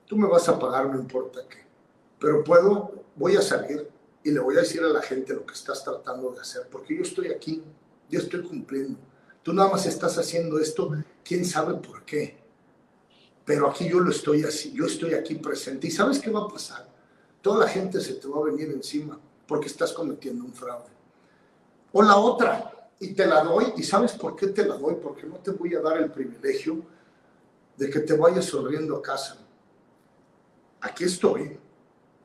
Tú 0.04 0.16
me 0.16 0.28
vas 0.28 0.48
a 0.48 0.58
pagar, 0.58 0.86
no 0.86 0.98
importa 0.98 1.40
qué. 1.48 1.64
Pero 2.18 2.42
puedo, 2.42 3.04
voy 3.14 3.36
a 3.36 3.40
salir 3.40 3.88
y 4.24 4.30
le 4.32 4.40
voy 4.40 4.56
a 4.56 4.60
decir 4.60 4.82
a 4.82 4.88
la 4.88 5.00
gente 5.00 5.32
lo 5.32 5.46
que 5.46 5.54
estás 5.54 5.82
tratando 5.82 6.32
de 6.32 6.40
hacer, 6.40 6.68
porque 6.70 6.96
yo 6.96 7.02
estoy 7.02 7.28
aquí, 7.28 7.62
yo 8.10 8.18
estoy 8.18 8.42
cumpliendo. 8.42 8.98
Tú 9.42 9.52
nada 9.52 9.70
más 9.70 9.86
estás 9.86 10.18
haciendo 10.18 10.58
esto, 10.58 10.90
quién 11.24 11.44
sabe 11.44 11.74
por 11.74 12.04
qué. 12.04 12.36
Pero 13.44 13.68
aquí 13.70 13.88
yo 13.88 14.00
lo 14.00 14.10
estoy 14.10 14.44
así, 14.44 14.72
yo 14.72 14.86
estoy 14.86 15.14
aquí 15.14 15.36
presente. 15.36 15.86
¿Y 15.86 15.90
sabes 15.90 16.18
qué 16.18 16.30
va 16.30 16.42
a 16.42 16.48
pasar? 16.48 16.88
Toda 17.40 17.64
la 17.64 17.68
gente 17.68 18.00
se 18.00 18.14
te 18.14 18.28
va 18.28 18.38
a 18.38 18.44
venir 18.44 18.70
encima 18.70 19.18
porque 19.46 19.68
estás 19.68 19.92
cometiendo 19.92 20.44
un 20.44 20.52
fraude. 20.52 20.90
O 21.92 22.02
la 22.02 22.16
otra, 22.16 22.81
y 23.02 23.14
te 23.14 23.26
la 23.26 23.42
doy, 23.42 23.74
¿y 23.76 23.82
sabes 23.82 24.12
por 24.12 24.36
qué 24.36 24.48
te 24.48 24.64
la 24.64 24.76
doy? 24.76 24.96
Porque 25.02 25.26
no 25.26 25.36
te 25.36 25.50
voy 25.50 25.74
a 25.74 25.80
dar 25.80 25.98
el 25.98 26.10
privilegio 26.10 26.82
de 27.76 27.90
que 27.90 28.00
te 28.00 28.14
vayas 28.14 28.46
sonriendo 28.46 28.96
a 28.96 29.02
casa. 29.02 29.38
Aquí 30.80 31.04
estoy, 31.04 31.58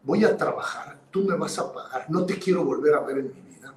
voy 0.04 0.24
a 0.24 0.36
trabajar, 0.36 1.00
tú 1.12 1.24
me 1.24 1.36
vas 1.36 1.58
a 1.60 1.72
pagar, 1.72 2.10
no 2.10 2.26
te 2.26 2.38
quiero 2.40 2.64
volver 2.64 2.96
a 2.96 3.02
ver 3.02 3.20
en 3.20 3.34
mi 3.34 3.42
vida. 3.42 3.74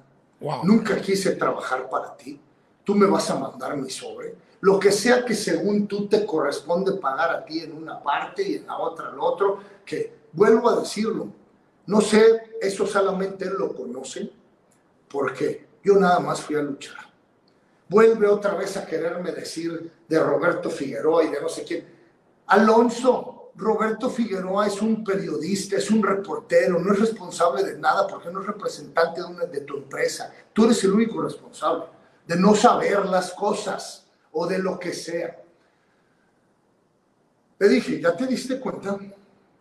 Nunca 0.63 0.99
quise 1.01 1.35
trabajar 1.35 1.89
para 1.89 2.15
ti 2.15 2.39
tú 2.83 2.95
me 2.95 3.05
vas 3.05 3.29
a 3.29 3.39
mandar 3.39 3.77
mi 3.77 3.89
sobre. 3.89 4.35
Lo 4.61 4.79
que 4.79 4.91
sea 4.91 5.25
que 5.25 5.33
según 5.33 5.87
tú 5.87 6.07
te 6.07 6.25
corresponde 6.25 6.93
pagar 6.93 7.31
a 7.31 7.45
ti 7.45 7.59
en 7.59 7.73
una 7.73 8.01
parte 8.01 8.47
y 8.47 8.55
en 8.55 8.67
la 8.67 8.77
otra 8.77 9.09
al 9.09 9.19
otro, 9.19 9.59
que 9.85 10.13
vuelvo 10.33 10.69
a 10.69 10.81
decirlo, 10.81 11.27
no 11.87 12.01
sé, 12.01 12.55
eso 12.61 12.85
solamente 12.85 13.45
él 13.45 13.53
lo 13.57 13.75
conoce, 13.75 14.31
porque 15.09 15.67
yo 15.83 15.95
nada 15.95 16.19
más 16.19 16.41
fui 16.41 16.55
a 16.55 16.61
luchar. 16.61 17.11
Vuelve 17.89 18.27
otra 18.27 18.55
vez 18.55 18.77
a 18.77 18.85
quererme 18.85 19.31
decir 19.31 19.91
de 20.07 20.19
Roberto 20.19 20.69
Figueroa 20.69 21.23
y 21.23 21.29
de 21.29 21.41
no 21.41 21.49
sé 21.49 21.63
quién. 21.63 21.85
Alonso, 22.47 23.51
Roberto 23.55 24.09
Figueroa 24.09 24.67
es 24.67 24.81
un 24.81 25.03
periodista, 25.03 25.75
es 25.75 25.91
un 25.91 26.01
reportero, 26.01 26.79
no 26.79 26.93
es 26.93 26.99
responsable 26.99 27.63
de 27.63 27.77
nada 27.77 28.07
porque 28.07 28.31
no 28.31 28.41
es 28.41 28.47
representante 28.47 29.21
de, 29.51 29.61
tu 29.61 29.77
empresa. 29.77 30.33
Tú 30.53 30.65
eres 30.65 30.83
el 30.83 30.93
único 30.93 31.21
responsable 31.21 31.85
de 32.25 32.35
no 32.37 32.55
saber 32.55 33.05
las 33.05 33.31
cosas 33.33 34.05
o 34.31 34.47
de 34.47 34.59
lo 34.59 34.79
que 34.79 34.93
sea. 34.93 35.41
Le 37.59 37.67
dije, 37.67 37.99
¿ya 37.99 38.15
te 38.15 38.25
diste 38.25 38.59
cuenta 38.59 38.97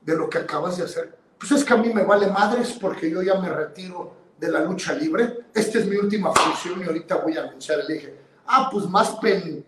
de 0.01 0.17
lo 0.17 0.31
que 0.31 0.39
acabas 0.39 0.77
de 0.77 0.85
hacer? 0.85 1.19
Pues 1.39 1.53
es 1.53 1.65
que 1.65 1.75
a 1.75 1.77
mí 1.77 1.93
me 1.93 2.05
vale 2.05 2.29
madres 2.29 2.77
porque 2.81 3.11
yo 3.11 3.23
ya 3.23 3.41
me 3.41 3.49
retiro 3.49 4.20
de 4.41 4.51
la 4.51 4.61
lucha 4.61 4.95
libre. 4.95 5.47
Esta 5.55 5.79
es 5.79 5.87
mi 5.87 5.97
última 5.97 6.33
función 6.33 6.81
y 6.81 6.87
ahorita 6.87 7.17
voy 7.17 7.37
a 7.37 7.43
anunciar. 7.43 7.85
Le 7.87 7.95
dije, 7.95 8.17
ah, 8.47 8.69
pues 8.73 8.89
más 8.89 9.11
pen 9.17 9.65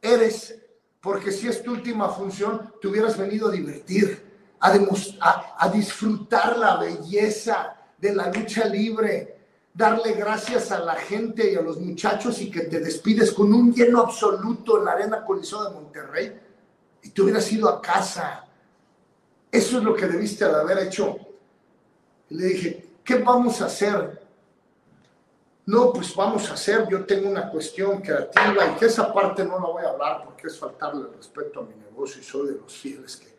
eres, 0.00 0.58
porque 1.00 1.30
si 1.30 1.46
es 1.46 1.62
tu 1.62 1.72
última 1.72 2.08
función, 2.08 2.72
te 2.80 2.88
hubieras 2.88 3.16
venido 3.18 3.48
a 3.48 3.52
divertir, 3.52 4.26
a, 4.60 4.72
a, 5.20 5.56
a 5.58 5.68
disfrutar 5.68 6.58
la 6.58 6.78
belleza 6.78 7.76
de 7.98 8.14
la 8.14 8.32
lucha 8.32 8.64
libre, 8.64 9.36
darle 9.74 10.12
gracias 10.12 10.72
a 10.72 10.80
la 10.80 10.94
gente 10.94 11.52
y 11.52 11.56
a 11.56 11.60
los 11.60 11.78
muchachos 11.78 12.40
y 12.40 12.50
que 12.50 12.62
te 12.62 12.80
despides 12.80 13.32
con 13.32 13.52
un 13.52 13.72
lleno 13.72 14.00
absoluto 14.00 14.78
en 14.78 14.84
la 14.86 14.92
Arena 14.92 15.24
Coliseo 15.24 15.64
de 15.64 15.74
Monterrey 15.74 16.40
y 17.02 17.10
te 17.10 17.22
hubieras 17.22 17.50
ido 17.52 17.68
a 17.68 17.82
casa. 17.82 18.44
Eso 19.50 19.78
es 19.78 19.84
lo 19.84 19.94
que 19.94 20.06
debiste 20.06 20.44
de 20.44 20.54
haber 20.54 20.78
hecho. 20.78 21.16
Le 22.30 22.46
dije, 22.46 22.87
¿qué 23.08 23.16
vamos 23.16 23.62
a 23.62 23.64
hacer? 23.64 24.20
No, 25.64 25.94
pues 25.94 26.14
vamos 26.14 26.50
a 26.50 26.52
hacer, 26.52 26.86
yo 26.90 27.06
tengo 27.06 27.30
una 27.30 27.50
cuestión 27.50 28.02
creativa 28.02 28.66
y 28.66 28.78
que 28.78 28.84
esa 28.84 29.10
parte 29.14 29.46
no 29.46 29.58
la 29.58 29.66
voy 29.66 29.82
a 29.82 29.90
hablar 29.90 30.24
porque 30.26 30.48
es 30.48 30.58
faltarle 30.58 31.06
el 31.08 31.14
respeto 31.14 31.60
a 31.60 31.62
mi 31.62 31.74
negocio 31.74 32.20
y 32.20 32.24
soy 32.24 32.48
de 32.48 32.60
los 32.60 32.70
fieles 32.76 33.16
que 33.16 33.34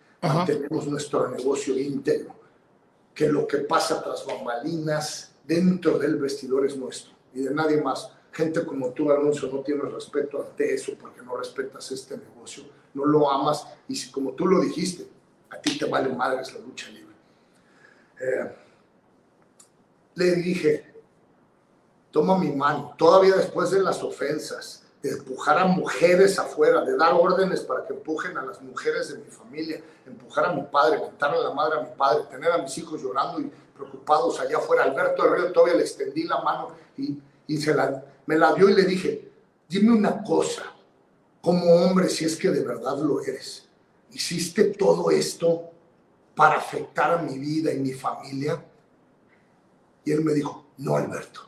tenemos 0.47 0.88
nuestro 0.88 1.28
negocio 1.28 1.78
íntegro, 1.78 2.34
que 3.13 3.30
lo 3.30 3.45
que 3.45 3.59
pasa 3.59 4.01
tras 4.01 4.26
bambalinas 4.26 5.36
dentro 5.45 5.99
del 5.99 6.15
vestidor 6.15 6.65
es 6.65 6.76
nuestro 6.76 7.13
y 7.36 7.41
de 7.41 7.53
nadie 7.53 7.80
más. 7.80 8.11
Gente 8.32 8.65
como 8.65 8.89
tú, 8.89 9.11
Alonso, 9.11 9.51
no 9.53 9.59
tiene 9.59 9.84
respeto 9.84 10.43
ante 10.43 10.74
eso 10.74 10.93
porque 10.99 11.22
no 11.22 11.38
respetas 11.38 11.91
este 11.91 12.17
negocio, 12.17 12.63
no 12.95 13.05
lo 13.05 13.30
amas 13.30 13.67
y 13.88 13.95
si, 13.95 14.09
como 14.11 14.32
tú 14.32 14.47
lo 14.47 14.61
dijiste, 14.61 15.07
a 15.51 15.61
ti 15.61 15.78
te 15.78 15.86
vale 15.86 16.09
madres 16.09 16.53
la 16.55 16.59
lucha 16.59 16.89
libre. 16.89 17.15
Eh, 18.20 18.51
le 20.20 20.36
dije, 20.36 20.86
toma 22.11 22.38
mi 22.38 22.51
mano, 22.51 22.93
todavía 22.97 23.36
después 23.36 23.72
de 23.72 23.82
las 23.82 24.03
ofensas, 24.03 24.84
de 25.01 25.11
empujar 25.11 25.57
a 25.57 25.65
mujeres 25.65 26.38
afuera, 26.38 26.82
de 26.84 26.97
dar 26.97 27.13
órdenes 27.13 27.61
para 27.61 27.86
que 27.88 27.93
empujen 27.93 28.38
a 28.38 28.43
las 28.43 28.61
mujeres 28.61 29.13
de 29.13 29.20
mi 29.20 29.32
familia, 29.32 29.82
empujar 30.05 30.45
a 30.45 30.53
mi 30.53 30.63
padre, 30.63 30.97
a 30.97 31.36
la 31.38 31.53
madre 31.53 31.80
a 31.80 31.84
mi 31.84 31.95
padre, 31.95 32.26
tener 32.30 32.51
a 32.51 32.57
mis 32.57 32.78
hijos 32.78 33.01
llorando 33.01 33.39
y 33.39 33.49
preocupados 33.74 34.38
allá 34.41 34.57
afuera. 34.57 34.84
Alberto 34.84 35.26
Herrero 35.26 35.53
todavía 35.53 35.76
le 35.76 35.84
extendí 35.84 36.24
la 36.26 36.41
mano 36.41 36.76
y, 36.97 37.17
y 37.47 37.57
se 37.57 37.74
la, 37.74 38.03
me 38.26 38.38
la 38.38 38.53
dio 38.53 38.67
y 38.67 38.74
le 38.74 38.84
dije, 38.84 39.32
dime 39.70 39.93
una 39.93 40.22
cosa, 40.22 40.63
como 41.39 41.63
hombre, 41.76 42.09
si 42.09 42.26
es 42.26 42.36
que 42.36 42.49
de 42.49 42.61
verdad 42.61 42.97
lo 42.97 43.22
eres, 43.22 43.70
¿hiciste 44.11 44.65
todo 44.65 45.11
esto 45.11 45.70
para 46.36 46.57
afectar 46.57 47.11
a 47.13 47.22
mi 47.22 47.38
vida 47.39 47.72
y 47.72 47.80
mi 47.80 47.93
familia? 47.93 48.61
Y 50.05 50.11
él 50.11 50.23
me 50.23 50.33
dijo, 50.33 50.67
no, 50.77 50.95
Alberto, 50.95 51.41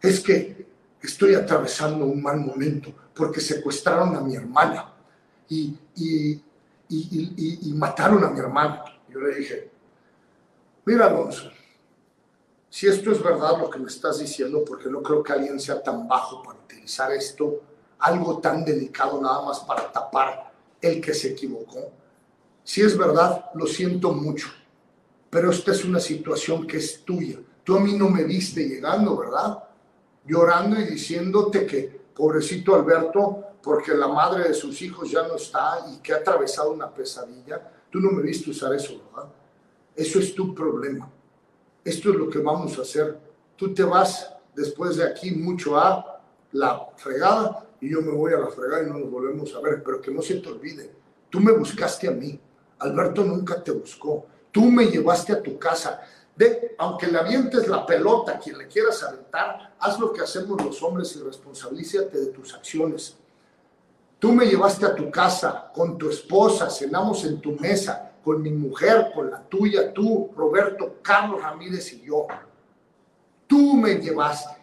es 0.00 0.20
que 0.20 0.66
estoy 1.02 1.34
atravesando 1.34 2.04
un 2.04 2.22
mal 2.22 2.38
momento 2.38 2.92
porque 3.14 3.40
secuestraron 3.40 4.14
a 4.16 4.20
mi 4.20 4.36
hermana 4.36 4.92
y, 5.48 5.76
y, 5.94 6.42
y, 6.88 7.70
y 7.70 7.72
mataron 7.74 8.24
a 8.24 8.30
mi 8.30 8.38
hermana. 8.40 8.84
Yo 9.08 9.20
le 9.20 9.36
dije, 9.36 9.70
Mira, 10.86 11.06
Alonso, 11.06 11.50
si 12.70 12.86
esto 12.86 13.10
es 13.10 13.20
verdad 13.20 13.58
lo 13.58 13.68
que 13.68 13.80
me 13.80 13.88
estás 13.88 14.20
diciendo, 14.20 14.64
porque 14.64 14.88
no 14.88 15.02
creo 15.02 15.20
que 15.20 15.32
alguien 15.32 15.58
sea 15.58 15.82
tan 15.82 16.06
bajo 16.06 16.44
para 16.44 16.60
utilizar 16.60 17.10
esto, 17.10 17.60
algo 17.98 18.38
tan 18.38 18.64
delicado 18.64 19.20
nada 19.20 19.42
más 19.42 19.58
para 19.58 19.90
tapar 19.90 20.52
el 20.80 21.00
que 21.00 21.12
se 21.12 21.32
equivocó. 21.32 21.90
Si 22.62 22.82
es 22.82 22.96
verdad, 22.96 23.46
lo 23.54 23.66
siento 23.66 24.12
mucho, 24.12 24.46
pero 25.28 25.50
esta 25.50 25.72
es 25.72 25.84
una 25.84 25.98
situación 25.98 26.68
que 26.68 26.76
es 26.76 27.04
tuya. 27.04 27.40
Tú 27.66 27.76
a 27.76 27.80
mí 27.80 27.94
no 27.94 28.08
me 28.08 28.22
viste 28.22 28.62
llegando, 28.68 29.16
¿verdad? 29.16 29.58
Llorando 30.24 30.78
y 30.78 30.84
diciéndote 30.84 31.66
que, 31.66 32.00
pobrecito 32.14 32.76
Alberto, 32.76 33.42
porque 33.60 33.92
la 33.92 34.06
madre 34.06 34.46
de 34.46 34.54
sus 34.54 34.80
hijos 34.82 35.10
ya 35.10 35.26
no 35.26 35.34
está 35.34 35.84
y 35.92 35.96
que 35.96 36.12
ha 36.12 36.18
atravesado 36.18 36.70
una 36.70 36.88
pesadilla, 36.88 37.60
tú 37.90 37.98
no 37.98 38.12
me 38.12 38.22
viste 38.22 38.50
usar 38.50 38.72
eso, 38.72 39.02
¿verdad? 39.10 39.28
Eso 39.96 40.20
es 40.20 40.32
tu 40.32 40.54
problema. 40.54 41.10
Esto 41.82 42.10
es 42.10 42.14
lo 42.14 42.30
que 42.30 42.38
vamos 42.38 42.78
a 42.78 42.82
hacer. 42.82 43.18
Tú 43.56 43.74
te 43.74 43.82
vas 43.82 44.32
después 44.54 44.94
de 44.94 45.02
aquí 45.02 45.32
mucho 45.32 45.76
a 45.76 46.20
la 46.52 46.86
fregada 46.94 47.66
y 47.80 47.90
yo 47.90 48.00
me 48.00 48.12
voy 48.12 48.32
a 48.32 48.38
la 48.38 48.46
fregada 48.46 48.84
y 48.84 48.86
no 48.86 48.98
nos 49.00 49.10
volvemos 49.10 49.52
a 49.56 49.60
ver. 49.60 49.82
Pero 49.82 50.00
que 50.00 50.12
no 50.12 50.22
se 50.22 50.36
te 50.36 50.48
olvide, 50.48 50.88
tú 51.28 51.40
me 51.40 51.50
buscaste 51.50 52.06
a 52.06 52.12
mí. 52.12 52.38
Alberto 52.78 53.24
nunca 53.24 53.60
te 53.60 53.72
buscó. 53.72 54.24
Tú 54.52 54.70
me 54.70 54.86
llevaste 54.86 55.32
a 55.32 55.42
tu 55.42 55.58
casa. 55.58 56.00
De, 56.36 56.74
aunque 56.78 57.06
le 57.06 57.18
avientes 57.18 57.66
la 57.66 57.86
pelota, 57.86 58.38
quien 58.38 58.58
le 58.58 58.68
quieras 58.68 59.02
aventar, 59.02 59.74
haz 59.78 59.98
lo 59.98 60.12
que 60.12 60.20
hacemos 60.20 60.62
los 60.62 60.82
hombres 60.82 61.16
y 61.16 61.20
responsabilízate 61.20 62.18
de 62.18 62.26
tus 62.26 62.54
acciones. 62.54 63.16
Tú 64.18 64.32
me 64.32 64.46
llevaste 64.46 64.84
a 64.84 64.94
tu 64.94 65.10
casa 65.10 65.70
con 65.74 65.96
tu 65.96 66.10
esposa, 66.10 66.68
cenamos 66.68 67.24
en 67.24 67.40
tu 67.40 67.52
mesa, 67.52 68.12
con 68.22 68.42
mi 68.42 68.50
mujer, 68.50 69.12
con 69.14 69.30
la 69.30 69.40
tuya, 69.42 69.92
tú, 69.92 70.30
Roberto, 70.36 70.96
Carlos 71.02 71.40
Ramírez 71.42 71.92
y 71.92 72.02
yo. 72.02 72.26
Tú 73.46 73.74
me 73.74 73.94
llevaste. 73.94 74.56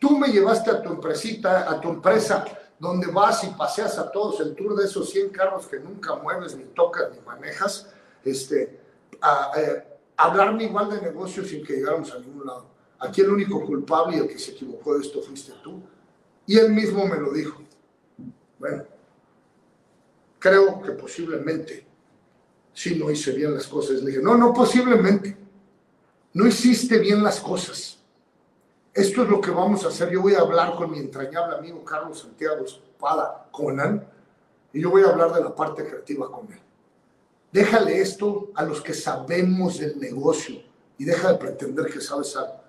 Tú 0.00 0.18
me 0.18 0.28
llevaste 0.28 0.70
a 0.70 0.82
tu 0.82 0.90
empresita, 0.90 1.70
a 1.70 1.80
tu 1.80 1.88
empresa, 1.88 2.44
donde 2.78 3.06
vas 3.06 3.42
y 3.44 3.48
paseas 3.48 3.98
a 3.98 4.12
todos 4.12 4.40
el 4.40 4.54
tour 4.54 4.76
de 4.76 4.84
esos 4.84 5.08
100 5.08 5.30
carros 5.30 5.66
que 5.66 5.80
nunca 5.80 6.14
mueves, 6.16 6.54
ni 6.56 6.64
tocas, 6.64 7.10
ni 7.12 7.20
manejas, 7.20 7.90
este, 8.22 8.80
a, 9.20 9.52
eh, 9.56 9.93
hablarme 10.16 10.64
igual 10.64 10.90
de 10.90 11.00
negocios 11.00 11.48
sin 11.48 11.64
que 11.64 11.74
llegáramos 11.74 12.12
a 12.12 12.18
ningún 12.18 12.46
lado. 12.46 12.66
Aquí 12.98 13.20
el 13.20 13.30
único 13.30 13.64
culpable 13.64 14.16
y 14.16 14.20
el 14.20 14.28
que 14.28 14.38
se 14.38 14.52
equivocó 14.52 14.94
de 14.94 15.04
esto 15.04 15.20
fuiste 15.22 15.52
tú. 15.62 15.82
Y 16.46 16.58
él 16.58 16.72
mismo 16.72 17.06
me 17.06 17.16
lo 17.16 17.32
dijo. 17.32 17.62
Bueno, 18.58 18.84
creo 20.38 20.80
que 20.80 20.92
posiblemente 20.92 21.86
sí, 22.72 22.96
no 22.96 23.10
hice 23.10 23.32
bien 23.32 23.54
las 23.54 23.66
cosas. 23.66 24.02
Le 24.02 24.10
dije, 24.10 24.22
no, 24.22 24.36
no, 24.36 24.52
posiblemente. 24.52 25.36
No 26.32 26.46
hiciste 26.46 26.98
bien 26.98 27.22
las 27.22 27.40
cosas. 27.40 27.98
esto 28.92 29.22
es 29.22 29.28
lo 29.28 29.40
que 29.40 29.50
vamos 29.50 29.84
a 29.84 29.88
hacer. 29.88 30.10
Yo 30.10 30.22
voy 30.22 30.34
a 30.34 30.40
hablar 30.40 30.74
con 30.76 30.90
mi 30.90 30.98
entrañable 30.98 31.56
amigo 31.56 31.84
Carlos 31.84 32.20
Santiago 32.20 32.64
Espada 32.64 33.48
Conan 33.50 34.04
y 34.72 34.80
yo 34.80 34.90
voy 34.90 35.02
a 35.02 35.10
hablar 35.10 35.32
de 35.32 35.40
la 35.40 35.54
parte 35.54 35.84
creativa 35.84 36.30
con 36.30 36.52
él. 36.52 36.60
Déjale 37.54 38.00
esto 38.00 38.50
a 38.56 38.64
los 38.64 38.80
que 38.80 38.92
sabemos 38.92 39.78
del 39.78 39.96
negocio 40.00 40.60
y 40.98 41.04
deja 41.04 41.30
de 41.30 41.38
pretender 41.38 41.86
que 41.86 42.00
sabes 42.00 42.34
algo. 42.34 42.60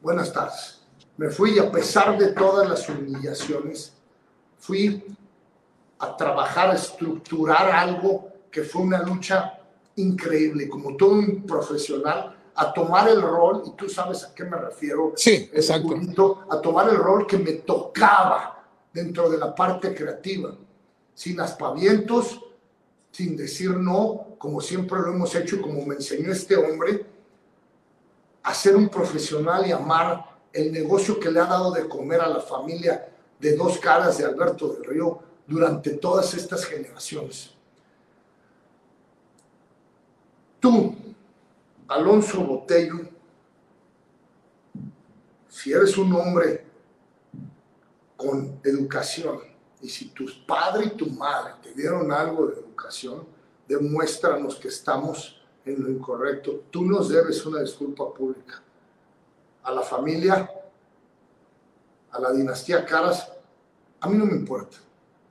Buenas 0.00 0.32
tardes. 0.32 0.80
Me 1.16 1.30
fui 1.30 1.54
y 1.54 1.60
a 1.60 1.70
pesar 1.70 2.18
de 2.18 2.32
todas 2.32 2.68
las 2.68 2.88
humillaciones, 2.88 3.92
fui 4.58 5.16
a 6.00 6.16
trabajar, 6.16 6.70
a 6.70 6.74
estructurar 6.74 7.70
algo 7.70 8.32
que 8.50 8.64
fue 8.64 8.82
una 8.82 9.00
lucha 9.00 9.60
increíble, 9.94 10.68
como 10.68 10.96
todo 10.96 11.10
un 11.10 11.46
profesional, 11.46 12.36
a 12.56 12.72
tomar 12.72 13.08
el 13.08 13.22
rol, 13.22 13.62
y 13.64 13.76
tú 13.76 13.88
sabes 13.88 14.24
a 14.24 14.34
qué 14.34 14.42
me 14.42 14.56
refiero, 14.56 15.12
sí, 15.14 15.48
exacto. 15.52 16.44
a 16.50 16.60
tomar 16.60 16.88
el 16.88 16.96
rol 16.96 17.28
que 17.28 17.38
me 17.38 17.52
tocaba 17.52 18.66
dentro 18.92 19.30
de 19.30 19.38
la 19.38 19.54
parte 19.54 19.94
creativa, 19.94 20.52
sin 21.14 21.40
aspavientos, 21.40 22.40
sin 23.16 23.34
decir 23.34 23.70
no, 23.70 24.36
como 24.36 24.60
siempre 24.60 24.98
lo 24.98 25.08
hemos 25.08 25.34
hecho 25.34 25.56
y 25.56 25.62
como 25.62 25.86
me 25.86 25.94
enseñó 25.94 26.30
este 26.30 26.54
hombre, 26.54 27.06
a 28.42 28.52
ser 28.52 28.76
un 28.76 28.90
profesional 28.90 29.66
y 29.66 29.72
amar 29.72 30.36
el 30.52 30.70
negocio 30.70 31.18
que 31.18 31.30
le 31.30 31.40
ha 31.40 31.46
dado 31.46 31.70
de 31.70 31.88
comer 31.88 32.20
a 32.20 32.28
la 32.28 32.40
familia 32.40 33.08
de 33.40 33.56
dos 33.56 33.78
caras 33.78 34.18
de 34.18 34.26
Alberto 34.26 34.68
del 34.68 34.84
Río 34.84 35.18
durante 35.46 35.92
todas 35.92 36.34
estas 36.34 36.66
generaciones. 36.66 37.54
Tú, 40.60 40.94
Alonso 41.88 42.44
Botello, 42.44 43.00
si 45.48 45.72
eres 45.72 45.96
un 45.96 46.12
hombre 46.12 46.66
con 48.14 48.60
educación 48.62 49.55
y 49.82 49.88
si 49.88 50.06
tus 50.08 50.34
padre 50.34 50.86
y 50.86 50.90
tu 50.90 51.06
madre 51.06 51.54
te 51.62 51.74
dieron 51.74 52.10
algo 52.10 52.46
de 52.46 52.54
educación, 52.54 53.24
demuéstranos 53.68 54.56
que 54.56 54.68
estamos 54.68 55.40
en 55.64 55.82
lo 55.82 55.90
incorrecto. 55.90 56.64
Tú 56.70 56.84
nos 56.84 57.08
debes 57.08 57.44
una 57.44 57.60
disculpa 57.60 58.12
pública. 58.12 58.62
A 59.64 59.72
la 59.72 59.82
familia, 59.82 60.50
a 62.10 62.20
la 62.20 62.32
dinastía 62.32 62.84
Caras, 62.84 63.30
a 64.00 64.08
mí 64.08 64.16
no 64.16 64.26
me 64.26 64.34
importa. 64.34 64.78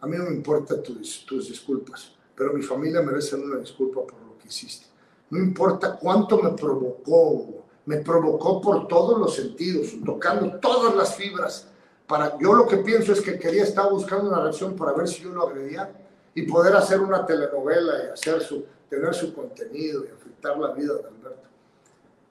A 0.02 0.08
mí 0.08 0.18
no 0.18 0.26
me 0.26 0.36
importa 0.36 0.82
tus, 0.84 1.26
tus 1.26 1.50
disculpas, 1.50 2.12
pero 2.36 2.54
mi 2.54 2.62
familia 2.62 3.02
merece 3.02 3.36
una 3.36 3.58
disculpa 3.58 4.02
por 4.02 4.22
lo 4.22 4.38
que 4.38 4.50
hiciste. 4.50 4.86
No 5.30 5.39
importa 5.39 5.98
cuánto 5.98 6.38
me 6.41 6.52
provocó, 6.52 7.66
me 7.86 7.98
provocó 7.98 8.62
por 8.62 8.88
todos 8.88 9.18
los 9.18 9.36
sentidos, 9.36 9.93
tocando 10.06 10.60
todas 10.60 10.96
las 10.96 11.16
fibras. 11.16 11.70
Para, 12.08 12.38
yo 12.39 12.53
lo 12.53 12.68
que 12.68 12.78
pienso 12.78 13.14
es 13.14 13.22
que 13.22 13.39
quería 13.39 13.64
estar 13.64 13.89
buscando 13.89 14.30
una 14.30 14.41
reacción 14.41 14.76
para 14.76 14.93
ver 14.93 15.08
si 15.08 15.24
yo 15.24 15.30
lo 15.30 15.47
agredía 15.47 15.91
y 16.36 16.43
poder 16.43 16.76
hacer 16.76 16.99
una 16.99 17.26
telenovela 17.26 18.06
y 18.06 18.12
hacer 18.12 18.41
su, 18.41 18.66
tener 18.89 19.14
su 19.14 19.34
contenido 19.34 20.03
y 20.06 20.10
afectar 20.10 20.58
la 20.58 20.72
vida 20.72 20.93
de 20.93 20.99
Alberto. 20.99 21.47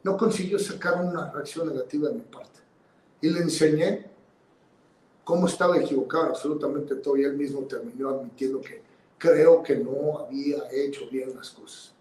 No 0.02 0.16
consiguió 0.16 0.58
sacar 0.58 1.02
una 1.02 1.30
reacción 1.32 1.68
negativa 1.68 2.08
de 2.08 2.14
mi 2.14 2.20
parte. 2.20 2.60
Y 3.20 3.30
le 3.30 3.40
enseñé 3.40 4.10
cómo 5.24 5.46
estaba 5.46 5.78
equivocado 5.78 6.24
absolutamente 6.24 6.96
todo 6.96 7.16
y 7.16 7.24
él 7.24 7.34
mismo 7.34 7.62
terminó 7.62 8.10
admitiendo 8.10 8.60
que 8.60 8.82
creo 9.18 9.62
que 9.62 9.76
no 9.76 10.18
había 10.18 10.70
hecho 10.70 11.08
bien 11.10 11.34
las 11.34 11.50
cosas. 11.50 11.94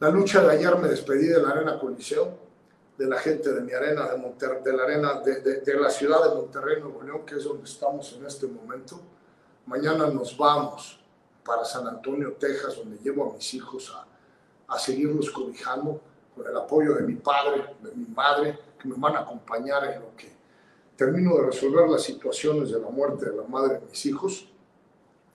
La 0.00 0.10
lucha 0.10 0.42
de 0.42 0.56
ayer 0.56 0.76
me 0.76 0.88
despedí 0.88 1.26
de 1.26 1.40
la 1.40 1.50
Arena 1.50 1.78
Coliseo, 1.78 2.36
de 2.96 3.06
la 3.06 3.18
gente 3.18 3.52
de 3.52 3.60
mi 3.60 3.72
arena 3.72 4.08
de 4.08 4.16
Monterrey, 4.18 4.62
de 4.62 4.72
la 4.72 4.84
arena 4.84 5.20
de, 5.20 5.40
de, 5.40 5.74
la 5.74 5.90
ciudad 5.90 6.28
de 6.28 6.34
Monterrey, 6.36 6.80
Nuevo 6.80 7.02
León, 7.02 7.26
que 7.26 7.36
es 7.36 7.44
donde 7.44 7.64
estamos 7.64 8.12
en 8.12 8.24
este 8.26 8.46
momento. 8.46 9.00
Mañana 9.66 10.06
nos 10.08 10.36
vamos 10.36 11.00
para 11.44 11.64
San 11.64 11.86
Antonio, 11.86 12.34
Texas, 12.34 12.76
donde 12.76 12.98
llevo 12.98 13.30
a 13.30 13.34
mis 13.34 13.54
hijos 13.54 13.92
a, 13.94 14.74
a 14.74 14.78
seguirlos 14.78 15.30
cobijando 15.30 16.00
con 16.34 16.46
el 16.46 16.56
apoyo 16.56 16.94
de 16.94 17.02
mi 17.02 17.14
padre, 17.14 17.76
de 17.82 17.92
mi 17.92 18.06
madre, 18.06 18.58
que 18.80 18.88
me 18.88 18.94
van 18.96 19.16
a 19.16 19.20
acompañar 19.20 19.84
en 19.92 20.00
lo 20.00 20.16
que 20.16 20.32
termino 20.96 21.36
de 21.36 21.46
resolver 21.46 21.88
las 21.88 22.02
situaciones 22.02 22.70
de 22.70 22.78
la 22.78 22.88
muerte 22.88 23.30
de 23.30 23.36
la 23.36 23.44
madre 23.44 23.74
de 23.74 23.86
mis 23.86 24.06
hijos 24.06 24.48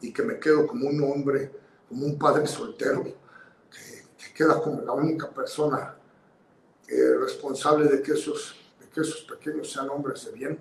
y 0.02 0.14
que 0.14 0.24
me 0.24 0.40
quedo 0.40 0.66
como 0.66 0.88
un 0.88 1.04
hombre, 1.04 1.52
como 1.88 2.06
un 2.06 2.18
padre 2.18 2.48
soltero, 2.48 3.04
que, 3.04 4.34
queda 4.34 4.62
como 4.62 4.82
la 4.82 4.94
única 4.94 5.30
persona 5.30 5.98
eh, 6.90 7.16
responsable 7.20 7.88
de 7.88 8.02
que, 8.02 8.14
esos, 8.14 8.56
de 8.80 8.88
que 8.88 9.02
esos 9.02 9.22
pequeños 9.22 9.72
sean 9.72 9.90
hombres 9.90 10.26
de 10.26 10.32
bien. 10.32 10.60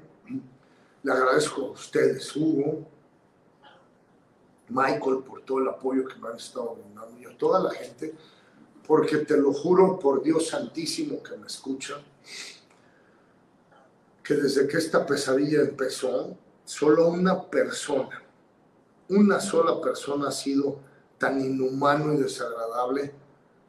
Le 1.03 1.13
agradezco 1.13 1.63
a 1.63 1.71
ustedes, 1.71 2.37
Hugo, 2.37 2.87
Michael, 4.69 5.23
por 5.27 5.43
todo 5.43 5.61
el 5.61 5.69
apoyo 5.69 6.07
que 6.07 6.17
me 6.17 6.29
han 6.29 6.37
estado 6.37 6.77
dando 6.95 7.19
y 7.19 7.25
a 7.25 7.39
toda 7.39 7.61
la 7.61 7.71
gente, 7.71 8.15
porque 8.87 9.19
te 9.19 9.39
lo 9.39 9.55
juro 9.55 9.99
por 9.99 10.23
Dios 10.23 10.49
Santísimo 10.49 11.23
que 11.23 11.37
me 11.37 11.47
escucha, 11.47 11.95
que 14.23 14.35
desde 14.35 14.69
que 14.69 14.77
esta 14.77 15.07
pesadilla 15.07 15.61
empezó, 15.63 16.37
solo 16.65 17.09
una 17.09 17.43
persona, 17.43 18.23
una 19.09 19.41
sola 19.41 19.81
persona 19.81 20.29
ha 20.29 20.33
sido 20.33 20.79
tan 21.17 21.41
inhumano 21.41 22.13
y 22.13 22.19
desagradable 22.19 23.15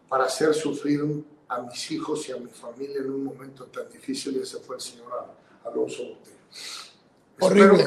para 0.10 0.26
hacer 0.26 0.54
sufrir 0.54 1.24
a 1.50 1.62
mis 1.62 1.92
hijos 1.92 2.30
y 2.30 2.32
a 2.32 2.38
mi 2.38 2.50
familia 2.50 2.98
en 3.00 3.10
un 3.10 3.24
momento 3.24 3.66
tan 3.66 3.90
difícil 3.90 4.38
y 4.38 4.42
ese 4.42 4.60
fue 4.60 4.76
el 4.76 4.82
señor 4.82 5.12
Alonso 5.66 6.04
Botero. 7.40 7.74
Espero 7.76 7.78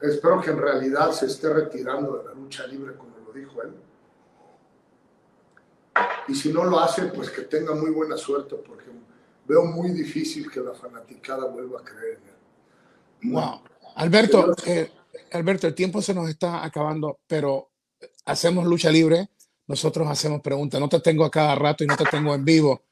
que, 0.00 0.06
espero 0.06 0.40
que 0.40 0.50
en 0.50 0.58
realidad 0.58 1.12
se 1.12 1.26
esté 1.26 1.48
retirando 1.52 2.18
de 2.18 2.24
la 2.24 2.34
lucha 2.34 2.66
libre 2.66 2.94
como 2.96 3.16
lo 3.26 3.32
dijo 3.32 3.62
él. 3.62 3.74
Y 6.28 6.34
si 6.34 6.52
no 6.52 6.64
lo 6.64 6.78
hace, 6.78 7.04
pues 7.06 7.30
que 7.30 7.42
tenga 7.42 7.74
muy 7.74 7.90
buena 7.90 8.16
suerte 8.16 8.56
porque 8.56 8.86
veo 9.46 9.64
muy 9.64 9.90
difícil 9.90 10.50
que 10.50 10.60
la 10.60 10.74
fanaticada 10.74 11.46
vuelva 11.46 11.80
a 11.80 11.84
creer 11.84 12.20
en 12.22 12.28
él. 12.28 13.32
Wow. 13.32 13.62
Alberto, 13.96 14.54
eh, 14.66 14.92
Alberto, 15.32 15.66
el 15.66 15.74
tiempo 15.74 16.02
se 16.02 16.12
nos 16.12 16.28
está 16.28 16.64
acabando, 16.64 17.20
pero 17.26 17.70
hacemos 18.26 18.66
lucha 18.66 18.90
libre, 18.90 19.30
nosotros 19.66 20.06
hacemos 20.08 20.40
preguntas. 20.40 20.80
No 20.80 20.88
te 20.88 21.00
tengo 21.00 21.24
a 21.24 21.30
cada 21.30 21.54
rato 21.54 21.84
y 21.84 21.86
no 21.86 21.96
te 21.96 22.04
tengo 22.04 22.34
en 22.34 22.44
vivo. 22.44 22.82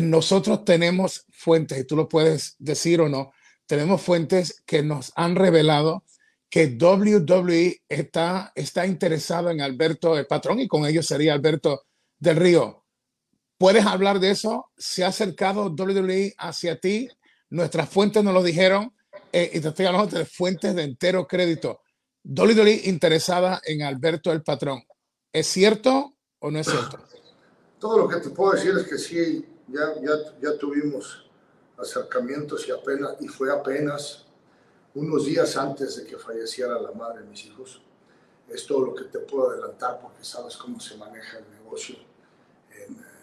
Nosotros 0.00 0.64
tenemos 0.64 1.24
fuentes, 1.30 1.78
y 1.78 1.84
tú 1.84 1.96
lo 1.96 2.08
puedes 2.08 2.56
decir 2.58 3.00
o 3.00 3.08
no, 3.08 3.32
tenemos 3.66 4.02
fuentes 4.02 4.62
que 4.66 4.82
nos 4.82 5.12
han 5.16 5.36
revelado 5.36 6.04
que 6.48 6.76
WWE 6.80 7.82
está, 7.88 8.52
está 8.54 8.86
interesado 8.86 9.50
en 9.50 9.60
Alberto, 9.60 10.16
el 10.16 10.26
patrón, 10.26 10.60
y 10.60 10.68
con 10.68 10.86
ellos 10.86 11.06
sería 11.06 11.32
Alberto 11.32 11.86
del 12.18 12.36
Río. 12.36 12.84
¿Puedes 13.58 13.86
hablar 13.86 14.20
de 14.20 14.30
eso? 14.30 14.70
¿Se 14.76 15.04
ha 15.04 15.08
acercado 15.08 15.70
WWE 15.70 16.34
hacia 16.38 16.78
ti? 16.78 17.08
Nuestras 17.48 17.88
fuentes 17.88 18.22
nos 18.22 18.34
lo 18.34 18.42
dijeron 18.42 18.94
eh, 19.32 19.50
y 19.54 19.60
te 19.60 19.68
estoy 19.68 19.86
hablando 19.86 20.16
de 20.16 20.26
fuentes 20.26 20.74
de 20.74 20.82
entero 20.82 21.26
crédito. 21.26 21.80
WWE 22.24 22.82
interesada 22.84 23.60
en 23.64 23.82
Alberto 23.82 24.32
el 24.32 24.42
Patrón. 24.42 24.82
¿Es 25.32 25.46
cierto 25.46 26.16
o 26.38 26.50
no 26.50 26.58
es 26.58 26.66
cierto? 26.66 26.98
Todo 27.78 27.98
lo 27.98 28.08
que 28.08 28.16
te 28.16 28.30
puedo 28.30 28.52
decir 28.52 28.72
es 28.78 28.88
que 28.88 28.98
sí, 28.98 29.44
ya, 29.68 29.94
ya, 30.00 30.38
ya 30.40 30.58
tuvimos 30.58 31.24
acercamientos 31.78 32.66
y 32.68 32.70
apenas, 32.70 33.16
y 33.20 33.28
fue 33.28 33.52
apenas 33.52 34.26
unos 34.94 35.26
días 35.26 35.56
antes 35.56 35.96
de 35.96 36.06
que 36.06 36.16
falleciera 36.16 36.80
la 36.80 36.92
madre 36.92 37.22
de 37.22 37.28
mis 37.28 37.44
hijos. 37.44 37.82
Es 38.48 38.66
todo 38.66 38.86
lo 38.86 38.94
que 38.94 39.04
te 39.04 39.18
puedo 39.18 39.50
adelantar 39.50 40.00
porque 40.00 40.24
sabes 40.24 40.56
cómo 40.56 40.80
se 40.80 40.96
maneja 40.96 41.38
el 41.38 41.50
negocio 41.50 41.96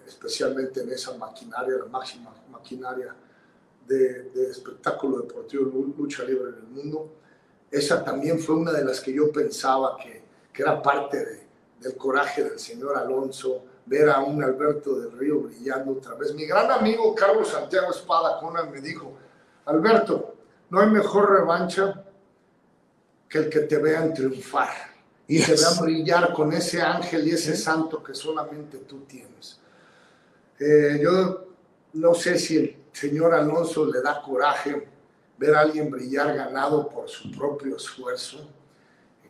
especialmente 0.08 0.82
en 0.82 0.90
esa 0.92 1.18
maquinaria, 1.18 1.78
la 1.78 1.86
máxima 1.86 2.34
maquinaria 2.50 3.16
de, 3.88 4.32
espectáculo 4.50 5.20
deportivo, 5.20 5.66
lucha 5.98 6.24
libre 6.24 6.50
en 6.50 6.56
el 6.56 6.68
mundo. 6.68 7.16
Esa 7.70 8.04
también 8.04 8.40
fue 8.40 8.56
una 8.56 8.72
de 8.72 8.86
las 8.86 9.02
que 9.02 9.14
yo 9.14 9.32
pensaba 9.32 9.98
que, 9.98 10.24
que 10.54 10.62
era 10.62 10.82
parte 10.82 11.48
del 11.80 11.98
coraje 11.98 12.44
del 12.44 12.60
señor 12.60 12.98
Alonso, 12.98 13.66
ver 13.86 14.10
a 14.10 14.20
un 14.20 14.44
Alberto 14.44 14.96
del 14.96 15.12
Río 15.18 15.42
brillando 15.42 15.94
otra 15.94 16.16
vez. 16.16 16.34
Mi 16.34 16.46
gran 16.46 16.72
amigo 16.72 17.14
Carlos 17.14 17.50
Santiago 17.50 17.92
Espada 17.92 18.40
Conan 18.40 18.72
me 18.72 18.82
dijo, 18.82 19.14
Alberto, 19.66 20.36
no 20.70 20.80
hay 20.80 20.90
mejor 20.90 21.32
revancha 21.32 22.04
que 23.28 23.40
el 23.40 23.50
que 23.50 23.62
te 23.62 23.78
vean 23.78 24.14
triunfar 24.14 24.70
y 25.28 25.42
te 25.42 25.54
vean 25.54 25.80
brillar 25.82 26.34
con 26.34 26.54
ese 26.54 26.82
ángel 26.82 27.28
y 27.28 27.32
ese 27.32 27.56
santo 27.56 28.04
que 28.04 28.14
solamente 28.14 28.80
tú 28.80 29.02
tienes. 29.02 29.60
Eh, 30.60 31.00
yo 31.02 31.48
no 31.94 32.14
sé 32.14 32.38
si 32.38 32.58
el 32.58 32.78
señor 32.92 33.34
Alonso 33.34 33.86
le 33.86 34.02
da 34.02 34.22
coraje 34.22 34.88
ver 35.38 35.56
a 35.56 35.62
alguien 35.62 35.90
brillar 35.90 36.36
ganado 36.36 36.90
por 36.90 37.10
su 37.10 37.32
propio 37.32 37.76
esfuerzo, 37.76 38.48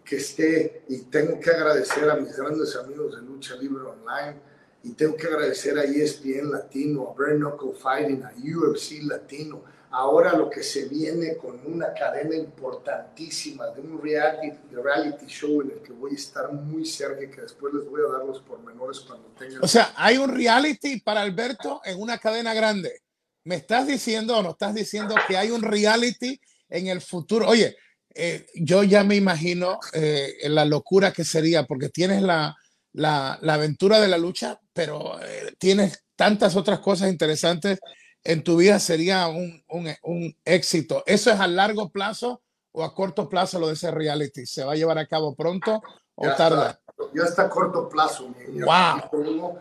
que 0.03 0.17
esté, 0.17 0.83
y 0.89 1.01
tengo 1.03 1.39
que 1.39 1.49
agradecer 1.49 2.09
a 2.09 2.15
mis 2.15 2.35
grandes 2.35 2.75
amigos 2.75 3.15
de 3.15 3.21
Lucha 3.21 3.55
Libre 3.55 3.83
Online, 3.83 4.39
y 4.83 4.91
tengo 4.91 5.15
que 5.15 5.27
agradecer 5.27 5.77
a 5.79 5.83
ESPN 5.83 6.51
Latino, 6.51 7.09
a 7.09 7.19
Bare 7.19 7.37
Knuckle 7.37 7.73
Fighting, 7.73 8.23
a 8.23 8.33
UFC 8.35 9.01
Latino, 9.03 9.63
ahora 9.93 10.33
lo 10.33 10.49
que 10.49 10.63
se 10.63 10.85
viene 10.85 11.37
con 11.37 11.61
una 11.65 11.93
cadena 11.93 12.35
importantísima 12.35 13.67
de 13.67 13.81
un 13.81 14.01
reality, 14.01 14.57
reality 14.71 15.27
show 15.27 15.61
en 15.61 15.71
el 15.71 15.81
que 15.81 15.93
voy 15.93 16.11
a 16.11 16.15
estar 16.15 16.51
muy 16.51 16.85
cerca 16.85 17.23
y 17.23 17.29
que 17.29 17.41
después 17.41 17.73
les 17.73 17.85
voy 17.85 18.01
a 18.01 18.11
dar 18.11 18.25
los 18.25 18.41
pormenores 18.41 18.99
cuando 19.01 19.29
tenga. 19.37 19.59
O 19.61 19.67
sea, 19.67 19.93
hay 19.95 20.17
un 20.17 20.35
reality 20.35 20.99
para 20.99 21.21
Alberto 21.21 21.79
en 21.85 22.01
una 22.01 22.17
cadena 22.17 22.53
grande. 22.53 23.01
¿Me 23.45 23.55
estás 23.55 23.87
diciendo 23.87 24.37
o 24.37 24.41
no 24.41 24.51
estás 24.51 24.73
diciendo 24.73 25.15
que 25.27 25.37
hay 25.37 25.51
un 25.51 25.61
reality 25.61 26.39
en 26.69 26.87
el 26.87 26.99
futuro? 26.99 27.47
Oye, 27.47 27.77
eh, 28.15 28.45
yo 28.55 28.83
ya 28.83 29.03
me 29.03 29.15
imagino 29.15 29.79
eh, 29.93 30.33
la 30.43 30.65
locura 30.65 31.11
que 31.11 31.23
sería, 31.23 31.63
porque 31.65 31.89
tienes 31.89 32.21
la, 32.21 32.55
la, 32.93 33.37
la 33.41 33.53
aventura 33.55 33.99
de 33.99 34.07
la 34.07 34.17
lucha, 34.17 34.59
pero 34.73 35.19
eh, 35.21 35.55
tienes 35.57 36.03
tantas 36.15 36.55
otras 36.55 36.79
cosas 36.79 37.09
interesantes 37.09 37.79
en 38.23 38.43
tu 38.43 38.57
vida, 38.57 38.79
sería 38.79 39.27
un, 39.27 39.63
un, 39.69 39.93
un, 40.03 40.35
éxito. 40.45 41.03
¿Eso 41.05 41.31
es 41.31 41.39
a 41.39 41.47
largo 41.47 41.89
plazo 41.89 42.41
o 42.71 42.83
a 42.83 42.93
corto 42.93 43.27
plazo 43.27 43.59
lo 43.59 43.67
de 43.67 43.73
ese 43.73 43.91
reality? 43.91 44.45
¿Se 44.45 44.63
va 44.63 44.73
a 44.73 44.75
llevar 44.75 44.97
a 44.97 45.07
cabo 45.07 45.35
pronto 45.35 45.81
o 46.15 46.27
tarda? 46.35 46.79
Ya 47.13 47.23
está 47.23 47.43
a 47.43 47.49
corto 47.49 47.89
plazo. 47.89 48.29
Mi, 48.29 48.61
wow. 48.61 49.59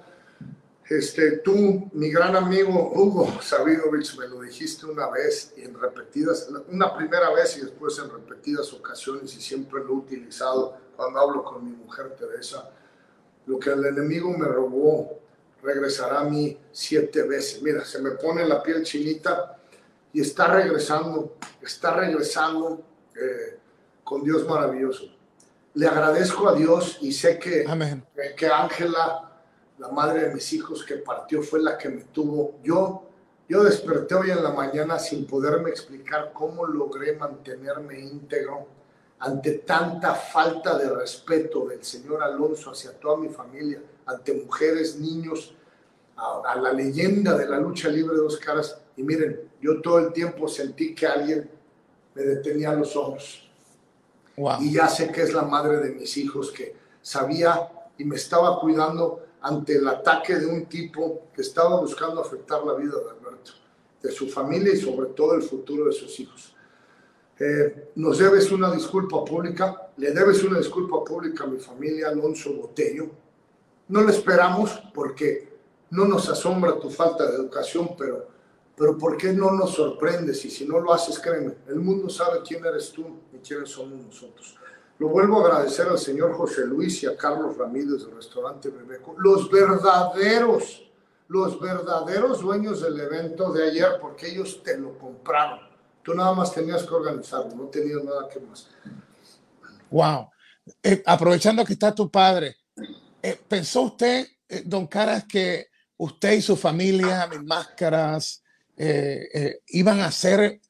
Este, 0.99 1.39
tú, 1.39 1.89
mi 1.95 2.11
gran 2.11 2.37
amigo 2.37 2.93
Hugo 2.95 3.41
Sabidovich, 3.41 4.15
me 4.19 4.29
lo 4.29 4.43
dijiste 4.43 4.85
una 4.85 5.09
vez 5.09 5.55
y 5.57 5.63
en 5.63 5.81
repetidas, 5.81 6.51
una 6.69 6.95
primera 6.95 7.31
vez 7.31 7.57
y 7.57 7.63
después 7.63 7.99
en 7.99 8.11
repetidas 8.11 8.71
ocasiones 8.75 9.35
y 9.35 9.41
siempre 9.41 9.83
lo 9.83 9.89
he 9.89 9.97
utilizado 9.97 10.77
cuando 10.95 11.19
hablo 11.19 11.45
con 11.45 11.65
mi 11.65 11.73
mujer 11.73 12.15
Teresa. 12.15 12.69
Lo 13.47 13.59
que 13.59 13.71
el 13.71 13.87
enemigo 13.87 14.37
me 14.37 14.45
robó 14.45 15.19
regresará 15.63 16.21
a 16.21 16.25
mí 16.25 16.59
siete 16.73 17.23
veces. 17.23 17.63
Mira, 17.63 17.87
se 17.87 17.99
me 18.03 18.11
pone 18.11 18.47
la 18.47 18.63
piel 18.63 18.83
chinita 18.83 19.57
y 20.13 20.21
está 20.21 20.49
regresando, 20.49 21.39
está 21.63 21.95
regresando 21.95 22.85
eh, 23.17 23.59
con 24.05 24.23
Dios 24.23 24.47
maravilloso. 24.47 25.05
Le 25.73 25.87
agradezco 25.87 26.51
a 26.51 26.55
Dios 26.55 26.99
y 27.01 27.13
sé 27.13 27.39
que 27.39 27.65
que 28.37 28.47
Ángela 28.47 29.32
la 29.83 29.89
madre 29.89 30.29
de 30.29 30.35
mis 30.35 30.53
hijos 30.53 30.85
que 30.85 30.99
partió 30.99 31.43
fue 31.43 31.61
la 31.61 31.77
que 31.77 31.89
me 31.89 32.05
tuvo. 32.05 32.55
Yo, 32.63 33.03
yo 33.49 33.65
desperté 33.65 34.15
hoy 34.15 34.31
en 34.31 34.41
la 34.41 34.53
mañana 34.53 34.97
sin 34.97 35.27
poderme 35.27 35.71
explicar 35.71 36.31
cómo 36.33 36.65
logré 36.65 37.17
mantenerme 37.17 37.99
íntegro 37.99 38.69
ante 39.19 39.55
tanta 39.59 40.15
falta 40.15 40.79
de 40.79 40.89
respeto 40.89 41.67
del 41.67 41.83
señor 41.83 42.23
Alonso 42.23 42.71
hacia 42.71 42.93
toda 42.93 43.17
mi 43.17 43.29
familia, 43.29 43.83
ante 44.07 44.33
mujeres, 44.35 45.01
niños, 45.01 45.53
a, 46.17 46.43
a 46.47 46.57
la 46.61 46.73
leyenda 46.73 47.37
de 47.37 47.49
la 47.49 47.59
lucha 47.59 47.89
libre 47.89 48.15
de 48.15 48.23
dos 48.23 48.37
caras. 48.39 48.79
Y 48.97 49.03
miren, 49.03 49.51
yo 49.61 49.81
todo 49.81 49.99
el 49.99 50.13
tiempo 50.13 50.47
sentí 50.47 50.95
que 50.95 51.09
alguien 51.09 51.51
me 52.15 52.23
detenía 52.23 52.73
los 52.73 52.95
ojos. 52.95 53.51
Wow. 54.37 54.63
Y 54.63 54.75
ya 54.75 54.87
sé 54.87 55.11
que 55.11 55.23
es 55.23 55.35
la 55.35 55.43
madre 55.43 55.79
de 55.79 55.91
mis 55.91 56.17
hijos 56.19 56.53
que 56.53 56.77
sabía 57.01 57.69
y 57.99 58.05
me 58.05 58.15
estaba 58.15 58.61
cuidando 58.61 59.23
ante 59.43 59.77
el 59.77 59.87
ataque 59.89 60.37
de 60.37 60.47
un 60.47 60.67
tipo 60.67 61.29
que 61.35 61.43
estaba 61.43 61.81
buscando 61.81 62.21
afectar 62.21 62.65
la 62.65 62.75
vida 62.75 62.93
de 62.93 63.11
Alberto, 63.11 63.53
de 64.01 64.13
su 64.13 64.29
familia 64.29 64.73
y 64.73 64.77
sobre 64.77 65.11
todo 65.11 65.35
el 65.35 65.43
futuro 65.43 65.87
de 65.87 65.93
sus 65.93 66.19
hijos. 66.21 66.55
Eh, 67.39 67.91
nos 67.97 68.19
debes 68.19 68.53
una 68.53 68.71
disculpa 68.71 69.25
pública, 69.25 69.91
le 69.97 70.13
debes 70.13 70.45
una 70.45 70.59
disculpa 70.59 71.03
pública 71.05 71.45
a 71.45 71.49
mi 71.49 71.59
familia 71.59 72.09
Alonso 72.09 72.53
Botello. 72.53 73.11
No 73.89 74.03
le 74.03 74.13
esperamos 74.13 74.81
porque 74.95 75.53
no 75.91 76.05
nos 76.05 76.29
asombra 76.29 76.79
tu 76.79 76.89
falta 76.89 77.27
de 77.27 77.37
educación, 77.37 77.97
pero, 77.99 78.29
pero 78.77 78.97
¿por 78.97 79.17
qué 79.17 79.33
no 79.33 79.51
nos 79.51 79.75
sorprendes? 79.75 80.45
Y 80.45 80.51
si 80.51 80.65
no 80.67 80.79
lo 80.79 80.93
haces, 80.93 81.19
créeme, 81.19 81.55
el 81.67 81.81
mundo 81.81 82.09
sabe 82.09 82.41
quién 82.47 82.65
eres 82.65 82.93
tú 82.93 83.05
y 83.33 83.39
quiénes 83.39 83.71
somos 83.71 84.01
nosotros. 84.07 84.57
Lo 85.03 85.09
vuelvo 85.09 85.41
a 85.41 85.49
agradecer 85.49 85.89
al 85.89 85.99
señor 85.99 86.33
José 86.35 86.65
Luis 86.65 87.03
y 87.03 87.07
a 87.07 87.17
Carlos 87.17 87.59
Ramírez 87.59 88.05
del 88.05 88.15
restaurante 88.15 88.69
Bebeco, 88.69 89.17
los 89.19 89.51
verdaderos, 89.51 90.89
los 91.27 91.59
verdaderos 91.61 92.41
dueños 92.41 92.83
del 92.83 93.01
evento 93.01 93.53
de 93.53 93.69
ayer, 93.69 93.99
porque 94.01 94.29
ellos 94.29 94.63
te 94.63 94.79
lo 94.79 94.97
compraron. 94.97 95.59
Tú 96.05 96.15
nada 96.15 96.33
más 96.35 96.55
tenías 96.55 96.85
que 96.85 96.95
organizarlo, 96.95 97.53
no 97.53 97.65
tenías 97.65 98.05
nada 98.05 98.29
que 98.29 98.39
más. 98.39 98.69
Wow. 99.91 100.31
Eh, 100.81 101.03
aprovechando 101.05 101.65
que 101.65 101.73
está 101.73 101.93
tu 101.93 102.09
padre, 102.09 102.59
eh, 103.21 103.41
¿pensó 103.49 103.83
usted, 103.83 104.29
eh, 104.49 104.63
don 104.65 104.87
Caras, 104.87 105.25
que 105.25 105.67
usted 105.97 106.35
y 106.35 106.43
su 106.43 106.57
familia, 106.57 107.27
mis 107.27 107.43
máscaras, 107.43 108.41
iban 109.67 109.99
a 109.99 110.13
ser 110.13 110.61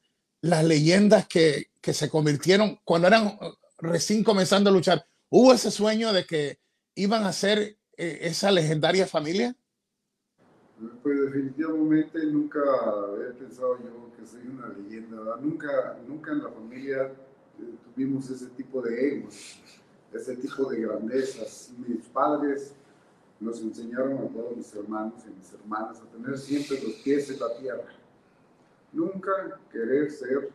las 0.41 0.63
leyendas 0.63 1.27
que, 1.27 1.67
que 1.79 1.93
se 1.93 2.09
convirtieron 2.09 2.79
cuando 2.83 3.07
eran 3.07 3.37
recién 3.83 4.23
comenzando 4.23 4.69
a 4.69 4.73
luchar, 4.73 5.05
¿hubo 5.29 5.53
ese 5.53 5.69
sueño 5.69 6.13
de 6.13 6.25
que 6.25 6.59
iban 6.95 7.23
a 7.23 7.33
ser 7.33 7.77
eh, 7.97 8.19
esa 8.21 8.51
legendaria 8.51 9.05
familia? 9.05 9.55
Pues 11.01 11.21
definitivamente 11.21 12.25
nunca 12.25 12.59
he 13.29 13.33
pensado 13.33 13.77
yo 13.79 14.11
que 14.17 14.25
soy 14.25 14.47
una 14.47 14.69
leyenda. 14.69 15.37
Nunca, 15.39 15.97
nunca 16.07 16.31
en 16.31 16.43
la 16.43 16.49
familia 16.49 17.03
eh, 17.03 17.75
tuvimos 17.83 18.29
ese 18.29 18.47
tipo 18.47 18.81
de 18.81 19.17
egos, 19.17 19.61
ese 20.11 20.35
tipo 20.37 20.69
de 20.69 20.81
grandezas. 20.81 21.71
Mis 21.77 22.05
padres 22.07 22.73
nos 23.39 23.61
enseñaron 23.61 24.17
a 24.17 24.27
todos 24.29 24.55
mis 24.55 24.73
hermanos 24.73 25.21
y 25.27 25.37
mis 25.37 25.53
hermanas 25.53 26.01
a 26.01 26.05
tener 26.05 26.37
siempre 26.37 26.81
los 26.81 26.93
pies 26.95 27.29
en 27.29 27.39
la 27.39 27.57
tierra. 27.57 27.89
Nunca 28.91 29.59
querer 29.71 30.11
ser 30.11 30.51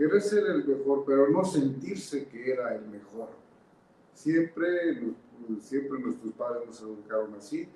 querer 0.00 0.22
ser 0.22 0.46
el 0.46 0.64
mejor, 0.64 1.04
pero 1.06 1.28
no 1.28 1.44
sentirse 1.44 2.26
que 2.26 2.52
era 2.52 2.74
el 2.74 2.86
mejor. 2.88 3.28
Siempre, 4.14 4.98
siempre 5.60 5.98
nuestros 5.98 6.32
padres 6.32 6.66
nos 6.66 6.80
educaron 6.80 7.34
así, 7.34 7.68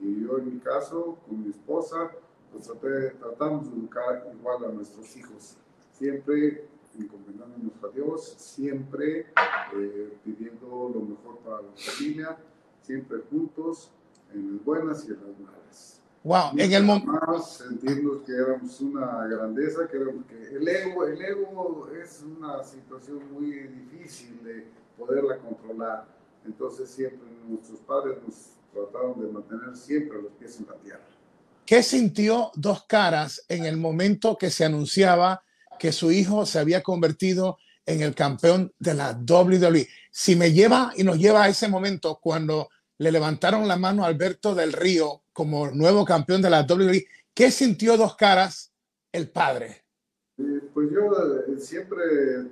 y 0.00 0.22
yo 0.22 0.38
en 0.38 0.54
mi 0.54 0.60
caso, 0.60 1.18
con 1.26 1.42
mi 1.42 1.50
esposa, 1.50 2.12
pues 2.52 2.68
traté, 2.68 3.16
tratamos 3.18 3.68
de 3.68 3.80
educar 3.80 4.32
igual 4.32 4.64
a 4.64 4.68
nuestros 4.68 5.16
hijos. 5.16 5.56
Siempre 5.98 6.68
encomendándonos 6.96 7.72
a 7.82 7.88
Dios, 7.88 8.34
siempre 8.36 9.26
eh, 9.74 10.16
pidiendo 10.24 10.92
lo 10.94 11.00
mejor 11.00 11.38
para 11.38 11.62
la 11.62 11.72
familia, 11.74 12.38
siempre 12.82 13.18
juntos, 13.28 13.90
en 14.32 14.52
las 14.52 14.64
buenas 14.64 15.04
y 15.08 15.08
en 15.08 15.14
las 15.16 15.40
malas. 15.40 15.91
Wow, 16.24 16.52
en 16.56 16.72
el 16.72 16.84
momento. 16.84 17.42
sentirnos 17.42 18.22
que 18.22 18.32
éramos 18.32 18.80
una 18.80 19.26
grandeza, 19.26 19.88
que, 19.90 19.96
éramos, 19.96 20.24
que 20.26 20.56
el, 20.56 20.68
ego, 20.68 21.04
el 21.04 21.20
ego 21.20 21.88
es 22.00 22.22
una 22.22 22.62
situación 22.62 23.20
muy 23.32 23.50
difícil 23.50 24.38
de 24.44 24.66
poderla 24.96 25.38
controlar. 25.38 26.06
Entonces, 26.44 26.88
siempre 26.90 27.28
nuestros 27.48 27.80
padres 27.80 28.18
nos 28.24 28.34
trataron 28.72 29.20
de 29.20 29.32
mantener 29.32 29.76
siempre 29.76 30.22
los 30.22 30.32
pies 30.32 30.60
en 30.60 30.66
la 30.66 30.74
tierra. 30.76 31.06
¿Qué 31.66 31.82
sintió 31.82 32.52
Dos 32.54 32.84
Caras 32.86 33.44
en 33.48 33.64
el 33.64 33.76
momento 33.76 34.36
que 34.38 34.50
se 34.50 34.64
anunciaba 34.64 35.42
que 35.78 35.90
su 35.90 36.12
hijo 36.12 36.46
se 36.46 36.60
había 36.60 36.82
convertido 36.82 37.58
en 37.84 38.00
el 38.00 38.14
campeón 38.14 38.72
de 38.78 38.94
la 38.94 39.12
WWE? 39.12 39.88
Si 40.10 40.36
me 40.36 40.52
lleva 40.52 40.92
y 40.96 41.02
nos 41.02 41.18
lleva 41.18 41.44
a 41.44 41.48
ese 41.48 41.68
momento 41.68 42.18
cuando 42.22 42.68
le 43.02 43.10
levantaron 43.10 43.66
la 43.66 43.76
mano 43.76 44.04
a 44.04 44.06
Alberto 44.06 44.54
del 44.54 44.72
Río 44.72 45.24
como 45.32 45.68
nuevo 45.72 46.04
campeón 46.04 46.40
de 46.40 46.50
la 46.50 46.60
WWE. 46.60 47.04
¿Qué 47.34 47.50
sintió 47.50 47.96
Dos 47.96 48.14
Caras 48.14 48.72
el 49.10 49.28
padre? 49.28 49.82
Eh, 50.38 50.60
pues 50.72 50.88
yo 50.92 51.10
eh, 51.10 51.58
siempre 51.58 52.04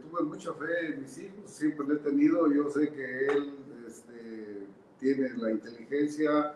tuve 0.03 0.23
mucha 0.25 0.53
fe 0.55 0.87
en 0.87 1.03
mis 1.03 1.19
hijos, 1.19 1.49
siempre 1.49 1.87
lo 1.87 1.95
he 1.95 1.99
tenido. 1.99 2.53
Yo 2.53 2.69
sé 2.69 2.91
que 2.91 3.27
él 3.29 3.55
este, 3.87 4.67
tiene 4.99 5.31
la 5.37 5.53
inteligencia, 5.53 6.55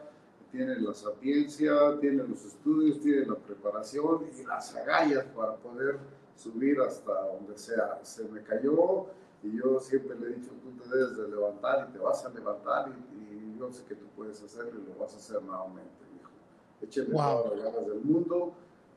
tiene 0.51 0.75
la 0.81 0.93
sapiencia, 0.93 1.73
tiene 2.01 2.25
los 2.25 2.45
estudios, 2.45 3.01
tiene 3.01 3.27
la 3.27 3.37
preparación 3.37 4.27
y 4.37 4.45
las 4.45 4.75
agallas 4.75 5.25
para 5.37 5.55
poder 5.55 5.99
subir 6.35 6.81
hasta 6.81 7.13
donde 7.29 7.57
sea. 7.57 8.01
Se 8.03 8.25
me 8.25 8.43
cayó 8.43 9.07
y 9.45 9.57
yo 9.57 9.79
siempre 9.79 10.19
le 10.19 10.27
he 10.27 10.35
dicho, 10.37 10.51
tú 10.65 10.83
te 10.83 10.97
debes 10.97 11.17
de 11.17 11.29
levantar 11.29 11.89
y 11.89 11.93
te 11.93 11.99
vas 12.01 12.25
a 12.25 12.31
levantar 12.31 12.89
y, 12.89 13.34
y 13.34 13.34
yo 13.67 13.73
sé 13.73 13.85
que 13.85 13.95
tú 13.95 14.07
puedes 14.17 14.43
hacerlo 14.43 14.81
y 14.81 14.89
lo 14.89 14.99
vas 14.99 15.15
a 15.15 15.17
hacer 15.17 15.43
nuevamente 15.43 16.05
échenle 16.85 17.13
wow. 17.13 17.43
todas 17.43 17.59
las 17.59 17.73
ganas 17.73 17.87
del 17.87 18.01
mundo 18.01 18.53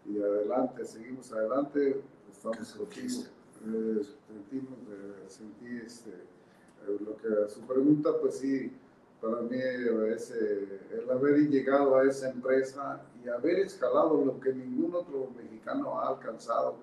y 0.06 0.22
adelante, 0.22 0.86
seguimos 0.86 1.32
adelante, 1.34 2.02
estamos 2.32 2.74
contigo. 2.74 3.24
Eh, 3.66 4.02
sentimos, 4.28 4.80
eh, 4.90 5.26
sentí 5.28 5.78
este, 5.86 6.12
eh, 6.12 6.98
lo 7.04 7.18
que 7.18 7.50
su 7.50 7.62
pregunta, 7.62 8.12
pues 8.22 8.38
sí, 8.38 8.72
para 9.20 9.42
mí 9.42 9.58
es 9.58 10.32
el 10.32 11.10
haber 11.10 11.50
llegado 11.50 11.98
a 11.98 12.06
esa 12.06 12.30
empresa 12.30 13.02
y 13.24 13.28
haber 13.28 13.60
escalado 13.60 14.24
lo 14.24 14.40
que 14.40 14.54
ningún 14.54 14.94
otro 14.94 15.32
mexicano 15.36 16.00
ha 16.00 16.10
alcanzado 16.10 16.76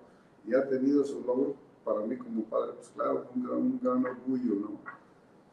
y 0.47 0.55
ha 0.55 0.69
tenido 0.69 1.05
su 1.05 1.21
logro, 1.21 1.55
para 1.85 2.01
mí 2.01 2.17
como 2.17 2.43
padre, 2.45 2.73
pues 2.75 2.89
claro, 2.89 3.29
un 3.35 3.43
gran, 3.45 3.57
un 3.59 3.81
gran 3.81 4.05
orgullo, 4.05 4.55
¿no? 4.57 4.81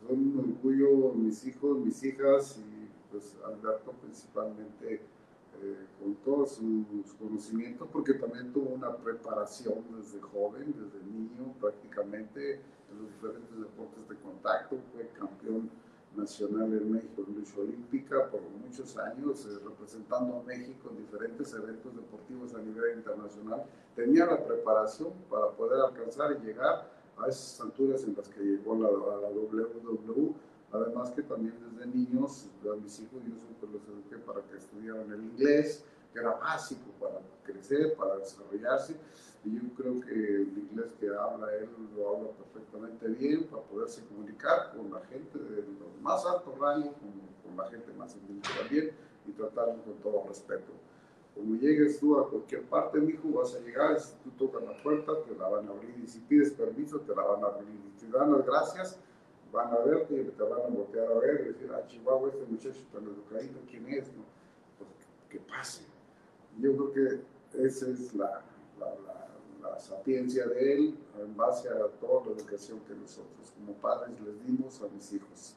Un 0.09 0.37
orgullo 0.37 1.13
mis 1.13 1.45
hijos, 1.45 1.77
mis 1.79 2.03
hijas 2.03 2.57
y 2.57 2.89
pues 3.11 3.37
Alberto 3.45 3.91
principalmente 4.01 5.01
eh, 5.61 5.87
con 5.99 6.15
todos 6.15 6.53
sus 6.53 7.13
conocimientos, 7.19 7.87
porque 7.91 8.13
también 8.15 8.51
tuvo 8.51 8.69
una 8.69 8.95
preparación 8.95 9.83
desde 9.95 10.19
joven, 10.19 10.73
desde 10.75 11.05
niño 11.05 11.53
prácticamente, 11.59 12.61
en 12.89 12.97
los 12.97 13.11
diferentes 13.13 13.59
deportes 13.59 14.09
de 14.09 14.15
contacto, 14.17 14.77
fue 14.91 15.07
campeón 15.09 15.69
nacional 16.15 16.73
en 16.73 16.91
México 16.91 17.23
en 17.27 17.35
lucha 17.35 17.59
olímpica 17.59 18.29
por 18.29 18.41
muchos 18.41 18.97
años, 18.97 19.45
eh, 19.45 19.59
representando 19.63 20.37
a 20.37 20.43
México 20.43 20.89
en 20.89 20.97
diferentes 20.97 21.53
eventos 21.53 21.95
deportivos 21.95 22.55
a 22.55 22.59
nivel 22.59 22.97
internacional. 22.97 23.63
Tenía 23.95 24.25
la 24.25 24.43
preparación 24.43 25.13
para 25.29 25.51
poder 25.51 25.79
alcanzar 25.81 26.37
y 26.41 26.45
llegar 26.45 26.89
a 27.23 27.29
esas 27.29 27.61
alturas 27.61 28.03
en 28.03 28.15
las 28.15 28.27
que 28.29 28.41
llegó 28.41 28.75
la, 28.75 28.87
a 28.87 29.21
la 29.21 29.29
WWE. 29.29 30.33
Además 30.73 31.11
que 31.11 31.21
también 31.23 31.53
desde 31.59 31.85
niños, 31.91 32.47
a 32.63 32.75
mis 32.75 32.99
hijos 33.01 33.21
yo 33.25 33.35
siempre 33.45 33.69
los 33.73 33.87
eduqué 33.87 34.17
para 34.25 34.41
que 34.43 34.57
estudiaran 34.57 35.11
el 35.11 35.23
inglés, 35.25 35.83
que 36.13 36.19
era 36.19 36.31
básico 36.35 36.91
para 36.99 37.19
crecer, 37.43 37.93
para 37.95 38.17
desarrollarse. 38.17 38.95
Y 39.43 39.55
yo 39.55 39.61
creo 39.75 39.99
que 40.01 40.13
el 40.13 40.57
inglés 40.57 40.93
que 40.99 41.09
habla 41.09 41.53
él 41.55 41.69
lo 41.95 42.15
habla 42.15 42.29
perfectamente 42.31 43.07
bien 43.09 43.47
para 43.47 43.63
poderse 43.63 44.05
comunicar 44.05 44.71
con 44.75 44.91
la 44.91 45.01
gente 45.07 45.39
de 45.39 45.63
los 45.63 46.01
más 46.01 46.25
altos 46.25 46.57
rangos, 46.57 46.93
con, 46.95 47.11
con 47.43 47.57
la 47.57 47.69
gente 47.69 47.91
más 47.93 48.15
humilde 48.15 48.47
también, 48.57 48.91
y 49.27 49.31
tratarlos 49.31 49.81
con 49.83 49.95
todo 49.95 50.25
respeto. 50.27 50.71
Como 51.35 51.55
llegues 51.55 51.99
tú 51.99 52.19
a 52.19 52.29
cualquier 52.29 52.63
parte, 52.63 52.99
mijo, 52.99 53.29
vas 53.29 53.55
a 53.55 53.59
llegar, 53.59 53.99
si 53.99 54.13
tú 54.23 54.31
tocas 54.31 54.63
la 54.63 54.81
puerta, 54.83 55.13
te 55.23 55.35
la 55.35 55.47
van 55.47 55.67
a 55.67 55.71
abrir, 55.71 55.95
y 56.03 56.07
si 56.07 56.19
pides 56.19 56.51
permiso, 56.51 56.99
te 56.99 57.15
la 57.15 57.23
van 57.23 57.43
a 57.43 57.47
abrir, 57.47 57.69
y 57.69 57.99
si 57.99 58.05
te 58.07 58.17
dan 58.17 58.31
las 58.31 58.45
gracias, 58.45 58.99
van 59.51 59.73
a 59.73 59.79
verte 59.79 60.21
y 60.21 60.23
te 60.25 60.43
van 60.43 60.61
a 60.61 60.67
voltear 60.67 61.11
a 61.11 61.15
ver 61.15 61.41
y 61.41 61.47
decir, 61.49 61.69
ah, 61.73 61.85
Chihuahua, 61.87 62.29
este 62.29 62.45
muchacho 62.45 62.79
tan 62.93 63.03
educadito, 63.03 63.59
¿quién 63.69 63.87
es? 63.87 64.05
Pues 64.77 64.89
que 65.29 65.39
pase. 65.39 65.83
Yo 66.59 66.75
creo 66.75 66.91
que 66.93 67.65
esa 67.65 67.89
es 67.89 68.13
la, 68.13 68.43
la, 68.79 68.85
la, 68.85 69.69
la, 69.69 69.79
sapiencia 69.79 70.47
de 70.47 70.73
él 70.73 70.97
en 71.19 71.35
base 71.35 71.67
a 71.69 71.87
toda 71.99 72.25
la 72.25 72.31
educación 72.37 72.79
que 72.81 72.93
nosotros 72.93 73.51
como 73.57 73.73
padres 73.73 74.19
les 74.21 74.45
dimos 74.45 74.81
a 74.81 74.87
mis 74.87 75.11
hijos. 75.13 75.55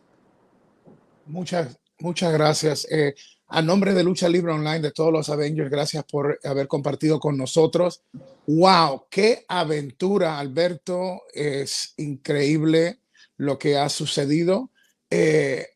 Muchas, 1.27 1.79
muchas 2.01 2.33
gracias. 2.33 2.87
Eh, 2.91 3.15
a 3.49 3.63
nombre 3.63 3.95
de 3.95 4.03
Lucha 4.03 4.29
Libre 4.29 4.53
Online, 4.53 4.81
de 4.81 4.91
todos 4.91 5.13
los 5.13 5.29
Avengers, 5.29 5.71
gracias 5.71 6.05
por 6.05 6.41
haber 6.45 6.67
compartido 6.67 7.21
con 7.21 7.37
nosotros. 7.37 8.03
¡Wow! 8.47 9.05
¡Qué 9.11 9.45
aventura, 9.49 10.39
Alberto! 10.39 11.23
Es 11.33 11.95
increíble 11.99 13.01
lo 13.37 13.59
que 13.59 13.77
ha 13.77 13.89
sucedido. 13.89 14.71
Eh, 15.11 15.67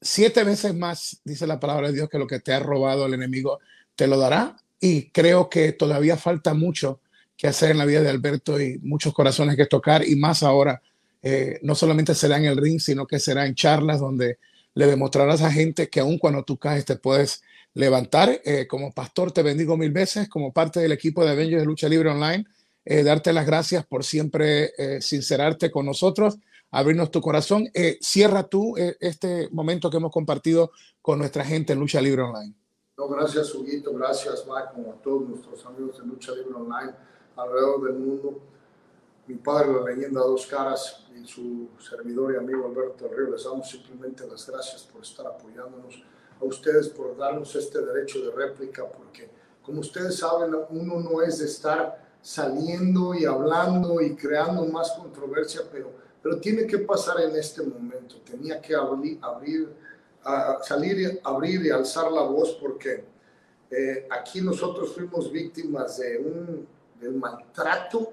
siete 0.00 0.44
veces 0.44 0.74
más, 0.74 1.20
dice 1.24 1.46
la 1.46 1.58
palabra 1.58 1.88
de 1.88 1.94
Dios, 1.94 2.08
que 2.08 2.18
lo 2.18 2.26
que 2.26 2.40
te 2.40 2.52
ha 2.52 2.60
robado 2.60 3.06
el 3.06 3.14
enemigo 3.14 3.58
te 3.96 4.06
lo 4.06 4.18
dará. 4.18 4.56
Y 4.80 5.10
creo 5.10 5.48
que 5.48 5.72
todavía 5.72 6.16
falta 6.16 6.54
mucho 6.54 7.00
que 7.36 7.48
hacer 7.48 7.70
en 7.70 7.78
la 7.78 7.84
vida 7.84 8.02
de 8.02 8.10
Alberto 8.10 8.60
y 8.60 8.78
muchos 8.78 9.14
corazones 9.14 9.56
que 9.56 9.66
tocar. 9.66 10.06
Y 10.06 10.14
más 10.16 10.42
ahora, 10.42 10.80
eh, 11.22 11.58
no 11.62 11.74
solamente 11.74 12.14
será 12.14 12.36
en 12.36 12.44
el 12.44 12.56
ring, 12.56 12.78
sino 12.78 13.06
que 13.06 13.18
será 13.18 13.46
en 13.46 13.54
charlas 13.54 14.00
donde 14.00 14.38
le 14.78 14.86
demostrarás 14.86 15.42
a 15.42 15.50
gente 15.50 15.88
que 15.88 15.98
aun 15.98 16.18
cuando 16.18 16.44
tú 16.44 16.56
caes 16.56 16.84
te 16.84 16.94
puedes 16.94 17.42
levantar. 17.74 18.40
Eh, 18.44 18.68
como 18.68 18.92
pastor 18.92 19.32
te 19.32 19.42
bendigo 19.42 19.76
mil 19.76 19.90
veces, 19.90 20.28
como 20.28 20.52
parte 20.52 20.78
del 20.78 20.92
equipo 20.92 21.24
de 21.24 21.32
Avengers 21.32 21.62
de 21.62 21.66
Lucha 21.66 21.88
Libre 21.88 22.10
Online, 22.10 22.44
eh, 22.84 23.02
darte 23.02 23.32
las 23.32 23.44
gracias 23.44 23.84
por 23.84 24.04
siempre 24.04 24.70
eh, 24.78 25.00
sincerarte 25.00 25.72
con 25.72 25.84
nosotros 25.84 26.38
abrirnos 26.70 27.10
tu 27.10 27.20
corazón. 27.20 27.66
Cierra 28.00 28.42
tú 28.42 28.74
este 28.76 29.48
momento 29.50 29.90
que 29.90 29.96
hemos 29.96 30.12
compartido 30.12 30.70
con 31.00 31.18
nuestra 31.18 31.42
gente 31.42 31.72
en 31.72 31.80
Lucha 31.80 32.00
Libre 32.00 32.22
Online. 32.22 32.54
No, 32.98 33.08
gracias, 33.08 33.52
Huguito, 33.54 33.92
gracias, 33.94 34.46
Mac, 34.46 34.74
como 34.74 34.92
a 34.92 35.02
todos 35.02 35.26
nuestros 35.28 35.64
amigos 35.64 35.98
en 36.00 36.10
Lucha 36.10 36.32
Libre 36.32 36.54
Online 36.54 36.92
alrededor 37.36 37.84
del 37.84 37.94
mundo. 37.94 38.42
Mi 39.28 39.36
padre, 39.36 39.72
la 39.72 39.90
leyenda 39.90 40.20
Dos 40.20 40.46
Caras, 40.46 41.06
y 41.14 41.26
su 41.26 41.68
servidor 41.78 42.32
y 42.32 42.36
amigo 42.36 42.66
Alberto 42.66 43.08
Río, 43.08 43.30
les 43.30 43.44
damos 43.44 43.70
simplemente 43.70 44.26
las 44.26 44.48
gracias 44.48 44.82
por 44.82 45.02
estar 45.02 45.26
apoyándonos, 45.26 46.02
a 46.40 46.44
ustedes 46.44 46.88
por 46.88 47.16
darnos 47.16 47.54
este 47.54 47.80
derecho 47.80 48.24
de 48.24 48.30
réplica, 48.32 48.88
porque 48.88 49.28
como 49.62 49.80
ustedes 49.80 50.16
saben, 50.16 50.54
uno 50.70 51.00
no 51.00 51.22
es 51.22 51.38
de 51.38 51.44
estar 51.44 52.08
saliendo 52.22 53.14
y 53.14 53.24
hablando 53.26 54.00
y 54.00 54.16
creando 54.16 54.64
más 54.64 54.92
controversia, 54.92 55.60
pero 55.70 56.08
pero 56.22 56.40
tiene 56.40 56.66
que 56.66 56.78
pasar 56.78 57.20
en 57.20 57.36
este 57.36 57.62
momento. 57.62 58.16
Tenía 58.20 58.60
que 58.60 58.74
abrir, 58.74 59.18
abrir 59.22 59.68
a 60.24 60.58
salir, 60.62 61.20
abrir 61.22 61.64
y 61.64 61.70
alzar 61.70 62.10
la 62.10 62.22
voz 62.22 62.58
porque 62.60 63.04
eh, 63.70 64.06
aquí 64.10 64.40
nosotros 64.40 64.92
fuimos 64.94 65.30
víctimas 65.30 65.98
de 65.98 66.18
un 66.18 66.68
del 67.00 67.14
maltrato, 67.14 68.12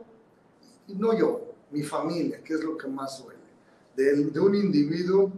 no 0.88 1.18
yo, 1.18 1.54
mi 1.72 1.84
familia, 1.84 2.44
que 2.44 2.54
es 2.54 2.64
lo 2.64 2.78
que 2.78 2.88
más 2.88 3.24
duele, 3.24 3.40
de, 3.96 4.40
un 4.40 4.56
individuo 4.56 5.32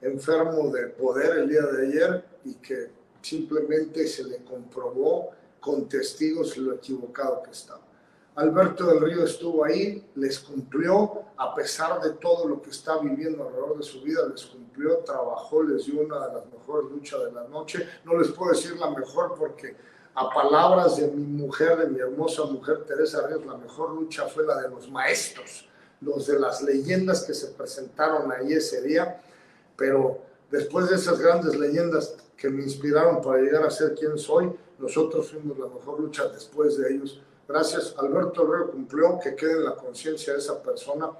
enfermo 0.00 0.70
de 0.70 0.88
poder 0.88 1.38
el 1.38 1.48
día 1.48 1.62
de 1.62 1.86
ayer 1.86 2.24
y 2.44 2.54
que 2.54 2.90
simplemente 3.20 4.06
se 4.06 4.24
le 4.24 4.38
comprobó 4.44 5.30
con 5.60 5.88
testigos 5.88 6.56
lo 6.56 6.74
equivocado 6.74 7.42
que 7.42 7.50
estaba. 7.50 7.80
Alberto 8.36 8.86
del 8.86 9.00
Río 9.00 9.24
estuvo 9.24 9.64
ahí, 9.64 10.10
les 10.14 10.38
cumplió, 10.38 11.22
a 11.36 11.54
pesar 11.56 12.00
de 12.00 12.10
todo 12.12 12.46
lo 12.46 12.62
que 12.62 12.70
está 12.70 12.98
viviendo 12.98 13.42
alrededor 13.42 13.78
de 13.78 13.82
su 13.82 14.00
vida, 14.00 14.28
les 14.28 14.46
cumplió, 14.46 14.98
trabajó, 14.98 15.64
les 15.64 15.86
dio 15.86 16.00
una 16.00 16.28
de 16.28 16.34
las 16.34 16.46
mejores 16.46 16.88
luchas 16.88 17.24
de 17.24 17.32
la 17.32 17.48
noche. 17.48 17.84
No 18.04 18.16
les 18.16 18.28
puedo 18.28 18.52
decir 18.52 18.76
la 18.76 18.90
mejor 18.90 19.34
porque 19.36 19.74
a 20.14 20.30
palabras 20.30 20.96
de 20.96 21.08
mi 21.08 21.24
mujer, 21.24 21.78
de 21.78 21.86
mi 21.86 22.00
hermosa 22.00 22.44
mujer 22.44 22.84
Teresa 22.86 23.26
Ríos, 23.26 23.46
la 23.46 23.56
mejor 23.56 23.90
lucha 23.90 24.26
fue 24.26 24.44
la 24.44 24.60
de 24.60 24.68
los 24.68 24.90
maestros, 24.90 25.68
los 26.00 26.26
de 26.26 26.38
las 26.38 26.62
leyendas 26.62 27.24
que 27.24 27.34
se 27.34 27.48
presentaron 27.48 28.30
ahí 28.32 28.52
ese 28.52 28.82
día. 28.82 29.20
Pero 29.76 30.18
después 30.50 30.88
de 30.88 30.96
esas 30.96 31.18
grandes 31.18 31.58
leyendas 31.58 32.16
que 32.36 32.48
me 32.48 32.62
inspiraron 32.62 33.20
para 33.20 33.40
llegar 33.40 33.64
a 33.64 33.70
ser 33.70 33.94
quien 33.94 34.18
soy, 34.18 34.52
nosotros 34.78 35.30
fuimos 35.30 35.58
la 35.58 35.66
mejor 35.66 36.00
lucha 36.00 36.28
después 36.28 36.78
de 36.78 36.94
ellos 36.94 37.20
Gracias. 37.48 37.94
Alberto 37.96 38.42
Herrero 38.42 38.70
cumplió, 38.70 39.18
que 39.18 39.34
quede 39.34 39.52
en 39.52 39.64
la 39.64 39.74
conciencia 39.74 40.34
de 40.34 40.38
esa 40.38 40.62
persona 40.62 41.10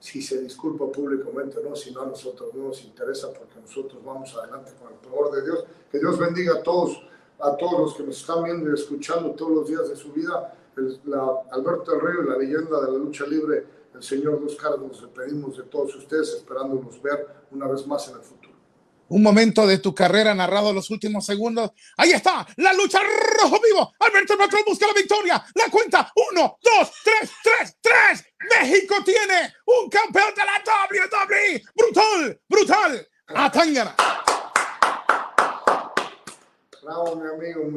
si 0.00 0.22
se 0.22 0.40
disculpa 0.40 0.90
públicamente 0.90 1.58
no, 1.62 1.76
si 1.76 1.90
no 1.90 2.02
a 2.02 2.06
nosotros 2.06 2.54
no 2.54 2.68
nos 2.68 2.82
interesa 2.84 3.32
porque 3.32 3.60
nosotros 3.60 4.02
vamos 4.04 4.34
adelante 4.36 4.72
con 4.78 4.92
el 4.92 4.98
favor 4.98 5.32
de 5.32 5.42
Dios. 5.42 5.64
Que 5.92 5.98
Dios 5.98 6.18
bendiga 6.18 6.54
a 6.54 6.62
todos, 6.62 7.02
a 7.40 7.56
todos 7.56 7.80
los 7.80 7.94
que 7.94 8.02
nos 8.02 8.18
están 8.20 8.44
viendo 8.44 8.70
y 8.70 8.74
escuchando 8.74 9.30
todos 9.30 9.52
los 9.52 9.68
días 9.68 9.88
de 9.88 9.96
su 9.96 10.12
vida. 10.12 10.54
El, 10.76 11.00
la, 11.04 11.42
Alberto 11.52 11.94
Herrero 11.94 12.24
y 12.24 12.28
la 12.28 12.36
leyenda 12.36 12.80
de 12.80 12.92
la 12.92 12.98
lucha 12.98 13.26
libre, 13.26 13.64
el 13.94 14.02
Señor 14.02 14.40
Dos 14.42 14.56
Caras, 14.56 14.78
nos 14.78 15.00
despedimos 15.00 15.56
de 15.56 15.64
todos 15.64 15.94
ustedes, 15.96 16.34
esperándonos 16.34 17.00
ver 17.00 17.26
una 17.50 17.66
vez 17.66 17.86
más 17.86 18.08
en 18.08 18.16
el 18.16 18.22
futuro 18.22 18.56
un 19.08 19.22
momento 19.22 19.66
de 19.66 19.78
tu 19.78 19.94
carrera 19.94 20.34
narrado 20.34 20.72
los 20.72 20.90
últimos 20.90 21.24
segundos. 21.24 21.70
Ahí 21.96 22.12
está, 22.12 22.46
la 22.56 22.72
lucha 22.72 23.00
rojo 23.40 23.60
vivo. 23.62 23.92
Alberto 24.00 24.36
Macron 24.36 24.62
busca 24.66 24.86
la 24.86 24.94
victoria. 24.94 25.44
La 25.54 25.70
cuenta, 25.70 26.12
uno, 26.32 26.58
dos, 26.62 26.92
tres, 27.04 27.30
tres, 27.42 27.76
tres. 27.80 28.24
México 28.58 28.96
tiene 29.04 29.54
un 29.66 29.88
campeón 29.88 30.32
de 30.34 30.42
la 30.44 30.62
WWE. 30.64 31.62
Brutal, 31.74 32.40
brutal. 32.48 33.08
A 33.28 33.50
Tangana. 33.50 33.94
Bravo, 36.86 37.16
mi 37.16 37.28
amigo. 37.28 37.70